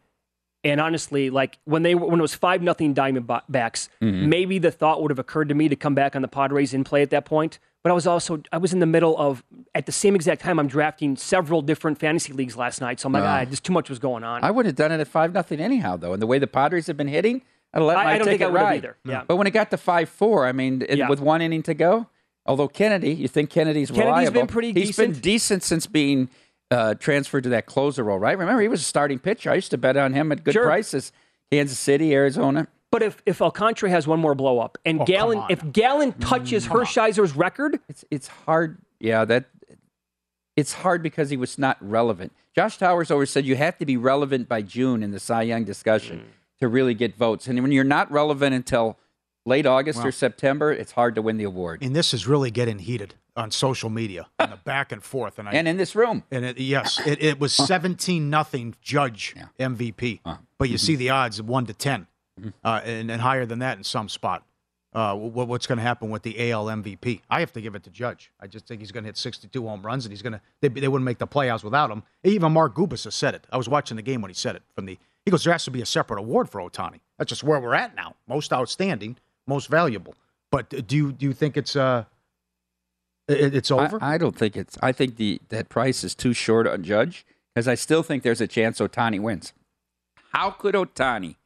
and 0.63 0.81
honestly, 0.81 1.29
like 1.31 1.59
when 1.65 1.83
they 1.83 1.95
when 1.95 2.19
it 2.21 2.23
was 2.23 2.35
five 2.35 2.63
nothing 2.63 2.95
Diamondbacks, 2.95 3.89
Mhm. 4.03 4.27
maybe 4.29 4.59
the 4.59 4.71
thought 4.71 5.03
would 5.03 5.11
have 5.11 5.19
occurred 5.19 5.49
to 5.49 5.55
me 5.55 5.69
to 5.69 5.77
come 5.77 5.95
back 5.95 6.15
on 6.15 6.23
the 6.23 6.29
Padres 6.29 6.73
and 6.75 6.85
play 6.87 7.03
at 7.03 7.11
that 7.11 7.25
point. 7.25 7.59
But 7.87 7.93
I 7.93 7.95
was 7.95 8.09
also 8.09 8.43
I 8.51 8.59
was 8.59 8.73
in 8.73 8.81
the 8.81 8.87
middle 8.87 9.17
of 9.17 9.45
at 9.73 9.87
the 9.87 9.93
same 9.93 10.17
exact 10.17 10.43
time 10.43 10.59
I'm 10.59 10.67
drafting 10.67 11.15
several 11.17 11.63
different 11.63 12.01
fantasy 12.01 12.33
leagues 12.33 12.57
last 12.57 12.81
night. 12.81 12.99
So 12.99 13.07
I'm 13.07 13.13
like, 13.13 13.23
ah, 13.23 13.45
just 13.45 13.63
too 13.63 13.73
much 13.73 13.89
was 13.89 14.01
going 14.01 14.25
on. 14.25 14.43
I 14.43 14.51
would 14.51 14.67
have 14.67 14.75
done 14.75 14.91
it 14.91 14.99
at 14.99 15.07
five 15.07 15.33
nothing 15.33 15.61
anyhow, 15.61 15.97
though. 15.97 16.13
And 16.13 16.21
the 16.21 16.27
way 16.27 16.41
the 16.41 16.49
Padres 16.49 16.89
have 16.89 16.97
been 16.97 17.07
hitting, 17.07 17.43
I'd 17.73 17.83
let 17.83 17.97
I- 17.97 18.03
my 18.05 18.11
I 18.15 18.19
don't 18.19 18.27
think 18.27 18.41
ticket 18.41 18.49
I 18.49 18.51
would 18.51 18.61
ride. 18.61 18.75
either. 18.79 18.97
Yeah. 19.05 19.23
But 19.29 19.37
when 19.37 19.47
it 19.47 19.53
got 19.53 19.71
to 19.71 19.77
five 19.77 20.09
four, 20.09 20.47
I 20.49 20.51
mean, 20.51 20.83
and 20.89 20.99
Yeah. 20.99 21.09
with 21.09 21.21
one 21.21 21.41
inning 21.41 21.63
to 21.63 21.75
go, 21.75 22.09
although 22.45 22.67
Kennedy, 22.67 23.13
you 23.13 23.29
think 23.29 23.51
Kennedy's 23.51 23.93
Kennedy's 23.93 24.05
reliable? 24.09 24.33
been 24.33 24.47
pretty 24.49 24.73
He's 24.73 24.97
been 24.97 25.11
decent. 25.11 25.23
decent 25.23 25.63
since 25.63 25.87
being 25.87 26.29
uh, 26.73 26.95
transferred 26.95 27.45
to 27.45 27.51
that 27.51 27.67
closer 27.67 28.03
role, 28.03 28.19
right? 28.19 28.37
Remember, 28.37 28.61
he 28.63 28.67
was 28.67 28.81
a 28.81 28.85
starting 28.85 29.21
pitcher. 29.21 29.53
I 29.53 29.55
used 29.55 29.71
to 29.71 29.79
bet 29.79 29.97
on 29.97 30.13
him 30.13 30.33
at 30.33 30.43
good 30.43 30.55
Sure. 30.55 30.65
prices. 30.65 31.13
Kansas 31.53 31.79
City, 31.79 32.13
Arizona. 32.13 32.67
But 32.97 33.03
if 33.03 33.23
if 33.27 33.43
Alcantara 33.43 33.91
has 33.91 34.07
one 34.07 34.21
more 34.21 34.35
blow 34.35 34.59
up 34.59 34.79
and 34.87 35.03
Oh, 35.03 35.05
Gallen 35.05 35.45
if 35.51 35.61
Gallen 35.71 36.15
mm, 36.15 36.21
touches 36.27 36.65
Hershiser's 36.65 37.37
record, 37.37 37.79
it's 37.91 38.07
it's 38.11 38.27
hard. 38.27 38.79
Yeah, 38.99 39.27
that 39.27 39.51
it's 40.57 40.73
hard 40.73 41.03
because 41.03 41.29
he 41.29 41.37
was 41.37 41.59
not 41.59 41.77
relevant. 41.83 42.33
Josh 42.55 42.79
Towers 42.79 43.11
always 43.11 43.29
said 43.29 43.45
you 43.45 43.55
have 43.57 43.77
to 43.77 43.85
be 43.85 43.99
relevant 43.99 44.49
by 44.49 44.63
June 44.63 45.03
in 45.03 45.11
the 45.11 45.21
Cy 45.21 45.43
Young 45.43 45.65
discussion 45.65 46.21
Mm. 46.21 46.59
to 46.61 46.69
really 46.69 46.95
get 46.95 47.15
votes. 47.17 47.47
And 47.49 47.61
when 47.61 47.71
you're 47.71 47.85
not 47.85 48.11
relevant 48.11 48.55
until 48.55 48.97
late 49.45 49.67
August 49.67 49.99
Well- 49.99 50.07
or 50.07 50.13
September, 50.13 50.73
it's 50.73 50.93
hard 50.93 51.17
to 51.17 51.21
win 51.21 51.37
the 51.37 51.45
award. 51.45 51.83
And 51.83 51.95
this 51.95 52.15
is 52.15 52.27
really 52.27 52.51
getting 52.51 52.79
heated 52.79 53.15
on 53.37 53.51
social 53.51 53.91
media 53.91 54.29
and 54.39 54.53
the 54.53 54.57
back 54.57 54.91
and 54.91 55.03
forth. 55.03 55.39
And, 55.39 55.51
I, 55.51 55.53
And 55.53 55.69
in 55.69 55.77
this 55.77 55.95
room. 55.95 56.23
And 56.31 56.47
it, 56.47 56.59
yes, 56.59 56.99
it, 57.07 57.23
it 57.23 57.39
was 57.39 57.53
17 57.53 58.31
nothing 58.31 58.75
Judge 58.81 59.35
MVP. 59.61 60.21
Uh-huh. 60.25 60.39
But 60.57 60.71
you 60.71 60.77
mm-hmm. 60.77 60.87
see 60.87 60.97
the 60.97 61.11
odds 61.11 61.39
of 61.39 61.47
1 61.47 61.67
to 61.67 61.75
10 62.41 62.53
uh, 62.65 62.81
and, 62.85 63.11
and 63.11 63.21
higher 63.21 63.47
than 63.47 63.59
that 63.61 63.79
in 63.79 63.85
some 63.85 64.09
spot. 64.09 64.45
Uh, 64.93 65.15
what, 65.15 65.47
what's 65.47 65.67
going 65.67 65.77
to 65.77 65.83
happen 65.83 66.09
with 66.09 66.23
the 66.23 66.51
AL 66.51 66.67
MVP? 66.67 67.21
I 67.29 67.41
have 67.41 67.53
to 67.53 67.61
give 67.61 67.75
it 67.75 67.85
to 67.85 67.91
Judge. 67.91 68.33
I 68.41 68.47
just 68.47 68.67
think 68.67 68.81
he's 68.81 68.93
going 68.93 69.05
to 69.05 69.09
hit 69.09 69.19
62 69.19 69.67
home 69.67 69.83
runs 69.83 70.07
and 70.07 70.13
he's 70.13 70.23
going 70.23 70.33
to, 70.33 70.41
they, 70.63 70.69
they 70.69 70.89
wouldn't 70.89 71.05
make 71.05 71.19
the 71.19 71.27
playoffs 71.27 71.63
without 71.63 71.91
him. 71.91 72.03
Even 72.25 72.53
Mark 72.53 72.75
Gubicza 72.75 73.05
has 73.05 73.15
said 73.15 73.35
it. 73.35 73.47
I 73.53 73.59
was 73.59 73.69
watching 73.69 73.97
the 73.97 74.03
game 74.03 74.23
when 74.23 74.31
he 74.31 74.35
said 74.35 74.57
it 74.57 74.63
from 74.75 74.87
the, 74.87 74.99
he 75.25 75.31
goes, 75.31 75.45
there 75.45 75.53
has 75.53 75.65
to 75.65 75.71
be 75.71 75.83
a 75.83 75.87
separate 75.87 76.19
award 76.19 76.49
for 76.49 76.61
Ohtani. 76.63 77.01
That's 77.19 77.29
just 77.29 77.45
where 77.45 77.61
we're 77.61 77.75
at 77.75 77.95
now. 77.95 78.15
Most 78.27 78.53
outstanding, 78.53 79.17
most 79.47 79.69
valuable. 79.69 80.15
But 80.51 80.87
do 80.87 80.97
you, 80.97 81.13
do 81.13 81.27
you 81.27 81.35
think 81.35 81.59
it's, 81.59 81.77
uh, 81.77 82.05
it, 83.29 83.55
it's 83.55 83.71
over? 83.71 83.99
I, 84.01 84.15
I 84.15 84.19
don't 84.19 84.37
think 84.37 84.57
it's. 84.57 84.79
I 84.83 84.93
think 84.93 85.17
the 85.17 85.41
that 85.49 85.69
price 85.69 86.05
is 86.05 86.15
too 86.15 86.33
short 86.33 86.67
on 86.67 86.83
Judge 86.83 87.27
because 87.55 87.67
I 87.67 87.75
still 87.75 88.03
think 88.03 88.23
there's 88.23 88.41
a 88.41 88.47
chance 88.47 88.79
Ohtani 88.79 89.21
wins. 89.21 89.53
How 90.33 90.51
could 90.51 90.75
Ohtani? 90.75 91.37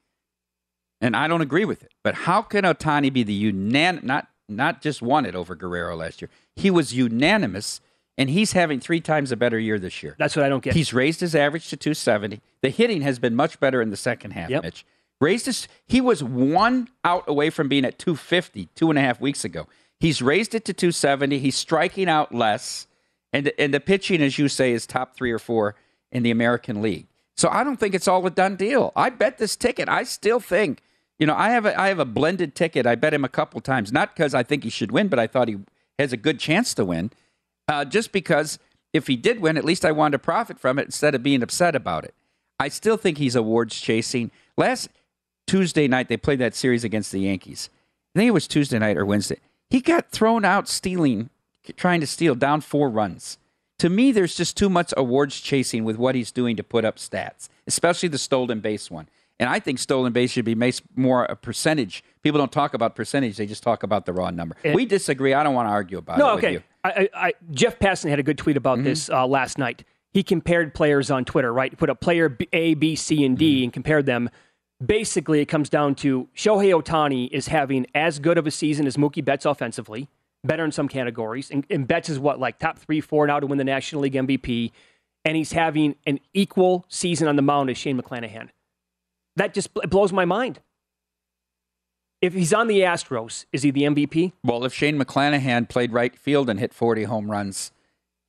And 1.00 1.16
I 1.16 1.28
don't 1.28 1.40
agree 1.40 1.64
with 1.64 1.82
it, 1.82 1.92
but 2.04 2.14
how 2.14 2.42
can 2.42 2.64
Ohtani 2.64 3.12
be 3.12 3.22
the 3.22 3.52
unan 3.52 4.02
not 4.02 4.28
not 4.48 4.82
just 4.82 5.00
won 5.00 5.24
it 5.24 5.34
over 5.34 5.54
Guerrero 5.54 5.96
last 5.96 6.20
year? 6.20 6.28
He 6.56 6.70
was 6.70 6.92
unanimous, 6.94 7.80
and 8.18 8.28
he's 8.28 8.52
having 8.52 8.80
three 8.80 9.00
times 9.00 9.32
a 9.32 9.36
better 9.36 9.58
year 9.58 9.78
this 9.78 10.02
year. 10.02 10.14
That's 10.18 10.36
what 10.36 10.44
I 10.44 10.48
don't 10.48 10.62
get. 10.62 10.74
He's 10.74 10.92
raised 10.92 11.20
his 11.20 11.34
average 11.34 11.68
to 11.70 11.76
270. 11.76 12.40
The 12.60 12.68
hitting 12.68 13.00
has 13.02 13.18
been 13.18 13.34
much 13.34 13.58
better 13.60 13.80
in 13.80 13.90
the 13.90 13.96
second 13.96 14.32
half, 14.32 14.50
Yep. 14.50 14.62
Mitch. 14.62 14.84
Raised 15.22 15.46
his, 15.46 15.68
he 15.86 16.00
was 16.00 16.24
one 16.24 16.88
out 17.04 17.24
away 17.28 17.50
from 17.50 17.68
being 17.68 17.84
at 17.84 17.98
250 17.98 18.68
two 18.74 18.90
and 18.90 18.98
a 18.98 19.02
half 19.02 19.20
weeks 19.20 19.44
ago. 19.44 19.66
He's 19.98 20.20
raised 20.22 20.54
it 20.54 20.64
to 20.64 20.72
270. 20.72 21.38
He's 21.38 21.56
striking 21.56 22.08
out 22.08 22.34
less. 22.34 22.86
And, 23.32 23.52
and 23.58 23.72
the 23.72 23.80
pitching, 23.80 24.22
as 24.22 24.38
you 24.38 24.48
say, 24.48 24.72
is 24.72 24.86
top 24.86 25.14
three 25.14 25.30
or 25.30 25.38
four 25.38 25.76
in 26.10 26.22
the 26.22 26.30
American 26.30 26.80
League. 26.82 27.06
So 27.36 27.48
I 27.48 27.64
don't 27.64 27.78
think 27.78 27.94
it's 27.94 28.08
all 28.08 28.26
a 28.26 28.30
done 28.30 28.56
deal. 28.56 28.92
I 28.94 29.10
bet 29.10 29.38
this 29.38 29.56
ticket. 29.56 29.88
I 29.88 30.02
still 30.02 30.40
think, 30.40 30.82
you 31.18 31.26
know, 31.26 31.34
I 31.34 31.50
have 31.50 31.64
a, 31.66 31.78
I 31.78 31.88
have 31.88 31.98
a 31.98 32.04
blended 32.04 32.54
ticket. 32.54 32.86
I 32.86 32.94
bet 32.94 33.14
him 33.14 33.24
a 33.24 33.28
couple 33.28 33.60
times, 33.60 33.92
not 33.92 34.14
because 34.14 34.34
I 34.34 34.42
think 34.42 34.64
he 34.64 34.70
should 34.70 34.92
win, 34.92 35.08
but 35.08 35.18
I 35.18 35.26
thought 35.26 35.48
he 35.48 35.58
has 35.98 36.12
a 36.12 36.18
good 36.18 36.38
chance 36.38 36.74
to 36.74 36.84
win. 36.84 37.10
Uh, 37.68 37.84
just 37.84 38.12
because 38.12 38.58
if 38.92 39.06
he 39.06 39.16
did 39.16 39.40
win, 39.40 39.56
at 39.56 39.64
least 39.64 39.84
I 39.84 39.92
wanted 39.92 40.12
to 40.12 40.18
profit 40.18 40.58
from 40.58 40.78
it 40.78 40.86
instead 40.86 41.14
of 41.14 41.22
being 41.22 41.42
upset 41.42 41.76
about 41.76 42.04
it. 42.04 42.14
I 42.58 42.68
still 42.68 42.96
think 42.96 43.18
he's 43.18 43.36
awards 43.36 43.80
chasing. 43.80 44.30
Last 44.56 44.90
Tuesday 45.46 45.88
night, 45.88 46.08
they 46.08 46.16
played 46.16 46.40
that 46.40 46.54
series 46.54 46.84
against 46.84 47.12
the 47.12 47.20
Yankees. 47.20 47.70
I 48.14 48.18
think 48.18 48.28
it 48.28 48.32
was 48.32 48.48
Tuesday 48.48 48.78
night 48.78 48.96
or 48.98 49.06
Wednesday. 49.06 49.38
He 49.70 49.80
got 49.80 50.10
thrown 50.10 50.44
out 50.44 50.68
stealing, 50.68 51.30
trying 51.76 52.00
to 52.00 52.06
steal, 52.06 52.34
down 52.34 52.60
four 52.60 52.90
runs. 52.90 53.38
To 53.80 53.88
me, 53.88 54.12
there's 54.12 54.36
just 54.36 54.58
too 54.58 54.68
much 54.68 54.92
awards 54.94 55.40
chasing 55.40 55.84
with 55.84 55.96
what 55.96 56.14
he's 56.14 56.30
doing 56.30 56.54
to 56.56 56.62
put 56.62 56.84
up 56.84 56.96
stats, 56.96 57.48
especially 57.66 58.10
the 58.10 58.18
stolen 58.18 58.60
base 58.60 58.90
one. 58.90 59.08
And 59.38 59.48
I 59.48 59.58
think 59.58 59.78
stolen 59.78 60.12
base 60.12 60.32
should 60.32 60.44
be 60.44 60.54
more 60.96 61.24
a 61.24 61.34
percentage. 61.34 62.04
People 62.22 62.36
don't 62.36 62.52
talk 62.52 62.74
about 62.74 62.94
percentage; 62.94 63.38
they 63.38 63.46
just 63.46 63.62
talk 63.62 63.82
about 63.82 64.04
the 64.04 64.12
raw 64.12 64.28
number. 64.28 64.54
And- 64.64 64.74
we 64.74 64.84
disagree. 64.84 65.32
I 65.32 65.42
don't 65.42 65.54
want 65.54 65.66
to 65.66 65.70
argue 65.70 65.96
about 65.96 66.18
no, 66.18 66.32
it 66.32 66.34
with 66.34 66.44
okay. 66.44 66.52
you. 66.52 66.58
Mm-hmm. 66.58 66.66
I, 66.84 66.90
I, 66.90 67.26
I, 67.28 67.32
Jeff 67.52 67.78
Passan 67.78 68.10
had 68.10 68.18
a 68.18 68.22
good 68.22 68.36
tweet 68.36 68.58
about 68.58 68.82
this 68.84 69.08
uh, 69.08 69.26
last 69.26 69.56
night. 69.56 69.82
He 70.12 70.22
compared 70.22 70.74
players 70.74 71.10
on 71.10 71.24
Twitter, 71.24 71.50
right? 71.50 71.74
Put 71.74 71.88
a 71.88 71.94
player 71.94 72.36
A, 72.52 72.74
B, 72.74 72.94
C, 72.96 73.24
and 73.24 73.34
Mm-hmm. 73.34 73.38
D 73.38 73.64
and 73.64 73.72
compared 73.72 74.04
them. 74.04 74.28
Basically, 74.84 75.40
it 75.40 75.46
comes 75.46 75.70
down 75.70 75.94
to 75.96 76.28
Shohei 76.36 76.78
Ohtani 76.78 77.30
is 77.32 77.48
having 77.48 77.86
as 77.94 78.18
good 78.18 78.36
of 78.36 78.46
a 78.46 78.50
season 78.50 78.86
as 78.86 78.98
Mookie 78.98 79.24
Betts 79.24 79.46
offensively, 79.46 80.10
better 80.44 80.64
in 80.64 80.72
some 80.72 80.88
categories. 80.88 81.50
And, 81.50 81.64
and 81.70 81.86
Betts 81.86 82.08
is 82.08 82.18
what, 82.18 82.38
like 82.38 82.58
top 82.58 82.78
three, 82.78 83.00
four 83.00 83.26
now 83.26 83.40
to 83.40 83.46
win 83.46 83.58
the 83.58 83.64
National 83.64 84.02
League 84.02 84.14
MVP. 84.14 84.72
And 85.24 85.36
he's 85.36 85.52
having 85.52 85.96
an 86.06 86.18
equal 86.32 86.84
season 86.88 87.28
on 87.28 87.36
the 87.36 87.42
mound 87.42 87.68
as 87.70 87.76
Shane 87.76 88.00
McClanahan. 88.00 88.48
That 89.36 89.52
just 89.54 89.74
bl- 89.74 89.86
blows 89.88 90.12
my 90.12 90.24
mind. 90.24 90.60
If 92.22 92.34
he's 92.34 92.52
on 92.52 92.66
the 92.68 92.80
Astros, 92.80 93.46
is 93.52 93.62
he 93.62 93.70
the 93.70 93.82
MVP? 93.82 94.32
Well, 94.44 94.64
if 94.64 94.74
Shane 94.74 94.98
McClanahan 94.98 95.68
played 95.68 95.92
right 95.92 96.16
field 96.18 96.50
and 96.50 96.60
hit 96.60 96.74
40 96.74 97.04
home 97.04 97.30
runs, 97.30 97.72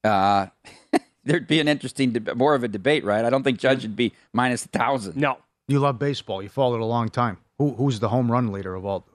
uh, 0.03 0.47
there'd 1.23 1.47
be 1.47 1.59
an 1.59 1.67
interesting, 1.67 2.11
deb- 2.11 2.35
more 2.35 2.55
of 2.55 2.63
a 2.63 2.67
debate, 2.67 3.03
right? 3.03 3.25
I 3.25 3.29
don't 3.29 3.43
think 3.43 3.59
Judge 3.59 3.83
would 3.83 3.95
be 3.95 4.13
minus 4.33 4.65
a 4.65 4.69
thousand. 4.69 5.17
No. 5.17 5.37
You 5.67 5.79
love 5.79 5.99
baseball. 5.99 6.41
You 6.41 6.49
followed 6.49 6.81
a 6.81 6.85
long 6.85 7.09
time. 7.09 7.37
Who, 7.57 7.73
who's 7.73 7.99
the 7.99 8.09
home 8.09 8.31
run 8.31 8.51
leader 8.51 8.75
of 8.75 8.85
all 8.85 9.05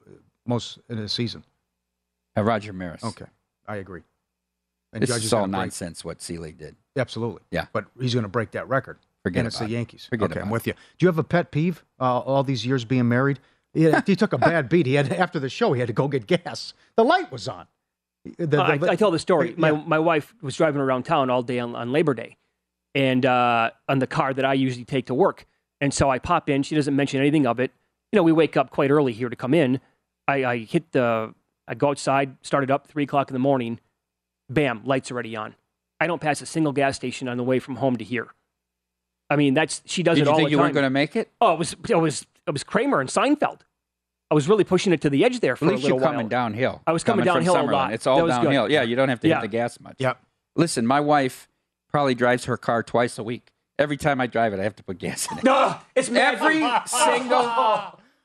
most 0.46 0.78
in 0.88 0.98
a 0.98 1.08
season? 1.08 1.44
Uh, 2.36 2.42
Roger 2.42 2.72
Maris. 2.72 3.02
Okay, 3.04 3.26
I 3.66 3.76
agree. 3.76 4.02
And 4.92 5.02
This 5.02 5.10
Judge 5.10 5.24
is 5.24 5.32
all 5.32 5.42
gonna 5.42 5.52
break- 5.52 5.60
nonsense 5.66 6.04
what 6.04 6.22
Seeley 6.22 6.52
did. 6.52 6.76
Absolutely. 6.96 7.42
Yeah. 7.50 7.66
But 7.72 7.86
he's 8.00 8.14
going 8.14 8.22
to 8.24 8.28
break 8.30 8.52
that 8.52 8.68
record. 8.68 8.98
Forget 9.22 9.40
and 9.40 9.46
it's 9.48 9.56
about 9.56 9.68
the 9.68 9.74
it. 9.74 9.78
Yankees. 9.78 10.06
Forget 10.08 10.30
okay, 10.30 10.40
I'm 10.40 10.48
with 10.50 10.66
you. 10.66 10.72
Do 10.72 11.04
you 11.04 11.08
have 11.08 11.18
a 11.18 11.24
pet 11.24 11.50
peeve? 11.50 11.84
Uh, 12.00 12.20
all 12.20 12.42
these 12.44 12.64
years 12.64 12.84
being 12.84 13.08
married, 13.08 13.38
he, 13.74 13.90
he 14.06 14.16
took 14.16 14.32
a 14.32 14.38
bad 14.38 14.68
beat. 14.70 14.86
He 14.86 14.94
had 14.94 15.12
after 15.12 15.38
the 15.38 15.48
show, 15.50 15.72
he 15.74 15.80
had 15.80 15.88
to 15.88 15.92
go 15.92 16.08
get 16.08 16.26
gas. 16.26 16.72
The 16.96 17.04
light 17.04 17.30
was 17.32 17.48
on. 17.48 17.66
The- 18.24 18.44
Uh, 18.44 18.46
the- 18.46 18.86
I, 18.88 18.92
I 18.92 18.96
tell 18.96 19.10
the 19.10 19.18
story. 19.18 19.54
My 19.58 19.70
Yeah. 19.72 19.82
my 19.86 19.98
wife 19.98 20.34
was 20.40 20.56
driving 20.56 20.80
around 20.80 21.02
town 21.04 21.28
all 21.30 21.42
day 21.42 21.58
on, 21.58 21.74
on 21.74 21.92
Labor 21.92 22.14
Day, 22.14 22.36
and 22.94 23.26
uh, 23.26 23.70
on 23.88 23.98
the 23.98 24.06
car 24.06 24.32
that 24.32 24.44
I 24.44 24.54
usually 24.54 24.84
take 24.84 25.06
to 25.06 25.14
work. 25.14 25.46
And 25.80 25.92
so 25.92 26.08
I 26.08 26.18
pop 26.18 26.48
in. 26.48 26.62
She 26.62 26.74
doesn't 26.74 26.96
mention 26.96 27.20
anything 27.20 27.46
of 27.46 27.60
it. 27.60 27.72
You 28.12 28.16
know, 28.18 28.22
we 28.22 28.32
wake 28.32 28.56
up 28.56 28.70
quite 28.70 28.90
early 28.90 29.12
here 29.12 29.28
to 29.28 29.36
come 29.36 29.52
in. 29.52 29.80
I, 30.26 30.44
I 30.44 30.58
hit 30.58 30.92
the. 30.92 31.34
I 31.68 31.74
go 31.74 31.90
outside, 31.90 32.36
start 32.42 32.64
it 32.64 32.70
up 32.70 32.86
three 32.86 33.04
o'clock 33.04 33.30
in 33.30 33.34
the 33.34 33.38
morning. 33.40 33.80
Bam, 34.48 34.82
lights 34.84 35.10
already 35.10 35.34
on. 35.36 35.54
I 36.00 36.06
don't 36.06 36.20
pass 36.20 36.40
a 36.40 36.46
single 36.46 36.72
gas 36.72 36.94
station 36.96 37.26
on 37.28 37.36
the 37.36 37.42
way 37.42 37.58
from 37.58 37.76
home 37.76 37.96
to 37.96 38.04
here. 38.04 38.28
I 39.28 39.36
mean, 39.36 39.54
that's 39.54 39.82
she 39.86 40.02
does 40.02 40.18
it 40.18 40.28
all. 40.28 40.36
Did 40.36 40.42
it 40.42 40.42
you 40.42 40.46
think 40.46 40.46
the 40.48 40.50
you 40.52 40.56
time. 40.58 40.62
weren't 40.64 40.74
going 40.74 40.84
to 40.84 40.90
make 40.90 41.16
it? 41.16 41.30
Oh, 41.40 41.54
it 41.54 41.58
was 41.58 41.74
it 41.88 41.96
was 41.96 42.26
it 42.46 42.50
was 42.52 42.62
Kramer 42.62 43.00
and 43.00 43.08
Seinfeld. 43.10 43.60
I 44.30 44.34
was 44.34 44.48
really 44.48 44.64
pushing 44.64 44.92
it 44.92 45.00
to 45.02 45.10
the 45.10 45.24
edge 45.24 45.40
there 45.40 45.56
for 45.56 45.64
At 45.64 45.68
a 45.68 45.70
least 45.72 45.82
little 45.84 45.98
you're 45.98 46.04
coming 46.06 46.22
while. 46.22 46.28
downhill. 46.28 46.82
I 46.86 46.92
was 46.92 47.02
coming, 47.04 47.24
from 47.24 47.34
downhill 47.34 47.60
a 47.60 47.62
lot. 47.70 47.92
It's 47.92 48.06
all 48.06 48.18
That 48.18 48.24
was 48.24 48.36
good. 48.38 48.44
downhill. 48.44 48.70
Yeah, 48.70 48.82
you 48.82 48.94
don't 48.96 49.08
have 49.08 49.20
to 49.20 49.28
Yeah. 49.28 49.36
hit 49.36 49.42
the 49.42 49.48
gas 49.48 49.78
much. 49.80 49.96
Yep. 49.98 50.20
Listen, 50.56 50.86
my 50.86 51.00
wife 51.00 51.48
probably 51.90 52.14
drives 52.14 52.44
her 52.46 52.56
car 52.56 52.82
twice 52.82 53.18
a 53.18 53.22
week. 53.22 53.52
Every 53.78 53.96
time 53.96 54.20
I 54.20 54.26
drive 54.26 54.52
it, 54.52 54.58
I 54.60 54.62
have 54.64 54.74
to 54.76 54.82
put 54.82 54.98
gas 54.98 55.30
in 55.30 55.38
it. 55.38 55.44
No, 55.44 55.76
it's 55.94 56.08
every 56.08 56.58
single 56.86 57.42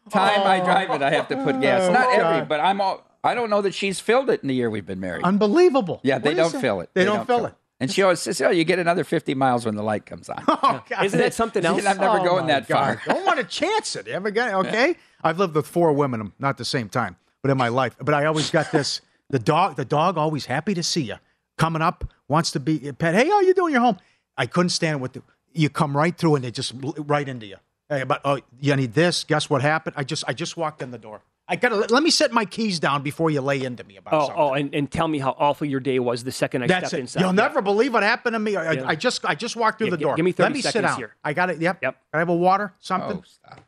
time 0.09 0.41
I 0.47 0.59
drive 0.63 0.89
it, 0.91 1.01
I 1.03 1.11
have 1.11 1.27
to 1.27 1.35
put 1.43 1.61
gas. 1.61 1.83
Oh, 1.83 1.93
Not 1.93 2.05
Oh, 2.07 2.11
every, 2.11 2.45
but 2.47 2.59
I'm 2.59 2.79
all. 2.81 3.05
I 3.23 3.35
don't 3.35 3.49
know 3.49 3.61
that 3.61 3.73
she's 3.73 3.99
filled 3.99 4.29
it 4.29 4.41
in 4.41 4.47
the 4.47 4.55
year 4.55 4.69
we've 4.69 4.85
been 4.85 4.99
married. 4.99 5.23
Unbelievable. 5.23 5.99
yeah, 6.03 6.17
they 6.17 6.33
don't 6.33 6.51
that? 6.51 6.61
fill 6.61 6.81
it. 6.81 6.89
They, 6.93 7.05
don't, 7.05 7.25
fill 7.27 7.45
it. 7.45 7.53
And 7.79 7.91
she 7.91 8.01
always 8.01 8.19
says, 8.19 8.41
"Oh, 8.41 8.49
you 8.49 8.63
get 8.63 8.79
another 8.79 9.03
50 9.03 9.33
miles 9.35 9.65
when 9.65 9.75
the 9.75 9.83
light 9.83 10.05
comes 10.05 10.29
on." 10.29 10.43
Oh, 10.47 10.83
God. 10.89 11.05
Isn't 11.05 11.19
that 11.19 11.33
something 11.33 11.63
else? 11.65 11.85
I'm 11.85 11.97
never 11.97 12.19
Oh, 12.19 12.23
going 12.23 12.47
that 12.47 12.67
God. 12.67 12.99
far. 12.99 13.13
Don't 13.15 13.25
want 13.25 13.39
to 13.39 13.45
chance 13.45 13.95
it. 13.95 14.07
You 14.07 14.13
ever 14.13 14.31
got 14.31 14.65
okay? 14.65 14.95
I've 15.23 15.37
lived 15.39 15.55
with 15.55 15.67
four 15.67 15.91
women, 15.93 16.21
um, 16.21 16.33
not 16.39 16.57
the 16.57 16.65
same 16.65 16.89
time, 16.89 17.15
but 17.41 17.51
in 17.51 17.57
my 17.57 17.67
life. 17.69 17.95
But 17.99 18.13
I 18.15 18.25
always 18.25 18.49
got 18.49 18.71
this. 18.71 19.01
The 19.29 19.39
dog, 19.39 19.77
the 19.77 19.85
dog, 19.85 20.17
always 20.17 20.45
happy 20.45 20.73
to 20.73 20.83
see 20.83 21.03
you. 21.03 21.15
Coming 21.57 21.81
up, 21.81 22.11
wants 22.27 22.51
to 22.51 22.59
be 22.59 22.87
a 22.87 22.93
pet. 22.93 23.13
Hey, 23.15 23.27
how 23.27 23.39
you 23.41 23.53
doing? 23.53 23.71
You're 23.73 23.81
home. 23.81 23.97
I 24.37 24.45
couldn't 24.45 24.69
stand 24.69 24.99
what 24.99 25.13
the, 25.13 25.21
you 25.53 25.69
come 25.69 25.95
right 25.95 26.17
through 26.17 26.35
and 26.35 26.43
they 26.43 26.51
just 26.51 26.73
right 26.97 27.27
into 27.27 27.45
you. 27.45 27.57
Hey, 27.89 28.03
but 28.03 28.21
oh, 28.25 28.39
you 28.59 28.75
need 28.75 28.93
this. 28.93 29.23
Guess 29.23 29.49
what 29.49 29.61
happened? 29.61 29.95
I 29.97 30.03
just 30.03 30.23
I 30.27 30.33
just 30.33 30.57
walked 30.57 30.81
in 30.81 30.91
the 30.91 30.97
door. 30.97 31.21
I 31.51 31.57
gotta 31.57 31.75
let, 31.75 31.91
let 31.91 32.01
me 32.01 32.09
set 32.09 32.31
my 32.31 32.45
keys 32.45 32.79
down 32.79 33.03
before 33.03 33.29
you 33.29 33.41
lay 33.41 33.61
into 33.63 33.83
me 33.83 33.97
about 33.97 34.13
Oh, 34.13 34.17
oh 34.17 34.25
something. 34.27 34.41
oh, 34.41 34.53
and, 34.53 34.73
and 34.73 34.89
tell 34.91 35.07
me 35.09 35.19
how 35.19 35.35
awful 35.37 35.67
your 35.67 35.81
day 35.81 35.99
was 35.99 36.23
the 36.23 36.31
second 36.31 36.63
I 36.63 36.67
That's 36.67 36.87
stepped 36.87 36.93
it. 36.97 37.01
inside. 37.01 37.19
You'll 37.19 37.29
Yeah. 37.29 37.35
never 37.47 37.61
believe 37.61 37.93
what 37.93 38.03
happened 38.03 38.33
to 38.35 38.39
me. 38.39 38.55
I, 38.55 38.71
Yeah. 38.71 38.87
I 38.87 38.95
just 38.95 39.25
I 39.25 39.35
just 39.35 39.55
walked 39.57 39.77
through 39.79 39.87
Yeah, 39.87 39.91
the 39.91 39.97
gi- 39.97 40.03
door. 40.05 40.15
give 40.15 40.23
me 40.25 40.31
30 40.31 40.43
Let 40.43 40.47
30 40.47 40.53
me 40.57 40.61
sit 40.61 40.71
seconds 40.71 40.91
down. 40.91 40.97
here. 40.97 41.15
I 41.25 41.33
got 41.33 41.49
it. 41.49 41.59
Yep. 41.61 41.79
Yep. 41.81 41.93
Can 41.93 42.01
I 42.13 42.19
have 42.19 42.29
a 42.29 42.35
water? 42.35 42.71
Oh, 42.73 42.77
something? 42.79 43.17
Oh, 43.17 43.23
stop. 43.25 43.61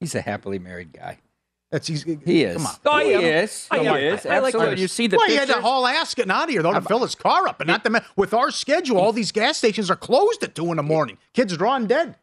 He's 0.00 0.14
a 0.14 0.20
happily 0.20 0.58
married 0.58 0.92
guy. 0.92 1.18
That's 1.70 1.88
easy. 1.88 2.18
He 2.26 2.42
is. 2.42 2.56
Come 2.56 2.66
on. 2.66 2.74
Oh, 2.84 2.90
I 2.90 3.04
he 3.04 3.10
is. 3.12 3.68
I 3.70 3.78
he 3.78 3.86
am. 3.86 3.96
is. 3.96 4.26
I 4.26 4.40
like 4.40 4.46
Absolutely. 4.54 4.74
this. 4.74 4.80
You 4.82 4.88
see 4.88 5.06
the 5.06 5.16
well, 5.16 5.28
he 5.28 5.36
had 5.36 5.48
to 5.48 5.60
haul 5.62 5.86
ass 5.86 6.14
getting 6.14 6.32
out 6.32 6.44
of 6.44 6.50
here 6.50 6.62
though 6.62 6.72
to 6.74 6.80
fill 6.82 6.98
his 7.00 7.14
car 7.14 7.46
up, 7.48 7.60
and 7.60 7.68
not 7.68 7.84
the 7.84 8.04
with 8.16 8.34
our 8.34 8.50
schedule, 8.50 8.98
all 8.98 9.12
these 9.12 9.30
gas 9.32 9.56
stations 9.56 9.88
are 9.90 9.96
closed 9.96 10.42
at 10.42 10.54
two 10.54 10.70
in 10.72 10.76
the 10.78 10.82
morning. 10.82 11.16
Kids 11.32 11.56
drawing 11.56 11.86
dead. 11.86 12.16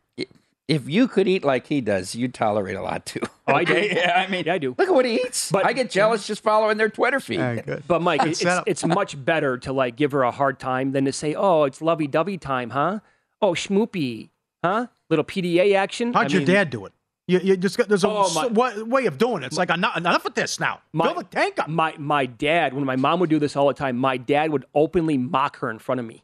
If 0.68 0.90
you 0.90 1.08
could 1.08 1.28
eat 1.28 1.44
like 1.46 1.68
he 1.68 1.80
does, 1.82 2.14
you'd 2.16 2.34
tolerate 2.34 2.76
a 2.76 2.82
lot 2.82 3.06
too. 3.06 3.22
Oh, 3.48 3.54
I 3.54 3.64
do. 3.64 3.74
yeah, 3.92 4.24
I 4.28 4.30
mean, 4.30 4.44
Yeah, 4.46 4.54
I 4.56 4.58
do. 4.58 4.76
Look 4.78 4.90
at 4.90 4.94
what 4.94 5.06
he 5.06 5.16
eats. 5.16 5.52
But- 5.52 5.66
I 5.66 5.74
get 5.74 5.90
jealous 5.90 6.28
just 6.28 6.44
following 6.44 6.78
their 6.78 6.90
Twitter 6.90 7.20
feed. 7.20 7.64
But 7.88 8.02
Mike, 8.02 8.22
it's, 8.26 8.44
it's 8.66 8.86
much 8.86 9.24
better 9.24 9.58
to 9.60 9.72
like 9.74 9.96
give 9.96 10.12
her 10.12 10.24
a 10.24 10.32
hard 10.32 10.60
time 10.60 10.92
than 10.92 11.06
to 11.06 11.14
say, 11.14 11.34
"Oh, 11.36 11.64
it's 11.64 11.82
lovey-dovey 11.82 12.38
time, 12.40 12.72
huh? 12.72 13.00
Oh, 13.42 13.52
schmoopy, 13.54 14.30
huh? 14.64 14.88
Little 15.10 15.26
PDA 15.26 15.76
action." 15.76 16.14
How'd 16.14 16.26
I 16.26 16.30
your 16.30 16.40
mean, 16.42 16.48
dad 16.48 16.70
do 16.70 16.86
it? 16.86 16.94
You, 17.30 17.40
you 17.40 17.58
just 17.58 17.78
got, 17.78 17.90
there's 17.90 18.06
a 18.06 18.10
Oh, 18.10 18.32
my- 18.34 18.46
s- 18.46 18.52
wa- 18.52 18.84
way 18.86 19.06
of 19.06 19.18
doing 19.18 19.44
it. 19.44 19.48
It's 19.48 19.58
like 19.58 19.70
enough, 19.70 19.98
enough 19.98 20.26
of 20.26 20.34
this 20.34 20.62
now. 20.62 20.80
My, 20.94 21.08
Fill 21.08 21.16
the 21.16 21.24
tank 21.26 21.60
up. 21.60 21.68
My 21.68 21.94
my 21.98 22.26
dad, 22.26 22.74
when 22.74 22.86
my 22.86 22.96
mom 22.96 23.20
would 23.20 23.30
do 23.30 23.38
this 23.40 23.56
all 23.58 23.68
the 23.68 23.74
time, 23.74 23.98
my 23.98 24.16
dad 24.18 24.52
would 24.52 24.66
openly 24.74 25.18
mock 25.18 25.58
her 25.60 25.70
in 25.70 25.78
front 25.80 26.00
of 26.00 26.06
me. 26.06 26.24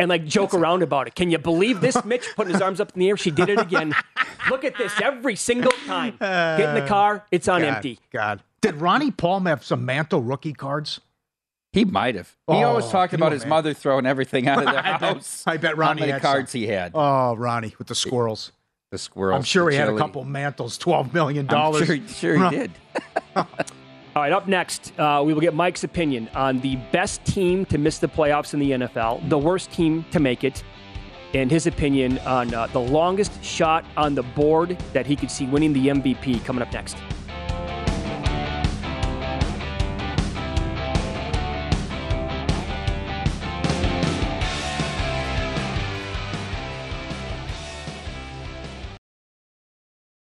And 0.00 0.08
like 0.08 0.24
joke 0.24 0.54
around 0.54 0.82
about 0.82 1.06
it. 1.06 1.14
Can 1.14 1.30
you 1.30 1.38
believe 1.38 1.80
this? 1.80 2.02
Mitch 2.04 2.26
putting 2.34 2.52
his 2.54 2.62
arms 2.62 2.80
up 2.80 2.92
in 2.94 3.00
the 3.00 3.08
air. 3.08 3.16
She 3.16 3.30
did 3.30 3.48
it 3.50 3.60
again. 3.60 3.94
Look 4.48 4.64
at 4.64 4.76
this 4.78 4.92
every 5.02 5.36
single 5.36 5.72
time. 5.86 6.16
Uh, 6.20 6.56
Get 6.56 6.70
in 6.76 6.82
the 6.82 6.88
car. 6.88 7.24
It's 7.30 7.46
on 7.48 7.60
God, 7.60 7.68
empty. 7.74 7.98
God. 8.12 8.42
Did 8.62 8.76
Ronnie 8.80 9.10
Palm 9.10 9.44
have 9.46 9.62
some 9.64 9.84
Mantle 9.84 10.22
rookie 10.22 10.54
cards? 10.54 11.00
He 11.72 11.84
might 11.84 12.14
have. 12.16 12.28
He 12.48 12.54
oh, 12.54 12.62
always 12.64 12.86
Oh, 12.86 12.90
talked 12.90 13.12
about 13.12 13.30
his 13.32 13.42
imagine? 13.42 13.48
mother 13.50 13.74
throwing 13.74 14.06
everything 14.06 14.48
out 14.48 14.58
of 14.58 14.64
the 14.64 14.70
I 14.86 14.92
bet- 14.98 15.00
house. 15.00 15.44
I 15.46 15.56
bet 15.58 15.72
How 15.72 15.76
Ronnie 15.76 16.00
many 16.00 16.12
had 16.12 16.22
cards 16.22 16.50
some. 16.52 16.60
he 16.62 16.66
had. 16.66 16.92
Oh, 16.94 17.36
Ronnie 17.36 17.74
with 17.78 17.86
the 17.88 17.94
squirrels. 17.94 18.52
the 18.90 18.98
squirrels. 18.98 19.36
I'm 19.36 19.44
sure 19.44 19.70
he 19.70 19.76
the 19.76 19.84
had 19.84 19.92
a 19.94 19.98
couple 19.98 20.24
mantles, 20.24 20.78
twelve 20.78 21.12
million 21.14 21.42
I'm 21.44 21.46
dollars. 21.54 21.86
sure, 21.86 21.98
sure 22.08 22.50
he 22.50 22.56
did. 22.56 22.70
All 24.16 24.22
right, 24.22 24.32
up 24.32 24.48
next, 24.48 24.92
uh, 24.98 25.22
we 25.24 25.32
will 25.32 25.40
get 25.40 25.54
Mike's 25.54 25.84
opinion 25.84 26.28
on 26.34 26.58
the 26.58 26.74
best 26.90 27.24
team 27.24 27.64
to 27.66 27.78
miss 27.78 28.00
the 28.00 28.08
playoffs 28.08 28.54
in 28.54 28.58
the 28.58 28.72
NFL, 28.72 29.28
the 29.28 29.38
worst 29.38 29.70
team 29.70 30.04
to 30.10 30.18
make 30.18 30.42
it, 30.42 30.64
and 31.32 31.48
his 31.48 31.68
opinion 31.68 32.18
on 32.20 32.52
uh, 32.52 32.66
the 32.66 32.80
longest 32.80 33.44
shot 33.44 33.84
on 33.96 34.16
the 34.16 34.24
board 34.24 34.76
that 34.92 35.06
he 35.06 35.14
could 35.14 35.30
see 35.30 35.46
winning 35.46 35.72
the 35.72 35.86
MVP 35.86 36.44
coming 36.44 36.60
up 36.60 36.72
next. 36.72 36.96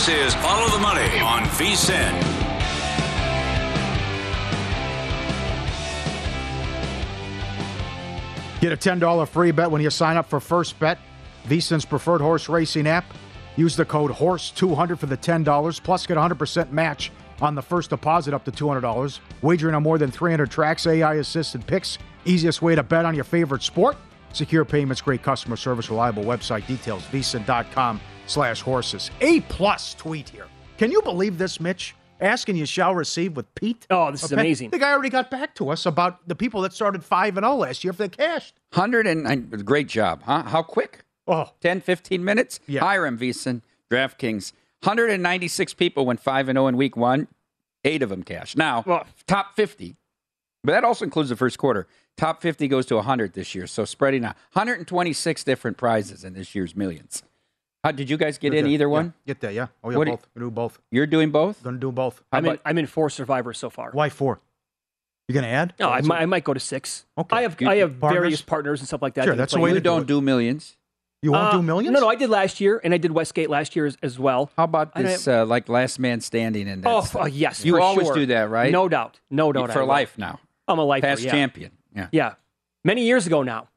This 0.00 0.32
is 0.32 0.34
Follow 0.36 0.66
the 0.70 0.78
Money 0.78 1.20
on 1.20 1.42
VSIN. 1.42 2.10
Get 8.62 8.72
a 8.72 8.78
$10 8.78 9.28
free 9.28 9.50
bet 9.50 9.70
when 9.70 9.82
you 9.82 9.90
sign 9.90 10.16
up 10.16 10.30
for 10.30 10.40
First 10.40 10.78
Bet, 10.80 10.96
VSIN's 11.48 11.84
preferred 11.84 12.22
horse 12.22 12.48
racing 12.48 12.86
app. 12.86 13.04
Use 13.56 13.76
the 13.76 13.84
code 13.84 14.10
HORSE200 14.12 14.98
for 14.98 15.04
the 15.04 15.18
$10, 15.18 15.84
plus 15.84 16.06
get 16.06 16.16
100% 16.16 16.72
match 16.72 17.12
on 17.42 17.54
the 17.54 17.60
first 17.60 17.90
deposit 17.90 18.32
up 18.32 18.46
to 18.46 18.50
$200. 18.50 19.18
Wagering 19.42 19.74
on 19.74 19.82
more 19.82 19.98
than 19.98 20.10
300 20.10 20.50
tracks, 20.50 20.86
AI 20.86 21.16
assisted 21.16 21.66
picks. 21.66 21.98
Easiest 22.24 22.62
way 22.62 22.74
to 22.74 22.82
bet 22.82 23.04
on 23.04 23.14
your 23.14 23.24
favorite 23.24 23.62
sport. 23.62 23.98
Secure 24.32 24.64
payments, 24.64 25.02
great 25.02 25.22
customer 25.22 25.56
service, 25.56 25.90
reliable 25.90 26.24
website 26.24 26.66
details, 26.66 27.02
vsin.com 27.08 28.00
slash 28.30 28.60
horses. 28.62 29.10
A 29.20 29.40
plus 29.42 29.94
tweet 29.94 30.28
here. 30.28 30.46
Can 30.78 30.90
you 30.90 31.02
believe 31.02 31.36
this, 31.38 31.60
Mitch? 31.60 31.94
Asking 32.20 32.56
you 32.56 32.66
shall 32.66 32.94
receive 32.94 33.34
with 33.34 33.52
Pete. 33.54 33.86
Oh, 33.90 34.10
this 34.10 34.22
is 34.22 34.32
Okay. 34.32 34.40
amazing. 34.40 34.70
The 34.70 34.78
guy 34.78 34.92
already 34.92 35.08
got 35.08 35.30
back 35.30 35.54
to 35.56 35.70
us 35.70 35.86
about 35.86 36.28
the 36.28 36.34
people 36.34 36.60
that 36.62 36.72
started 36.72 37.02
5 37.02 37.36
and 37.38 37.44
0 37.44 37.56
last 37.56 37.82
year 37.82 37.90
if 37.90 37.96
they 37.96 38.08
cashed. 38.10 38.54
100 38.72 39.06
and 39.06 39.64
great 39.64 39.88
job, 39.88 40.22
huh? 40.24 40.42
How 40.42 40.62
quick? 40.62 41.04
Oh, 41.26 41.50
10, 41.60 41.80
15 41.80 42.22
minutes? 42.24 42.60
Yeah. 42.66 42.80
Hire 42.80 43.06
him, 43.06 43.18
VSiN, 43.18 43.62
DraftKings. 43.90 44.52
196 44.82 45.74
people 45.74 46.04
went 46.06 46.20
5 46.20 46.48
and 46.48 46.56
0 46.56 46.66
in 46.68 46.76
week 46.76 46.96
one. 46.96 47.28
Eight 47.84 48.02
of 48.02 48.10
them 48.10 48.22
cash. 48.22 48.54
Now, 48.56 48.84
Well- 48.86 49.06
top 49.26 49.56
50, 49.56 49.96
but 50.62 50.72
that 50.72 50.84
also 50.84 51.04
includes 51.06 51.30
the 51.30 51.36
first 51.36 51.56
quarter. 51.58 51.86
Top 52.18 52.42
50 52.42 52.68
goes 52.68 52.84
to 52.86 52.96
100 52.96 53.32
this 53.32 53.54
year. 53.54 53.66
So 53.66 53.86
spreading 53.86 54.24
out 54.26 54.36
126 54.52 55.42
different 55.44 55.78
prizes 55.78 56.22
in 56.22 56.34
this 56.34 56.54
year's 56.54 56.76
millions. 56.76 57.22
How, 57.84 57.92
did 57.92 58.10
you 58.10 58.16
guys 58.18 58.36
get 58.38 58.52
in 58.52 58.66
Yeah, 58.66 58.72
either 58.72 58.84
yeah. 58.84 58.88
one? 58.92 59.14
Get 59.26 59.40
that, 59.40 59.54
yeah. 59.54 59.68
Oh, 59.82 59.90
yeah, 59.90 59.96
What 59.96 60.04
do 60.04 60.10
both. 60.12 60.26
Gonna 60.34 60.46
do 60.46 60.50
both. 60.50 60.78
You're 60.90 61.06
doing 61.06 61.30
both? 61.30 61.62
Gonna 61.62 61.78
do 61.78 61.90
both. 61.90 62.22
I'm 62.30 62.44
in, 62.46 62.58
I'm 62.64 62.76
in 62.78 62.86
four 62.86 63.08
survivors 63.10 63.58
so 63.58 63.70
far. 63.70 63.90
Why 63.92 64.08
four? 64.10 64.40
You 65.28 65.34
gonna 65.34 65.46
add? 65.46 65.74
No, 65.78 65.88
I 65.90 66.00
might, 66.02 66.20
I 66.22 66.26
might 66.26 66.44
go 66.44 66.52
to 66.52 66.60
six. 66.60 67.06
Okay. 67.16 67.36
I 67.36 67.42
have 67.42 67.58
You- 67.60 67.68
I 67.70 67.76
have 67.76 67.98
partners? 68.00 68.20
various 68.20 68.42
partners 68.42 68.80
and 68.80 68.88
stuff 68.88 69.00
like 69.00 69.14
that. 69.14 69.24
Sure, 69.24 69.34
that's 69.34 69.52
the 69.54 69.60
way 69.60 69.70
with. 69.70 69.70
you 69.70 69.74
to 69.76 69.80
do 69.80 69.84
don't 69.90 70.02
it. 70.02 70.06
do 70.08 70.20
millions. 70.20 70.76
You 71.22 71.32
won't 71.32 71.48
Uh, 71.48 71.52
do 71.52 71.62
millions? 71.62 71.94
No, 71.94 72.00
no, 72.00 72.08
I 72.08 72.14
did 72.16 72.30
last 72.30 72.60
year, 72.60 72.80
and 72.82 72.92
I 72.94 72.96
did 72.98 73.12
Westgate 73.12 73.48
last 73.50 73.76
year 73.76 73.86
as, 73.86 73.96
as 74.02 74.18
well. 74.18 74.50
How 74.56 74.64
about 74.64 74.94
this, 74.94 75.24
don't- 75.26 75.34
uh, 75.42 75.46
like 75.46 75.68
last 75.68 75.98
man 75.98 76.20
standing 76.20 76.66
in 76.66 76.80
that? 76.80 76.88
Oh, 76.90 77.02
stuff? 77.02 77.22
uh, 77.22 77.26
yes, 77.26 77.64
You 77.64 77.74
for 77.74 77.80
always 77.80 78.06
sure. 78.08 78.14
do 78.16 78.26
that, 78.26 78.50
right? 78.50 78.72
No 78.72 78.88
doubt, 78.88 79.20
no 79.30 79.52
doubt. 79.52 79.70
I 79.70 79.72
For 79.74 79.80
will. 79.80 79.86
life 79.88 80.18
now. 80.18 80.40
I'm 80.66 80.78
a 80.78 80.82
life 80.84 81.02
Past 81.02 81.22
yeah. 81.22 81.30
champion. 81.30 81.72
Yeah. 81.94 82.08
Yeah, 82.12 82.34
many 82.84 83.04
years 83.04 83.26
ago 83.26 83.42
now. 83.42 83.68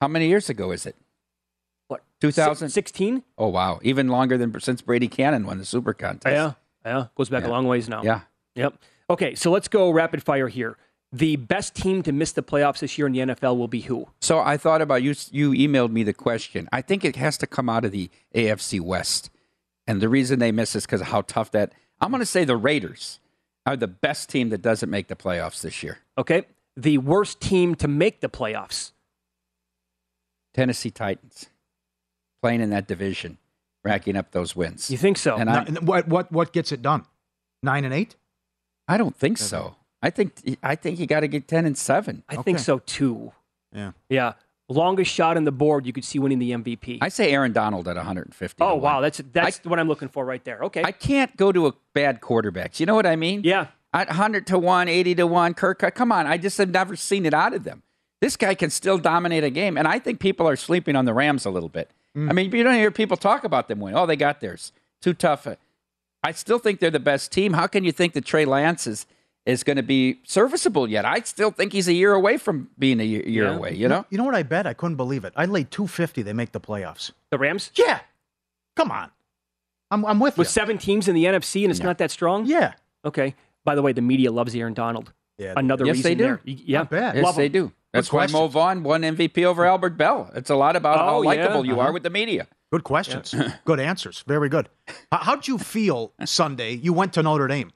How 0.00 0.08
many 0.08 0.28
years 0.28 0.48
ago 0.50 0.70
is 0.72 0.84
it? 0.86 0.94
What? 2.28 2.34
2000? 2.34 2.68
16? 2.70 3.22
Oh, 3.38 3.48
wow. 3.48 3.80
Even 3.82 4.08
longer 4.08 4.38
than 4.38 4.58
since 4.60 4.80
Brady 4.82 5.08
Cannon 5.08 5.46
won 5.46 5.58
the 5.58 5.64
Super 5.64 5.92
Contest. 5.92 6.32
Yeah, 6.32 6.52
yeah. 6.84 7.06
Goes 7.16 7.28
back 7.28 7.42
Yeah. 7.44 7.50
a 7.50 7.52
long 7.52 7.66
ways 7.66 7.88
now. 7.88 8.02
Yeah. 8.02 8.20
Yep. 8.54 8.74
Okay, 9.10 9.34
so 9.34 9.50
let's 9.50 9.68
go 9.68 9.90
rapid 9.90 10.22
fire 10.22 10.48
here. 10.48 10.76
The 11.12 11.36
best 11.36 11.74
team 11.74 12.02
to 12.04 12.12
miss 12.12 12.32
the 12.32 12.42
playoffs 12.42 12.78
this 12.78 12.96
year 12.96 13.06
in 13.06 13.12
the 13.12 13.18
NFL 13.20 13.58
will 13.58 13.68
be 13.68 13.80
who? 13.80 14.08
So 14.20 14.38
I 14.38 14.56
thought 14.56 14.80
about 14.80 15.02
you. 15.02 15.14
You 15.30 15.50
emailed 15.50 15.90
me 15.92 16.02
the 16.04 16.14
question. 16.14 16.68
I 16.72 16.80
think 16.80 17.04
it 17.04 17.16
has 17.16 17.36
to 17.38 17.46
come 17.46 17.68
out 17.68 17.84
of 17.84 17.92
the 17.92 18.08
AFC 18.34 18.80
West, 18.80 19.28
and 19.86 20.00
the 20.00 20.08
reason 20.08 20.38
they 20.38 20.52
miss 20.52 20.74
is 20.74 20.86
because 20.86 21.02
of 21.02 21.08
how 21.08 21.20
tough 21.22 21.50
that. 21.50 21.72
I'm 22.00 22.10
going 22.10 22.20
to 22.20 22.26
say 22.26 22.44
the 22.44 22.56
Raiders 22.56 23.20
are 23.66 23.76
the 23.76 23.88
best 23.88 24.30
team 24.30 24.48
that 24.48 24.62
doesn't 24.62 24.88
make 24.88 25.08
the 25.08 25.14
playoffs 25.16 25.60
this 25.60 25.82
year. 25.82 25.98
Okay. 26.16 26.44
The 26.76 26.96
worst 26.98 27.40
team 27.40 27.74
to 27.76 27.88
make 27.88 28.20
the 28.22 28.28
playoffs. 28.30 28.92
Tennessee 30.54 30.90
Titans 30.90 31.46
playing 32.42 32.60
in 32.60 32.70
that 32.70 32.86
division, 32.86 33.38
racking 33.84 34.16
up 34.16 34.32
those 34.32 34.54
wins. 34.54 34.90
You 34.90 34.98
think 34.98 35.16
so? 35.16 35.36
And 35.36 35.48
I, 35.48 35.62
and 35.62 35.86
what 35.86 36.08
what 36.08 36.30
what 36.30 36.52
gets 36.52 36.72
it 36.72 36.82
done? 36.82 37.06
Nine 37.62 37.84
and 37.84 37.94
eight? 37.94 38.16
I 38.88 38.98
don't 38.98 39.16
think 39.16 39.38
so. 39.38 39.76
I 40.02 40.10
think 40.10 40.34
I 40.62 40.74
think 40.74 40.98
you 40.98 41.06
got 41.06 41.20
to 41.20 41.28
get 41.28 41.48
ten 41.48 41.64
and 41.64 41.78
seven. 41.78 42.24
I 42.28 42.36
think 42.36 42.58
so 42.58 42.80
too. 42.80 43.32
Yeah. 43.72 43.92
Yeah. 44.08 44.32
Longest 44.68 45.12
shot 45.12 45.36
on 45.36 45.44
the 45.44 45.52
board 45.52 45.86
you 45.86 45.92
could 45.92 46.04
see 46.04 46.18
winning 46.18 46.38
the 46.38 46.52
MVP. 46.52 46.98
I 47.02 47.08
say 47.08 47.30
Aaron 47.32 47.52
Donald 47.52 47.88
at 47.88 47.96
150. 47.96 48.62
oh 48.62 48.74
wow, 48.74 48.94
one. 48.94 49.02
that's 49.02 49.20
that's 49.32 49.64
what 49.64 49.78
I'm 49.78 49.88
looking 49.88 50.08
for 50.08 50.24
right 50.24 50.42
there. 50.44 50.60
Okay. 50.64 50.82
I 50.82 50.92
can't 50.92 51.36
go 51.36 51.52
to 51.52 51.66
a 51.66 51.74
bad 51.94 52.20
quarterback. 52.20 52.80
You 52.80 52.86
know 52.86 52.94
what 52.94 53.06
I 53.06 53.16
mean? 53.16 53.42
yeah. 53.44 53.68
At 53.94 54.08
100 54.08 54.46
to 54.46 54.58
1, 54.58 54.88
80 54.88 55.14
to 55.16 55.26
1, 55.26 55.52
Kirk, 55.52 55.82
uh, 55.82 55.90
come 55.90 56.12
on. 56.12 56.26
I 56.26 56.38
just 56.38 56.56
have 56.56 56.70
never 56.70 56.96
seen 56.96 57.26
it 57.26 57.34
out 57.34 57.52
of 57.52 57.64
them. 57.64 57.82
This 58.22 58.38
guy 58.38 58.54
can 58.54 58.70
still 58.70 58.96
dominate 58.96 59.44
a 59.44 59.50
game. 59.50 59.76
And 59.76 59.86
I 59.86 59.98
think 59.98 60.18
people 60.18 60.48
are 60.48 60.56
sleeping 60.56 60.96
on 60.96 61.04
the 61.04 61.12
Rams 61.12 61.44
a 61.44 61.50
little 61.50 61.68
bit. 61.68 61.90
Mm. 62.16 62.30
I 62.30 62.32
mean, 62.32 62.52
you 62.54 62.62
don't 62.62 62.74
hear 62.74 62.90
people 62.90 63.16
talk 63.16 63.44
about 63.44 63.68
them 63.68 63.80
winning. 63.80 63.98
Oh, 63.98 64.06
they 64.06 64.16
got 64.16 64.40
theirs. 64.40 64.72
Too 65.00 65.14
tough. 65.14 65.46
I 66.22 66.32
still 66.32 66.58
think 66.58 66.78
they're 66.80 66.90
the 66.90 67.00
best 67.00 67.32
team. 67.32 67.54
How 67.54 67.66
can 67.66 67.84
you 67.84 67.92
think 67.92 68.12
that 68.12 68.24
Trey 68.24 68.44
Lance 68.44 68.86
is, 68.86 69.06
is 69.46 69.64
going 69.64 69.76
to 69.76 69.82
be 69.82 70.20
serviceable 70.24 70.88
yet? 70.88 71.04
I 71.04 71.20
still 71.20 71.50
think 71.50 71.72
he's 71.72 71.88
a 71.88 71.92
year 71.92 72.12
away 72.12 72.36
from 72.36 72.68
being 72.78 73.00
a 73.00 73.04
year, 73.04 73.22
year 73.26 73.44
Yeah. 73.44 73.56
away, 73.56 73.74
you 73.74 73.88
know? 73.88 74.04
You 74.10 74.18
know 74.18 74.24
what 74.24 74.34
I 74.34 74.42
bet? 74.44 74.66
I 74.66 74.74
couldn't 74.74 74.96
believe 74.96 75.24
it. 75.24 75.32
I 75.36 75.46
laid 75.46 75.70
two 75.70 75.86
fifty. 75.86 76.22
They 76.22 76.32
make 76.32 76.52
the 76.52 76.60
playoffs. 76.60 77.10
The 77.30 77.38
Rams 77.38 77.70
Yeah. 77.74 78.00
Come 78.76 78.90
on. 78.90 79.10
I'm 79.90 80.04
I'm 80.06 80.20
with 80.20 80.36
you. 80.36 80.42
with 80.42 80.48
seven 80.48 80.78
teams 80.78 81.08
in 81.08 81.14
the 81.14 81.24
NFC 81.24 81.62
and 81.64 81.70
it's 81.70 81.80
not 81.82 81.98
that 81.98 82.10
strong. 82.10 82.46
Yeah. 82.46 82.74
Okay. 83.04 83.34
By 83.64 83.74
the 83.74 83.82
way, 83.82 83.92
the 83.92 84.00
media 84.02 84.30
loves 84.30 84.54
Aaron 84.54 84.74
Donald. 84.74 85.12
Yeah. 85.38 85.54
Another 85.56 85.84
Yes, 85.86 85.96
reason 85.96 86.10
they 86.10 86.14
do. 86.14 86.24
there. 86.24 86.40
Yeah. 86.44 86.78
Not 86.78 86.90
bad. 86.90 87.14
Yes, 87.16 87.24
Love 87.24 87.36
they 87.36 87.46
him. 87.46 87.52
do. 87.52 87.72
That's 87.92 88.10
why 88.12 88.20
question. 88.26 88.38
Mo 88.40 88.48
Vaughn 88.48 88.82
won 88.82 89.02
MVP 89.02 89.44
over 89.44 89.64
Albert 89.66 89.96
Belle. 89.98 90.30
It's 90.34 90.50
a 90.50 90.54
lot 90.56 90.76
about 90.76 90.98
how 90.98 91.16
Oh, 91.16 91.22
yeah. 91.22 91.28
likable 91.28 91.66
you 91.66 91.74
Uh-huh. 91.74 91.88
are 91.88 91.92
with 91.92 92.02
the 92.02 92.10
media. 92.10 92.46
Good 92.70 92.84
questions. 92.84 93.34
good 93.66 93.80
answers. 93.80 94.24
Very 94.26 94.48
good. 94.48 94.68
How- 95.10 95.18
How'd 95.18 95.46
you 95.48 95.58
feel 95.58 96.12
Sunday? 96.24 96.72
You 96.74 96.92
went 96.94 97.12
to 97.14 97.22
Notre 97.22 97.48
Dame. 97.48 97.70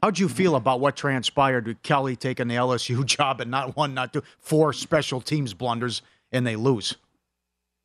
How'd 0.00 0.20
you 0.20 0.28
feel 0.28 0.54
about 0.54 0.78
what 0.78 0.94
transpired 0.96 1.66
with 1.66 1.82
Kelly 1.82 2.14
taking 2.14 2.46
the 2.46 2.54
LSU 2.54 3.04
job 3.16 3.40
and 3.40 3.50
not 3.50 3.76
one, 3.76 3.92
not 3.94 4.12
two, 4.12 4.22
four 4.38 4.72
special 4.72 5.20
teams 5.20 5.52
blunders 5.54 6.02
and 6.30 6.46
they 6.46 6.54
lose? 6.54 6.94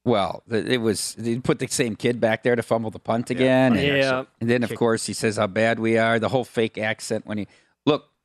Well, 0.05 0.43
it 0.49 0.81
was 0.81 1.15
they 1.15 1.37
put 1.39 1.59
the 1.59 1.67
same 1.67 1.95
kid 1.95 2.19
back 2.19 2.43
there 2.43 2.55
to 2.55 2.63
fumble 2.63 2.89
the 2.91 2.99
punt 2.99 3.29
again. 3.31 3.75
and, 3.77 3.97
Yeah. 3.97 4.23
and 4.39 4.49
then 4.49 4.63
of 4.63 4.73
course 4.75 5.05
he 5.07 5.13
says 5.13 5.37
how 5.37 5.47
bad 5.47 5.79
we 5.79 5.97
are. 5.97 6.19
The 6.19 6.29
whole 6.29 6.43
fake 6.43 6.77
accent 6.77 7.25
when 7.25 7.37
he 7.39 7.43
look, 7.43 7.49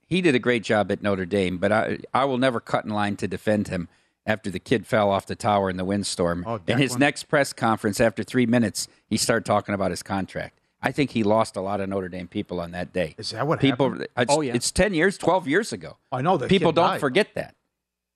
he 0.06 0.20
did 0.20 0.34
a 0.34 0.38
great 0.38 0.62
job 0.62 0.90
at 0.92 1.02
Notre 1.02 1.26
Dame, 1.26 1.58
but 1.58 1.72
I 1.72 1.98
I 2.14 2.24
will 2.24 2.38
never 2.38 2.60
cut 2.60 2.84
in 2.84 2.90
line 2.90 3.16
to 3.16 3.28
defend 3.28 3.68
him 3.68 3.88
after 4.24 4.50
the 4.50 4.58
kid 4.58 4.86
fell 4.86 5.10
off 5.10 5.26
the 5.26 5.36
tower 5.36 5.70
in 5.70 5.76
the 5.76 5.84
windstorm. 5.84 6.44
Oh, 6.46 6.60
in 6.66 6.78
his 6.78 6.94
Declan. 6.96 6.98
next 7.00 7.22
press 7.24 7.52
conference, 7.52 8.00
after 8.00 8.22
three 8.24 8.46
minutes, 8.46 8.88
he 9.08 9.16
started 9.16 9.44
talking 9.44 9.74
about 9.74 9.90
his 9.90 10.02
contract. 10.02 10.60
I 10.82 10.92
think 10.92 11.10
he 11.12 11.22
lost 11.22 11.56
a 11.56 11.60
lot 11.60 11.80
of 11.80 11.88
Notre 11.88 12.08
Dame 12.08 12.28
people 12.28 12.60
on 12.60 12.70
that 12.72 12.92
day. 12.92 13.14
Is 13.18 13.30
that 13.30 13.46
what 13.46 13.60
people? 13.60 13.90
happened? 13.90 14.08
It's, 14.16 14.32
Oh, 14.32 14.40
yeah. 14.40 14.54
it's 14.54 14.70
ten 14.70 14.94
years, 14.94 15.16
twelve 15.18 15.46
years 15.48 15.72
ago. 15.72 15.96
I 16.12 16.22
know 16.22 16.36
that 16.36 16.48
people 16.48 16.72
don't 16.72 16.90
died. 16.90 17.00
forget 17.00 17.34
that. 17.34 17.54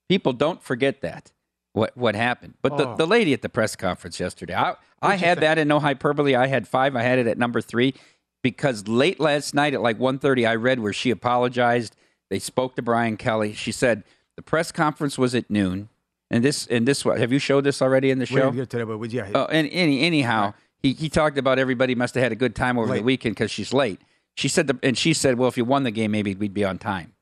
People 0.09 0.32
don't 0.32 0.62
forget 0.62 1.01
that 1.03 1.32
what 1.72 1.97
what 1.97 2.14
happened. 2.16 2.55
But 2.62 2.76
the, 2.76 2.88
Oh. 2.88 2.97
the 2.97 3.07
lady 3.07 3.32
at 3.32 3.43
the 3.43 3.49
press 3.49 3.76
conference 3.76 4.18
yesterday, 4.20 4.55
I, 4.55 4.70
I 5.01 5.11
What'd 5.11 5.20
had 5.20 5.38
think? 5.38 5.41
that 5.43 5.59
in 5.59 5.68
no 5.68 5.78
hyperbole. 5.78 6.34
I 6.34 6.49
had 6.49 6.66
five. 6.68 6.97
I 6.97 7.03
had 7.03 7.18
it 7.18 7.26
at 7.28 7.38
number 7.38 7.61
three 7.61 7.95
because 8.43 8.88
late 8.88 9.20
last 9.20 9.55
night 9.55 9.74
at 9.74 9.82
like 9.82 9.99
1.30, 9.99 10.49
I 10.49 10.55
read 10.55 10.80
where 10.80 10.93
she 10.93 11.11
apologized. 11.11 11.97
They 12.30 12.38
spoke 12.38 12.76
to 12.76 12.82
Brian 12.82 13.16
Kelly. 13.16 13.53
She 13.55 13.72
said 13.72 14.05
the 14.36 14.43
press 14.43 14.72
conference 14.72 15.18
was 15.18 15.34
at 15.34 15.51
noon. 15.51 15.88
And 16.30 16.45
this 16.45 16.66
and 16.68 16.86
this 16.86 17.03
have 17.03 17.32
you 17.32 17.41
showed 17.41 17.64
this 17.64 17.82
already 17.82 18.11
in 18.11 18.20
the 18.20 18.26
show? 18.26 18.36
didn't 18.36 18.57
get 18.57 18.70
to 18.70 18.78
that, 18.78 18.86
but 18.86 18.99
we- 18.99 19.09
yeah. 19.09 19.28
Oh, 19.34 19.47
and 19.47 19.68
any, 19.72 20.01
anyhow, 20.03 20.55
he, 20.78 20.93
he 20.93 21.09
talked 21.09 21.36
about 21.38 21.59
everybody 21.59 21.97
must 21.97 22.14
have 22.14 22.22
had 22.22 22.30
a 22.30 22.36
good 22.36 22.55
time 22.55 22.78
over 22.78 22.93
Late. 22.93 22.99
the 22.99 23.05
weekend 23.05 23.34
because 23.34 23.51
she's 23.51 23.72
late. 23.72 24.01
She 24.36 24.47
said, 24.47 24.68
the, 24.68 24.78
and 24.84 24.97
she 24.97 25.12
said, 25.12 25.38
well, 25.38 25.49
if 25.49 25.57
you 25.57 25.64
won 25.64 25.82
the 25.82 25.91
game, 25.91 26.12
maybe 26.12 26.34
we'd 26.36 26.55
be 26.55 26.64
on 26.64 26.78
time. 26.78 27.14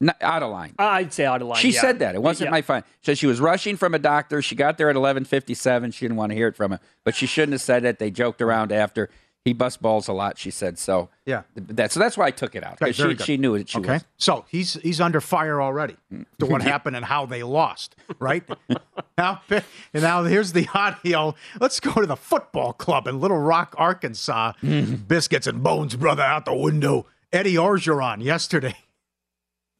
Not, 0.00 0.16
out 0.22 0.42
of 0.42 0.50
line. 0.50 0.74
I'd 0.78 1.12
say 1.12 1.26
out 1.26 1.40
of 1.42 1.48
line. 1.48 1.60
She 1.60 1.70
yeah. 1.70 1.80
said 1.82 1.98
that. 1.98 2.14
It 2.14 2.22
wasn't 2.22 2.48
Yeah. 2.48 2.52
my 2.52 2.62
fun. 2.62 2.82
She 3.02 3.06
said 3.10 3.18
she 3.18 3.26
was 3.26 3.40
rushing 3.40 3.76
from 3.76 3.94
a 3.94 3.98
doctor. 3.98 4.40
She 4.42 4.54
got 4.54 4.78
there 4.78 4.88
at 4.90 4.96
11:57. 4.96 5.92
She 5.94 6.04
didn't 6.06 6.16
want 6.16 6.30
to 6.32 6.36
hear 6.36 6.48
it 6.48 6.56
from 6.56 6.72
him, 6.72 6.78
but 7.04 7.14
she 7.14 7.26
shouldn't 7.26 7.52
have 7.52 7.60
said 7.62 7.84
it. 7.84 7.98
They 7.98 8.10
joked 8.10 8.40
around 8.42 8.72
after. 8.72 9.10
He 9.46 9.52
bust 9.52 9.80
balls 9.80 10.08
a 10.08 10.12
lot. 10.12 10.38
She 10.38 10.50
said 10.50 10.76
so. 10.76 11.08
Yeah. 11.24 11.42
That 11.54 11.92
so 11.92 12.00
that's 12.00 12.18
why 12.18 12.26
I 12.26 12.30
took 12.32 12.56
it 12.56 12.64
out 12.64 12.72
Okay, 12.72 12.86
because 12.86 12.96
very 12.96 13.16
she, 13.16 13.22
she 13.22 13.36
knew 13.36 13.54
it. 13.54 13.68
She 13.68 13.78
okay, 13.78 13.92
was. 13.92 14.04
so 14.16 14.44
he's 14.48 14.74
he's 14.82 15.00
under 15.00 15.20
fire 15.20 15.62
already 15.62 15.96
to 16.40 16.46
what 16.46 16.62
happened 16.72 16.96
and 16.96 17.04
how 17.04 17.26
they 17.26 17.44
lost, 17.44 17.94
right? 18.18 18.42
now, 19.16 19.42
and 19.48 19.62
now 19.94 20.24
here's 20.24 20.52
the 20.52 20.68
audio. 20.74 21.36
Let's 21.60 21.78
go 21.78 21.92
to 21.92 22.06
the 22.06 22.16
football 22.16 22.72
club 22.72 23.06
in 23.06 23.20
Little 23.20 23.38
Rock, 23.38 23.76
Arkansas. 23.78 24.54
Biscuits 24.60 25.46
and 25.46 25.62
bones, 25.62 25.94
brother, 25.94 26.24
out 26.24 26.44
the 26.44 26.52
window. 26.52 27.06
Eddie 27.32 27.54
Orgeron 27.54 28.24
yesterday. 28.24 28.74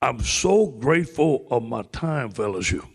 I'm 0.00 0.20
so 0.20 0.66
grateful 0.66 1.44
of 1.50 1.64
my 1.64 1.82
time 1.90 2.30
for 2.30 2.44
LSU. 2.44 2.86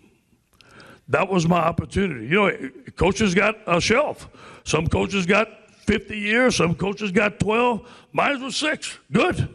That 1.10 1.28
was 1.28 1.46
my 1.46 1.60
opportunity. 1.60 2.28
You 2.28 2.36
know, 2.36 2.70
coaches 2.96 3.36
got 3.36 3.58
a 3.68 3.82
shelf. 3.82 4.30
Some 4.64 4.88
coaches 4.88 5.26
got 5.26 5.50
50 5.86 6.18
years. 6.18 6.56
Some 6.56 6.76
coaches 6.76 7.12
got 7.12 7.40
12. 7.40 7.88
Mine 8.14 8.42
was 8.42 8.56
six. 8.56 8.98
Good. 9.12 9.48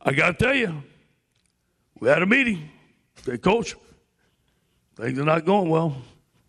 I 0.00 0.12
got 0.12 0.38
to 0.38 0.44
tell 0.44 0.54
you, 0.54 0.82
we 2.00 2.08
had 2.08 2.22
a 2.22 2.26
meeting. 2.26 2.68
Say, 3.24 3.38
Coach, 3.38 3.74
things 4.96 5.18
are 5.18 5.24
not 5.24 5.44
going 5.44 5.70
well. 5.70 5.96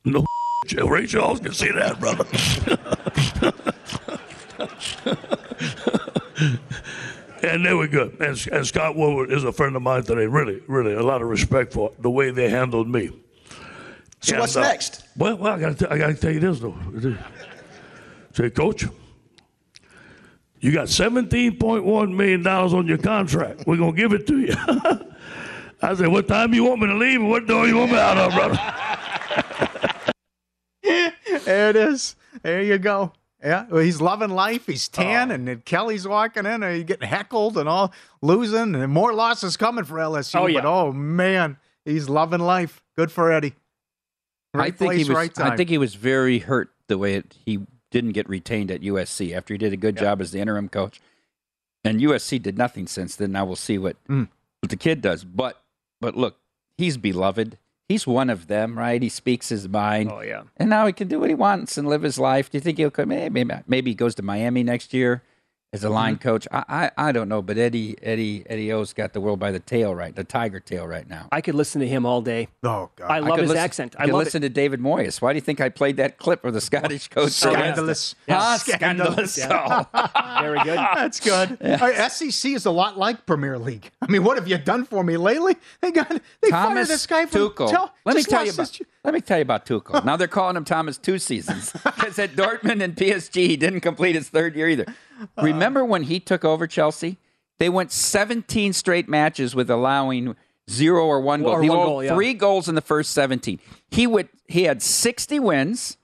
No, 0.04 0.24
Ray 0.88 1.08
Charles 1.08 1.40
can 1.40 1.54
see 1.54 1.72
that, 1.72 2.00
brother. 2.00 2.26
and 7.44 7.66
they 7.66 7.74
were 7.74 7.88
good. 7.88 8.20
And, 8.20 8.48
and 8.52 8.68
Scott 8.68 8.96
Woodward 8.96 9.32
is 9.32 9.44
a 9.44 9.52
friend 9.52 9.76
of 9.76 9.82
mine 9.82 10.04
today. 10.04 10.28
Really, 10.28 10.62
really, 10.68 10.94
a 10.94 11.04
lot 11.04 11.22
of 11.22 11.30
respect 11.30 11.74
for 11.74 11.92
the 12.00 12.10
way 12.10 12.32
they 12.32 12.50
handled 12.50 12.90
me. 12.90 13.12
So 14.22 14.34
And, 14.34 14.42
what's 14.42 14.56
uh, 14.56 14.62
next? 14.62 15.04
Well, 15.16 15.38
well, 15.38 15.54
I 15.54 15.60
got 15.60 15.78
to 15.80 15.94
I 15.94 15.98
got 15.98 16.08
to 16.08 16.16
tell 16.16 16.32
you 16.32 16.40
this 16.40 16.60
though. 16.60 16.76
Say, 18.36 18.50
Coach, 18.50 18.84
you 20.60 20.74
got 20.74 20.90
seventeen 20.90 21.58
point 21.58 21.86
one 21.86 22.18
million 22.18 22.44
dollars 22.44 22.74
on 22.74 22.86
your 22.86 22.98
contract. 22.98 23.64
We're 23.66 23.78
gonna 23.78 23.96
give 23.96 24.12
it 24.12 24.28
to 24.28 24.42
you. 24.42 24.54
I 25.82 25.96
said, 25.96 26.10
what 26.10 26.28
time 26.28 26.54
you 26.54 26.66
want 26.66 26.82
me 26.82 26.88
to 26.88 26.96
leave, 26.96 27.22
and 27.22 27.30
what 27.30 27.48
door 27.48 27.66
you 27.66 27.78
want 27.78 27.94
me 27.94 27.98
out 27.98 28.18
of, 28.18 28.34
brother? 28.34 28.60
there 31.46 31.70
it 31.70 31.78
is. 31.78 32.18
There 32.42 32.62
you 32.62 32.78
go. 32.78 33.14
Yeah, 33.42 33.68
well, 33.70 33.82
he's 33.82 34.02
loving 34.02 34.32
life. 34.32 34.66
He's 34.66 34.90
oh. 34.98 35.02
tan, 35.02 35.32
and 35.32 35.64
Kelly's 35.64 36.06
walking 36.06 36.46
in, 36.46 36.62
and 36.62 36.76
he's 36.76 36.84
getting 36.84 37.08
heckled 37.08 37.58
and 37.58 37.70
all 37.70 37.94
losing, 38.22 38.76
and 38.76 38.92
more 38.92 39.14
losses 39.14 39.56
coming 39.56 39.86
for 39.86 39.96
LSU. 39.96 40.42
Oh, 40.42 40.48
yeah. 40.48 40.60
But 40.60 40.68
oh 40.68 40.92
man, 40.92 41.56
he's 41.86 42.10
loving 42.10 42.42
life. 42.42 42.84
Good 42.98 43.14
for 43.14 43.32
Eddie. 43.32 43.54
Right 44.54 44.74
I 44.74 44.76
think 44.76 44.92
place, 44.92 45.08
he 45.08 45.10
was. 45.10 45.16
right 45.16 45.34
time. 45.34 45.54
I 45.54 45.56
think 45.56 45.70
he 45.70 45.78
was 45.78 45.96
very 45.96 46.40
hurt 46.40 46.72
the 46.88 46.98
way 46.98 47.16
it, 47.16 47.34
he 47.46 47.60
didn't 47.92 48.12
get 48.14 48.28
retained 48.30 48.72
at 48.72 48.82
USC 48.82 49.36
after 49.36 49.54
he 49.54 49.58
did 49.58 49.74
a 49.74 49.78
good 49.78 49.98
job 49.98 50.22
as 50.22 50.32
the 50.32 50.40
interim 50.40 50.70
coach, 50.70 51.00
and 51.84 52.00
USC 52.02 52.42
did 52.42 52.58
nothing 52.58 52.88
since 52.88 53.16
then. 53.16 53.32
Now 53.32 53.46
we'll 53.46 53.56
see 53.56 53.78
what, 53.78 53.96
Mm. 54.08 54.28
what 54.62 54.70
the 54.70 54.76
kid 54.78 55.02
does. 55.02 55.24
But 55.24 55.62
but 56.02 56.16
look, 56.18 56.38
he's 56.78 56.98
beloved. 56.98 57.58
He's 57.88 58.06
one 58.08 58.30
of 58.32 58.48
them, 58.48 58.78
right? 58.78 59.02
He 59.02 59.10
speaks 59.10 59.50
his 59.50 59.70
mind. 59.70 60.12
Oh 60.12 60.22
yeah. 60.22 60.44
And 60.58 60.70
now 60.70 60.88
he 60.88 60.94
can 60.94 61.08
do 61.08 61.20
what 61.20 61.30
he 61.30 61.36
wants 61.36 61.78
and 61.78 61.88
live 61.88 62.02
his 62.02 62.18
life. 62.20 62.50
Do 62.50 62.58
you 62.58 62.62
think 62.62 62.78
he'll 62.80 62.90
come? 62.92 63.10
Maybe, 63.10 63.44
maybe, 63.44 63.62
maybe 63.68 63.92
he 63.92 63.96
goes 63.96 64.16
to 64.16 64.24
Miami 64.24 64.64
next 64.64 64.94
year 64.94 65.22
as 65.76 65.84
a 65.84 65.88
Mm-hmm. 65.88 65.94
line 65.96 66.18
coach. 66.18 66.48
I, 66.52 66.64
I 66.98 67.10
I 67.10 67.12
don't 67.12 67.30
know, 67.30 67.42
but 67.42 67.58
Eddie 67.58 67.96
Eddie 68.02 68.44
Eddie 68.50 68.72
O's 68.72 68.94
got 68.94 69.14
the 69.14 69.22
world 69.22 69.40
by 69.40 69.52
the 69.52 69.60
tail 69.60 69.94
right, 69.94 70.16
the 70.16 70.24
tiger 70.24 70.60
tail 70.60 70.88
right 70.88 71.08
now. 71.08 71.28
I 71.32 71.42
could 71.42 71.56
listen 71.56 71.82
to 71.82 71.88
him 71.88 72.06
all 72.06 72.22
day. 72.22 72.48
Oh 72.64 72.90
God. 72.96 73.12
I 73.12 73.20
love 73.20 73.32
could 73.36 73.42
his 73.42 73.50
listen- 73.50 73.64
accent. 73.64 73.96
I 74.00 74.04
I 74.04 74.06
could 74.06 74.14
love 74.14 74.24
listen 74.26 74.42
to 74.42 74.50
David 74.50 74.80
Moyes. 74.80 75.22
Why 75.22 75.34
do 75.34 75.38
you 75.38 75.42
think 75.42 75.62
I 75.62 75.70
played 75.70 75.98
that 75.98 76.18
clip 76.18 76.44
of 76.46 76.54
the 76.54 76.62
Scottish 76.62 77.08
coach? 77.10 77.32
Scandalous. 77.32 78.16
Ah, 78.30 78.58
Scandalous. 78.60 79.34
scandalous. 79.36 79.86
it. 79.94 80.42
Very 80.42 80.60
good. 80.64 80.78
That's 80.78 81.20
good. 81.20 81.58
All 81.62 81.78
right, 81.90 82.12
SEC 82.12 82.52
is 82.52 82.66
a 82.66 82.72
lot 82.72 82.98
like 82.98 83.26
Premier 83.26 83.58
League. 83.60 83.92
I 84.02 84.08
mean, 84.08 84.24
what 84.24 84.38
have 84.38 84.48
you 84.48 84.58
done 84.58 84.86
for 84.86 85.04
me 85.04 85.18
lately? 85.18 85.56
They 85.82 85.92
got 85.92 86.10
they 86.10 86.50
fired 86.50 86.68
Thomas 86.70 86.88
this 86.88 87.06
guy 87.06 87.26
from 87.26 87.42
Tuchel. 87.50 87.70
Tell, 87.70 87.94
let 88.06 88.16
me 88.16 88.22
just 88.22 88.30
tell 88.30 88.42
you 88.46 88.52
lost 88.54 88.58
about. 88.58 88.78
his- 88.78 88.88
Let 89.04 89.14
me 89.14 89.22
tell 89.22 89.38
you 89.38 89.42
about 89.44 89.66
Tuchel. 89.66 90.04
Now 90.06 90.16
they're 90.18 90.28
calling 90.28 90.56
him 90.56 90.66
Thomas 90.66 90.98
two 90.98 91.20
seasons 91.20 91.72
because 91.84 92.18
at 92.20 92.32
Dortmund 92.36 92.82
and 92.84 92.96
PSG 92.96 93.48
he 93.48 93.58
didn't 93.58 93.82
complete 93.82 94.16
his 94.16 94.30
third 94.30 94.56
year 94.56 94.70
either. 94.70 94.86
Remember 95.42 95.84
when 95.86 96.04
he 96.04 96.20
took 96.20 96.44
over 96.44 96.68
Chelsea? 96.68 97.18
They 97.58 97.70
went 97.70 97.92
17 97.92 98.74
straight 98.74 99.08
matches 99.08 99.56
with 99.56 99.70
allowing 99.70 100.36
zero 100.70 101.06
or 101.06 101.22
one 101.22 101.44
goal. 101.44 101.54
Or 101.54 101.62
he 101.62 101.70
one 101.70 101.78
allowed 101.78 101.86
goal, 101.88 102.04
yeah. 102.04 102.14
three 102.14 102.34
goals 102.34 102.68
in 102.68 102.76
the 102.76 102.82
first 102.82 103.12
17. 103.12 103.60
He 103.90 104.08
would 104.08 104.30
he 104.48 104.64
had 104.64 104.82
60 104.82 105.40
wins. 105.40 105.98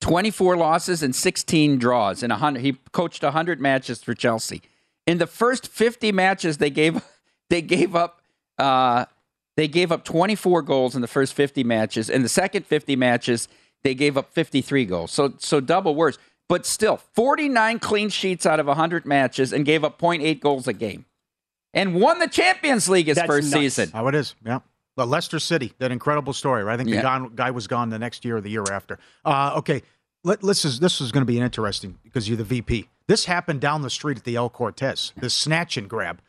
24 0.00 0.56
losses 0.56 1.00
and 1.04 1.14
16 1.14 1.78
draws 1.78 2.24
in 2.24 2.30
100 2.30 2.60
he 2.60 2.72
coached 2.90 3.22
100 3.22 3.60
matches 3.60 4.02
for 4.02 4.14
Chelsea. 4.14 4.60
In 5.06 5.18
the 5.18 5.28
first 5.28 5.68
50 5.68 6.10
matches 6.12 6.58
they 6.58 6.70
gave 6.70 7.02
they 7.50 7.62
gave 7.62 7.94
up 7.94 8.20
uh, 8.58 9.06
they 9.56 9.68
gave 9.68 9.92
up 9.92 10.04
24 10.04 10.62
goals 10.62 10.94
in 10.94 11.02
the 11.02 11.08
first 11.08 11.34
50 11.34 11.62
matches. 11.64 12.10
In 12.10 12.22
the 12.22 12.28
second 12.28 12.66
50 12.66 12.96
matches 12.96 13.48
they 13.82 13.94
gave 13.94 14.16
up 14.16 14.32
53 14.32 14.84
goals. 14.86 15.12
So 15.12 15.34
so 15.38 15.60
double 15.60 15.94
worse. 15.94 16.18
But 16.48 16.66
still 16.66 16.96
49 16.98 17.78
clean 17.78 18.08
sheets 18.10 18.44
out 18.44 18.60
of 18.60 18.66
100 18.66 19.06
matches 19.06 19.52
and 19.52 19.64
gave 19.64 19.84
up 19.84 19.98
0.8 19.98 20.40
goals 20.40 20.68
a 20.68 20.72
game. 20.72 21.06
And 21.74 21.94
won 22.00 22.18
the 22.18 22.28
Champions 22.28 22.88
League 22.88 23.06
his 23.06 23.16
That's 23.16 23.26
first 23.26 23.50
nuts. 23.50 23.60
season. 23.62 23.90
How 23.92 24.06
it 24.08 24.14
is, 24.14 24.34
yeah. 24.44 24.58
But 24.94 25.08
Leicester 25.08 25.38
City, 25.38 25.72
that 25.78 25.90
incredible 25.90 26.34
story. 26.34 26.62
Right? 26.62 26.74
I 26.74 26.76
think 26.76 26.90
the 26.90 26.96
Yeah. 26.96 27.02
guy, 27.02 27.26
guy 27.34 27.50
was 27.50 27.66
gone 27.66 27.88
the 27.88 27.98
next 27.98 28.24
year 28.26 28.36
or 28.36 28.40
the 28.42 28.50
year 28.50 28.64
after. 28.70 28.98
Uh, 29.24 29.54
okay, 29.56 29.82
Let, 30.24 30.42
this 30.42 30.64
is 30.66 30.78
this 30.80 31.00
is 31.00 31.10
going 31.10 31.22
to 31.22 31.26
be 31.26 31.40
interesting 31.40 31.98
because 32.04 32.28
you're 32.28 32.36
the 32.36 32.44
VP. 32.44 32.88
This 33.08 33.24
happened 33.24 33.60
down 33.62 33.80
the 33.82 33.88
street 33.90 34.18
at 34.18 34.24
the 34.24 34.36
El 34.36 34.50
Cortez. 34.50 35.12
This 35.16 35.32
snatch 35.34 35.76
and 35.78 35.88
grab. 35.88 36.20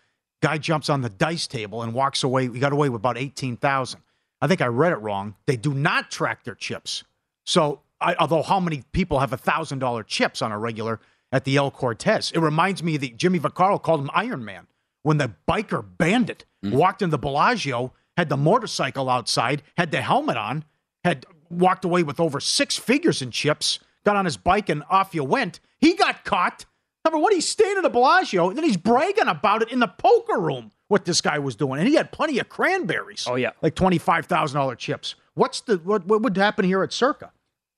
Guy 0.41 0.57
jumps 0.57 0.89
on 0.89 1.01
the 1.01 1.09
dice 1.09 1.45
table 1.45 1.84
and 1.84 1.93
walks 1.93 2.24
away. 2.24 2.47
He 2.47 2.59
got 2.59 2.72
away 2.72 2.88
with 2.89 3.01
about 3.01 3.18
eighteen 3.18 3.57
thousand. 3.57 3.99
I 4.41 4.47
think 4.47 4.61
I 4.61 4.68
read 4.68 4.93
it 4.93 4.97
wrong. 4.97 5.36
They 5.45 5.57
do 5.57 5.74
not 5.74 6.09
track 6.09 6.43
their 6.45 6.55
chips. 6.55 7.03
So, 7.45 7.82
I, 8.04 8.16
although 8.20 8.43
how 8.43 8.60
many 8.60 8.84
people 8.91 9.20
have 9.20 9.34
a 9.34 9.38
thousand 9.38 9.80
dollar 9.80 10.04
chips 10.04 10.41
on 10.41 10.51
a 10.51 10.60
regular 10.60 10.99
at 11.32 11.45
the 11.45 11.56
El 11.56 11.72
Cortez? 11.72 12.32
It 12.32 12.39
reminds 12.39 12.84
me 12.84 12.97
that 12.97 13.18
Jimmy 13.18 13.39
Vaccaro 13.39 13.82
called 13.82 14.01
him 14.01 14.12
Iron 14.14 14.43
Man 14.43 14.68
when 15.04 15.18
the 15.18 15.34
biker 15.47 15.86
bandit 15.97 16.45
mm. 16.66 16.72
walked 16.72 17.01
into 17.01 17.18
Bellagio, 17.18 17.93
had 18.18 18.30
the 18.30 18.38
motorcycle 18.38 19.10
outside, 19.10 19.62
had 19.78 19.91
the 19.91 20.01
helmet 20.01 20.38
on, 20.38 20.66
had 21.04 21.26
walked 21.49 21.86
away 21.86 22.01
with 22.01 22.20
over 22.20 22.39
six 22.39 22.78
figures 22.78 23.22
in 23.22 23.30
chips, 23.30 23.80
got 24.04 24.16
on 24.16 24.26
his 24.26 24.38
bike 24.38 24.70
and 24.70 24.84
off 24.89 25.14
you 25.14 25.24
went. 25.24 25.60
He 25.80 25.93
got 25.93 26.26
caught. 26.26 26.66
Number 27.06 27.20
one, 27.20 27.34
he's 27.34 27.47
staying 27.47 27.76
at 27.76 27.84
the 27.84 27.89
Bellagio, 27.89 28.49
and 28.49 28.58
then 28.58 28.64
he's 28.64 28.78
bragging 28.78 29.28
about 29.28 29.62
it 29.62 29.72
in 29.72 29.80
the 29.80 29.88
poker 29.88 30.39
room. 30.39 30.72
What 30.88 31.06
this 31.06 31.22
guy 31.22 31.39
was 31.39 31.56
doing, 31.56 31.80
and 31.80 31.88
he 31.88 31.95
had 31.95 32.12
plenty 32.12 32.38
of 32.38 32.49
cranberries. 32.49 33.26
Oh 33.28 33.34
yeah, 33.34 33.51
like 33.64 33.74
twenty 33.74 33.97
five 33.97 34.28
thousand 34.28 34.60
dollar 34.60 34.76
chips. 34.76 35.16
What's 35.34 35.62
the 35.62 35.78
what? 35.78 36.06
What 36.06 36.22
would 36.22 36.38
happen 36.38 36.66
here 36.66 36.84
at 36.84 36.93
Circa? 36.93 37.32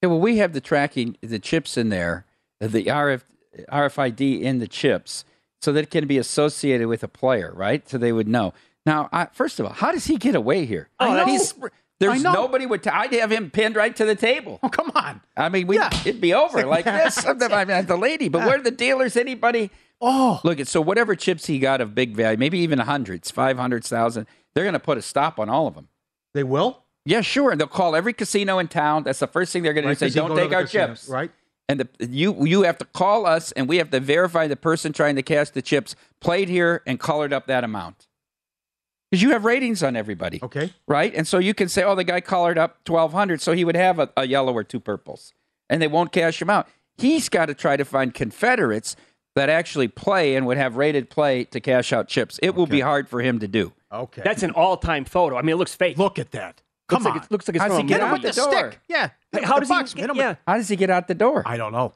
Yeah, 0.05 0.09
well, 0.09 0.19
we 0.19 0.37
have 0.37 0.53
the 0.53 0.61
tracking, 0.61 1.17
the 1.21 1.39
chips 1.39 1.77
in 1.77 1.89
there, 1.89 2.27
uh, 2.61 2.67
the 2.67 2.85
RF, 2.85 3.23
RFID 3.71 4.39
in 4.39 4.59
the 4.59 4.67
chips, 4.67 5.25
so 5.61 5.71
that 5.71 5.85
it 5.85 5.89
can 5.89 6.05
be 6.05 6.19
associated 6.19 6.85
with 6.85 7.03
a 7.03 7.07
player, 7.07 7.51
right? 7.55 7.89
So 7.89 7.97
they 7.97 8.11
would 8.11 8.27
know. 8.27 8.53
Now, 8.85 9.09
I, 9.11 9.29
first 9.33 9.59
of 9.59 9.65
all, 9.65 9.73
how 9.73 9.91
does 9.91 10.05
he 10.05 10.17
get 10.17 10.35
away 10.35 10.65
here? 10.65 10.89
I 10.99 11.17
know. 11.17 11.25
He's, 11.25 11.55
there's 11.99 12.21
nobody 12.21 12.67
would. 12.67 12.87
i 12.87 12.99
I'd 12.99 13.13
have 13.13 13.31
him 13.31 13.49
pinned 13.49 13.75
right 13.75 13.95
to 13.95 14.05
the 14.05 14.13
table. 14.13 14.59
Oh, 14.61 14.69
come 14.69 14.91
on. 14.93 15.21
I 15.35 15.49
mean, 15.49 15.65
we 15.65 15.79
it'd 15.79 16.21
be 16.21 16.35
over 16.35 16.63
like 16.67 16.85
this. 16.85 17.25
I 17.25 17.65
mean, 17.65 17.87
the 17.87 17.97
lady, 17.97 18.29
but 18.29 18.45
where 18.45 18.59
are 18.59 18.61
the 18.61 18.69
dealers? 18.69 19.17
Anybody? 19.17 19.71
Oh, 19.99 20.39
look 20.43 20.59
at 20.59 20.67
so 20.67 20.81
whatever 20.81 21.15
chips 21.15 21.47
he 21.47 21.57
got 21.57 21.81
of 21.81 21.95
big 21.95 22.15
value, 22.15 22.37
maybe 22.37 22.59
even 22.59 22.77
hundreds, 22.77 23.31
five 23.31 23.57
hundreds, 23.57 23.89
thousand. 23.89 24.27
They're 24.53 24.65
going 24.65 24.73
to 24.73 24.79
put 24.79 24.99
a 24.99 25.01
stop 25.01 25.39
on 25.39 25.49
all 25.49 25.65
of 25.65 25.73
them. 25.73 25.87
They 26.35 26.43
will. 26.43 26.84
Yeah, 27.05 27.21
sure. 27.21 27.51
And 27.51 27.59
they'll 27.59 27.67
call 27.67 27.95
every 27.95 28.13
casino 28.13 28.57
in 28.59 28.67
town. 28.67 29.03
That's 29.03 29.19
the 29.19 29.27
first 29.27 29.53
thing 29.53 29.61
they're 29.63 29.73
going 29.73 29.83
to 29.83 29.89
Right, 29.89 29.97
do. 29.99 30.05
'cause 30.05 30.13
Say, 30.13 30.19
"Don't 30.19 30.35
take 30.35 30.51
our 30.53 30.63
casinos, 30.63 31.01
chips." 31.01 31.09
right? 31.09 31.31
And 31.69 31.79
the, 31.79 31.87
you 32.07 32.45
you 32.45 32.63
have 32.63 32.77
to 32.79 32.85
call 32.85 33.25
us, 33.25 33.51
and 33.53 33.67
we 33.67 33.77
have 33.77 33.89
to 33.91 33.99
verify 33.99 34.47
the 34.47 34.55
person 34.55 34.91
trying 34.93 35.15
to 35.15 35.23
cash 35.23 35.49
the 35.51 35.61
chips 35.61 35.95
played 36.19 36.49
here 36.49 36.81
and 36.85 36.99
colored 36.99 37.31
up 37.33 37.47
that 37.47 37.63
amount. 37.63 38.07
Because 39.11 39.21
you 39.21 39.31
have 39.31 39.45
ratings 39.45 39.83
on 39.83 39.95
everybody, 39.95 40.39
Okay. 40.43 40.73
right? 40.87 41.13
And 41.15 41.27
so 41.27 41.37
you 41.37 41.53
can 41.53 41.69
say, 41.69 41.83
"Oh, 41.83 41.95
the 41.95 42.03
guy 42.03 42.21
colored 42.21 42.57
up 42.57 42.83
twelve 42.85 43.13
hundred, 43.13 43.41
so 43.41 43.53
he 43.53 43.63
would 43.63 43.75
have 43.75 43.99
a, 43.99 44.09
a 44.17 44.25
yellow 44.27 44.53
or 44.53 44.63
two 44.63 44.79
purples," 44.79 45.33
and 45.69 45.81
they 45.81 45.87
won't 45.87 46.11
cash 46.11 46.41
him 46.41 46.49
out. 46.49 46.67
He's 46.97 47.29
got 47.29 47.47
to 47.47 47.53
try 47.53 47.77
to 47.77 47.85
find 47.85 48.13
Confederates 48.13 48.95
that 49.35 49.49
actually 49.49 49.87
play 49.89 50.35
and 50.35 50.45
would 50.47 50.57
have 50.57 50.77
rated 50.77 51.09
play 51.09 51.43
to 51.45 51.59
cash 51.59 51.91
out 51.91 52.07
chips. 52.07 52.39
It 52.41 52.55
will 52.55 52.67
be 52.67 52.79
hard 52.79 53.09
for 53.09 53.21
him 53.21 53.37
to 53.39 53.47
do. 53.49 53.73
Okay. 53.91 54.21
That's 54.23 54.43
an 54.43 54.51
all-time 54.51 55.03
photo. 55.03 55.35
I 55.37 55.41
mean, 55.41 55.53
it 55.53 55.57
looks 55.57 55.75
fake. 55.75 55.97
Look 55.97 56.17
at 56.17 56.31
that. 56.31 56.61
Looks 56.91 57.03
Come 57.03 57.03
like 57.03 57.21
on. 57.21 57.25
It 57.25 57.31
looks 57.31 57.47
like 57.47 57.55
it's 57.55 57.63
How's 57.63 57.71
from 57.71 57.81
he 57.81 57.87
get 57.87 58.01
him 58.01 58.07
out 58.07 58.21
the 58.21 58.31
door? 58.31 58.73
Yeah. 58.87 59.07
Hey, 59.31 59.39
Hit 59.39 59.43
how 59.45 59.55
the 59.55 59.59
does 59.61 59.69
box, 59.69 59.93
he? 59.93 60.01
hit 60.01 60.09
him 60.09 60.15
yeah. 60.17 60.35
How 60.47 60.55
does 60.57 60.67
he 60.67 60.75
get 60.75 60.89
out 60.89 61.07
the 61.07 61.15
door? 61.15 61.43
I 61.45 61.57
don't 61.57 61.71
know. 61.71 61.93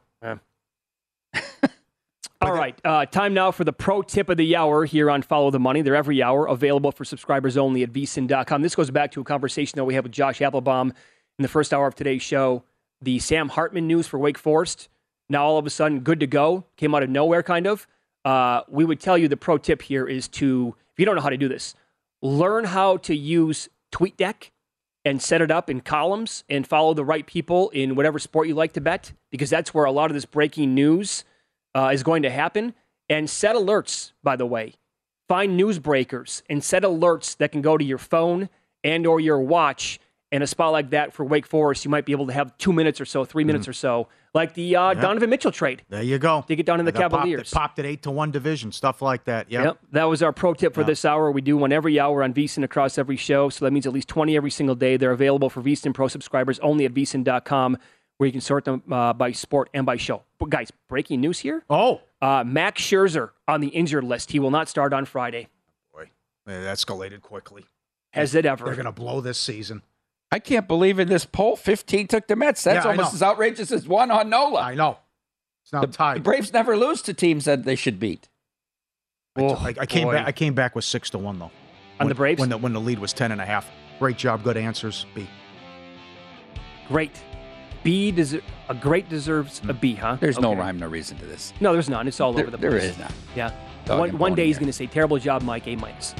All 2.41 2.53
right, 2.53 2.79
uh, 2.85 3.05
time 3.05 3.33
now 3.33 3.51
for 3.51 3.65
the 3.65 3.73
pro 3.73 4.01
tip 4.01 4.29
of 4.29 4.37
the 4.37 4.55
hour 4.55 4.85
here 4.85 5.11
on 5.11 5.21
Follow 5.21 5.51
the 5.51 5.59
Money. 5.59 5.81
They're 5.81 5.95
every 5.95 6.23
hour 6.23 6.45
available 6.47 6.93
for 6.93 7.03
subscribers 7.03 7.57
only 7.57 7.83
at 7.83 7.91
vsin.com. 7.91 8.61
This 8.61 8.75
goes 8.75 8.89
back 8.91 9.11
to 9.11 9.19
a 9.21 9.25
conversation 9.25 9.75
that 9.75 9.83
we 9.83 9.93
had 9.93 10.03
with 10.03 10.13
Josh 10.13 10.41
Applebaum 10.41 10.93
in 11.37 11.43
the 11.43 11.49
first 11.49 11.73
hour 11.73 11.85
of 11.85 11.95
today's 11.95 12.21
show. 12.21 12.63
The 13.01 13.19
Sam 13.19 13.49
Hartman 13.49 13.87
news 13.87 14.07
for 14.07 14.17
Wake 14.17 14.37
Forest. 14.37 14.87
Now 15.27 15.43
all 15.43 15.57
of 15.57 15.65
a 15.65 15.69
sudden, 15.69 15.99
good 15.99 16.21
to 16.21 16.27
go. 16.27 16.63
Came 16.77 16.95
out 16.95 17.03
of 17.03 17.09
nowhere, 17.09 17.43
kind 17.43 17.67
of. 17.67 17.85
Uh, 18.23 18.61
we 18.69 18.85
would 18.85 19.01
tell 19.01 19.17
you 19.17 19.27
the 19.27 19.35
pro 19.37 19.57
tip 19.57 19.81
here 19.81 20.07
is 20.07 20.29
to, 20.29 20.73
if 20.93 20.99
you 20.99 21.05
don't 21.05 21.15
know 21.17 21.21
how 21.21 21.29
to 21.29 21.37
do 21.37 21.49
this, 21.49 21.75
learn 22.21 22.63
how 22.63 22.95
to 22.97 23.13
use 23.13 23.67
TweetDeck 23.91 24.51
and 25.09 25.19
set 25.23 25.41
it 25.41 25.49
up 25.49 25.71
in 25.71 25.81
columns 25.81 26.43
and 26.49 26.67
follow 26.67 26.93
the 26.93 27.03
right 27.03 27.25
people 27.25 27.71
in 27.71 27.95
whatever 27.95 28.19
sport 28.19 28.47
you 28.47 28.53
like 28.53 28.73
to 28.73 28.79
bet, 28.79 29.11
because 29.31 29.49
that's 29.49 29.73
where 29.73 29.85
a 29.85 29.91
lot 29.91 30.11
of 30.11 30.13
this 30.13 30.25
breaking 30.25 30.75
news 30.75 31.23
uh, 31.73 31.89
is 31.91 32.03
going 32.03 32.21
to 32.21 32.29
happen. 32.29 32.75
And 33.09 33.27
set 33.27 33.55
alerts, 33.55 34.11
by 34.21 34.35
the 34.35 34.45
way. 34.45 34.75
Find 35.27 35.57
news 35.57 35.79
breakers 35.79 36.43
and 36.47 36.63
set 36.63 36.83
alerts 36.83 37.35
that 37.37 37.51
can 37.51 37.63
go 37.63 37.75
to 37.75 37.83
your 37.83 37.97
phone 37.97 38.49
and 38.83 39.07
or 39.07 39.19
your 39.19 39.41
watch. 39.41 39.99
And 40.31 40.43
a 40.43 40.47
spot 40.47 40.71
like 40.71 40.91
that 40.91 41.11
for 41.11 41.25
Wake 41.25 41.47
Forest, 41.47 41.83
you 41.85 41.89
might 41.89 42.05
be 42.05 42.11
able 42.11 42.27
to 42.27 42.33
have 42.33 42.55
two 42.59 42.71
minutes 42.71 43.01
or 43.01 43.05
so, 43.05 43.25
3 43.25 43.43
minutes 43.45 43.67
or 43.67 43.73
so, 43.73 44.09
like 44.35 44.53
the 44.53 44.75
uh, 44.75 44.89
Yep. 44.91 45.01
Donovan 45.01 45.29
Mitchell 45.31 45.51
trade. 45.51 45.81
There 45.89 46.03
you 46.03 46.19
go. 46.19 46.45
To 46.47 46.55
get 46.55 46.67
down 46.67 46.79
in 46.79 46.85
the 46.85 46.91
That 46.91 47.01
popped- 47.01 47.13
Cavaliers. 47.15 47.49
that 47.49 47.57
Popped, 47.57 47.79
at 47.79 47.85
eight 47.87 48.03
to 48.03 48.11
one 48.11 48.29
division, 48.29 48.71
stuff 48.71 49.01
like 49.01 49.23
that. 49.23 49.49
Yep. 49.49 49.63
Yep. 49.65 49.77
That 49.93 50.03
was 50.03 50.21
our 50.21 50.31
pro 50.31 50.53
tip 50.53 50.75
for 50.75 50.83
this 50.83 51.03
hour. 51.03 51.31
We 51.31 51.41
do 51.41 51.57
one 51.57 51.71
every 51.71 51.99
hour 51.99 52.21
on 52.21 52.31
VSIN 52.35 52.63
across 52.63 52.99
every 52.99 53.17
show. 53.17 53.49
So 53.49 53.65
that 53.65 53.71
means 53.71 53.87
at 53.87 53.93
least 53.93 54.07
20 54.07 54.37
every 54.37 54.51
single 54.51 54.75
day. 54.75 54.97
They're 54.97 55.11
available 55.13 55.49
for 55.49 55.63
VSIN 55.63 55.95
Pro 55.95 56.07
subscribers 56.07 56.59
only 56.59 56.85
at 56.85 56.93
VSIN.com, 56.93 57.77
where 58.17 58.27
you 58.27 58.31
can 58.31 58.41
sort 58.41 58.65
them 58.65 58.83
uh, 58.91 59.13
by 59.13 59.31
sport 59.31 59.71
and 59.73 59.83
by 59.83 59.97
show. 59.97 60.21
But 60.37 60.51
guys, 60.51 60.71
breaking 60.87 61.21
news 61.21 61.39
here. 61.39 61.63
Oh. 61.71 62.01
Uh, 62.21 62.43
Max 62.45 62.83
Scherzer 62.83 63.31
on 63.47 63.61
the 63.61 63.69
injured 63.69 64.03
list. 64.03 64.31
He 64.31 64.37
will 64.39 64.51
not 64.51 64.69
start 64.69 64.93
on 64.93 65.05
Friday. 65.05 65.47
Boy, 65.91 66.11
it 66.45 66.51
escalated 66.51 67.21
quickly. 67.21 67.65
Has 68.11 68.35
it 68.35 68.45
ever? 68.45 68.65
They're 68.65 68.75
going 68.75 68.85
to 68.85 68.91
blow 68.91 69.21
this 69.21 69.39
season. 69.39 69.81
I 70.31 70.39
can't 70.39 70.67
believe 70.67 70.99
in 70.99 71.07
this 71.07 71.25
poll, 71.25 71.55
15 71.55 72.07
took 72.07 72.27
the 72.27 72.35
Mets. 72.35 72.63
That's 72.63 72.85
Yeah, 72.85 72.91
almost 72.91 73.13
as 73.15 73.23
outrageous 73.23 73.71
as 73.71 73.87
one 73.87 74.11
on 74.11 74.29
Nola. 74.29 74.61
I 74.61 74.75
know. 74.75 74.97
It's 75.63 75.73
now 75.73 75.81
the, 75.81 75.87
tied. 75.87 76.17
The 76.17 76.21
Braves 76.21 76.53
never 76.53 76.77
lose 76.77 77.01
to 77.03 77.13
teams 77.13 77.45
that 77.45 77.63
they 77.63 77.75
should 77.75 77.99
beat. 77.99 78.29
Oh, 79.37 79.55
I, 79.55 79.73
I 79.79 79.85
came 79.85 80.07
boy. 80.07 80.13
back. 80.13 80.27
I 80.27 80.31
came 80.31 80.53
back 80.53 80.75
with 80.75 80.85
six 80.85 81.09
to 81.11 81.17
one 81.17 81.39
though. 81.39 81.45
On 81.45 81.51
When- 81.99 82.07
the 82.09 82.15
Braves? 82.15 82.39
when 82.39 82.49
the 82.49 82.57
when 82.57 82.73
the 82.73 82.81
lead 82.81 82.99
was 82.99 83.13
ten 83.13 83.31
and 83.31 83.41
a 83.41 83.45
half. 83.45 83.67
Great 83.99 84.17
job. 84.17 84.43
Good 84.43 84.57
answers. 84.57 85.05
B. 85.15 85.27
Great. 86.87 87.11
B 87.83 88.11
deser- 88.11 88.41
a 88.67 88.75
great 88.75 89.07
deserves 89.09 89.61
a 89.67 89.73
B, 89.73 89.93
huh? 89.95 90.17
There's 90.19 90.39
no 90.39 90.49
rhyme, 90.49 90.59
rime, 90.59 90.79
no 90.79 90.87
reason 90.87 91.17
to 91.19 91.25
this. 91.25 91.53
No, 91.61 91.71
there's 91.73 91.89
none. 91.89 92.07
It's 92.07 92.19
all 92.19 92.33
There- 92.33 92.43
over 92.43 92.51
the 92.51 92.57
place. 92.57 92.71
There 92.71 92.81
is 92.81 92.97
not. 92.97 93.11
Yeah. 93.35 93.51
Dog 93.85 93.99
one 93.99 94.09
one 94.17 94.31
bone 94.31 94.35
day 94.35 94.45
he's 94.47 94.57
going 94.57 94.67
to 94.67 94.73
say, 94.73 94.85
terrible 94.87 95.17
job, 95.17 95.41
Mike, 95.43 95.67
A 95.67 95.75
minus. 95.75 96.13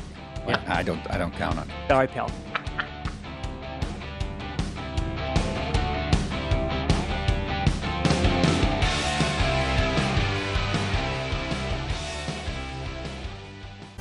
Yeah. 0.48 0.64
I 0.68 0.84
don't. 0.84 1.00
I 1.12 1.18
don't 1.18 1.34
count 1.34 1.58
on 1.60 1.70
it. 1.70 1.92
All 1.92 1.98
right, 1.98 2.10
pal. 2.10 2.32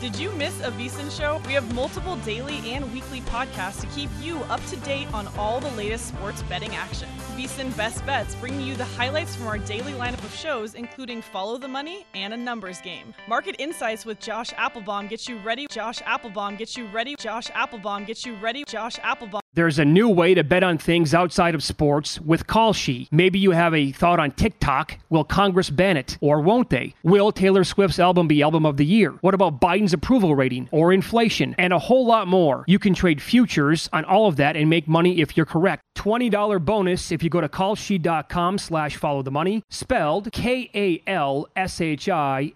Did 0.01 0.17
you 0.17 0.31
miss 0.31 0.61
a 0.61 0.71
VSIN 0.71 1.11
show? 1.11 1.43
We 1.49 1.55
have 1.55 1.75
multiple 1.75 2.15
daily 2.19 2.59
and 2.71 2.93
weekly 2.93 3.21
podcasts 3.23 3.81
to 3.81 3.89
keep 3.89 4.09
you 4.21 4.37
up 4.45 4.65
to 4.67 4.77
date 4.77 5.13
on 5.13 5.27
all 5.37 5.59
the 5.59 5.73
latest 5.73 6.07
sports 6.07 6.41
betting 6.45 6.77
action. 6.77 7.09
VSIN 7.37 7.77
Best 7.77 8.07
Bets 8.07 8.37
bringing 8.37 8.61
you 8.61 8.77
the 8.77 8.85
highlights 8.85 9.35
from 9.35 9.49
our 9.49 9.59
daily 9.59 9.95
lineup 9.95 10.23
of 10.25 10.33
shows, 10.33 10.75
including 10.75 11.21
Follow 11.21 11.59
the 11.59 11.67
Money 11.67 12.07
and 12.15 12.33
a 12.33 12.37
numbers 12.37 12.81
game. 12.81 13.13
Market 13.27 13.57
Insights 13.59 14.07
with 14.07 14.21
Josh 14.21 14.53
Applebaum 14.57 15.09
gets 15.09 15.29
you 15.29 15.39
ready. 15.39 15.67
Josh 15.69 16.01
Applebaum 16.05 16.55
gets 16.55 16.77
you 16.77 16.87
ready. 16.87 17.17
Josh 17.17 17.51
Applebaum 17.53 18.05
gets 18.05 18.25
you 18.25 18.37
ready. 18.37 18.63
Josh 18.69 19.01
Applebaum. 19.03 19.41
There's 19.55 19.81
a 19.81 19.85
new 19.85 20.09
way 20.09 20.35
to 20.35 20.45
bet 20.45 20.63
on 20.63 20.79
things 20.79 21.15
outside 21.15 21.57
of 21.57 21.65
sports 21.65 22.21
with 22.21 22.47
Call. 22.47 22.69
Maybe 23.11 23.39
you 23.39 23.51
have 23.53 23.75
a 23.75 23.91
thought 23.93 24.21
on 24.21 24.31
TikTok. 24.33 24.99
Will 25.09 25.25
Congress 25.25 25.71
ban 25.71 25.97
it? 25.97 26.19
Or 26.21 26.41
won't 26.41 26.71
they? 26.71 26.95
Will 27.03 27.33
Taylor 27.33 27.65
Swift's 27.65 27.99
album 27.99 28.29
be 28.29 28.43
album 28.43 28.67
of 28.67 28.77
the 28.77 28.85
year? 28.85 29.13
What 29.21 29.35
about 29.35 29.61
Biden's 29.61 29.88
approval 29.93 30.35
rating 30.35 30.69
or 30.71 30.93
inflation? 30.93 31.55
And 31.59 31.73
a 31.73 31.79
whole 31.79 32.07
lot 32.07 32.29
more. 32.29 32.65
You 32.67 32.79
can 32.79 32.95
trade 32.95 33.23
futures 33.23 33.89
on 33.93 34.05
all 34.05 34.27
of 34.29 34.37
that 34.37 34.57
and 34.57 34.69
make 34.71 34.89
money 34.89 35.21
if 35.21 35.37
you're 35.37 35.47
correct. 35.47 35.83
$20 35.97 36.65
bonus 36.65 37.11
if 37.11 37.23
you 37.23 37.31
go 37.31 37.41
to 37.41 37.49
kalshi.com 37.49 38.59
slash 38.59 38.97
follow 38.97 39.23
the 39.23 39.31
money, 39.31 39.63
spelled 39.69 40.31
K-A-L-S-H-I, 40.33 41.03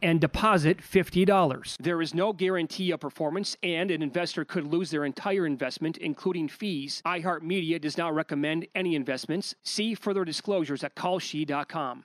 and 0.00 0.20
deposit 0.20 0.78
$50. 0.78 1.76
There 1.78 2.00
is 2.00 2.14
no 2.14 2.32
guarantee 2.32 2.92
of 2.92 3.00
performance, 3.00 3.56
and 3.62 3.90
an 3.90 4.02
investor 4.02 4.44
could 4.44 4.66
lose 4.66 4.90
their 4.90 5.04
entire 5.04 5.44
investment, 5.44 5.96
including 5.96 6.48
fees. 6.48 7.02
iHeartMedia 7.04 7.80
does 7.80 7.98
not 7.98 8.14
recommend 8.14 8.66
any 8.74 8.94
investments. 8.94 9.54
See 9.62 9.94
further 9.94 10.24
disclosures 10.24 10.84
at 10.84 10.94
kalshi.com. 10.94 12.04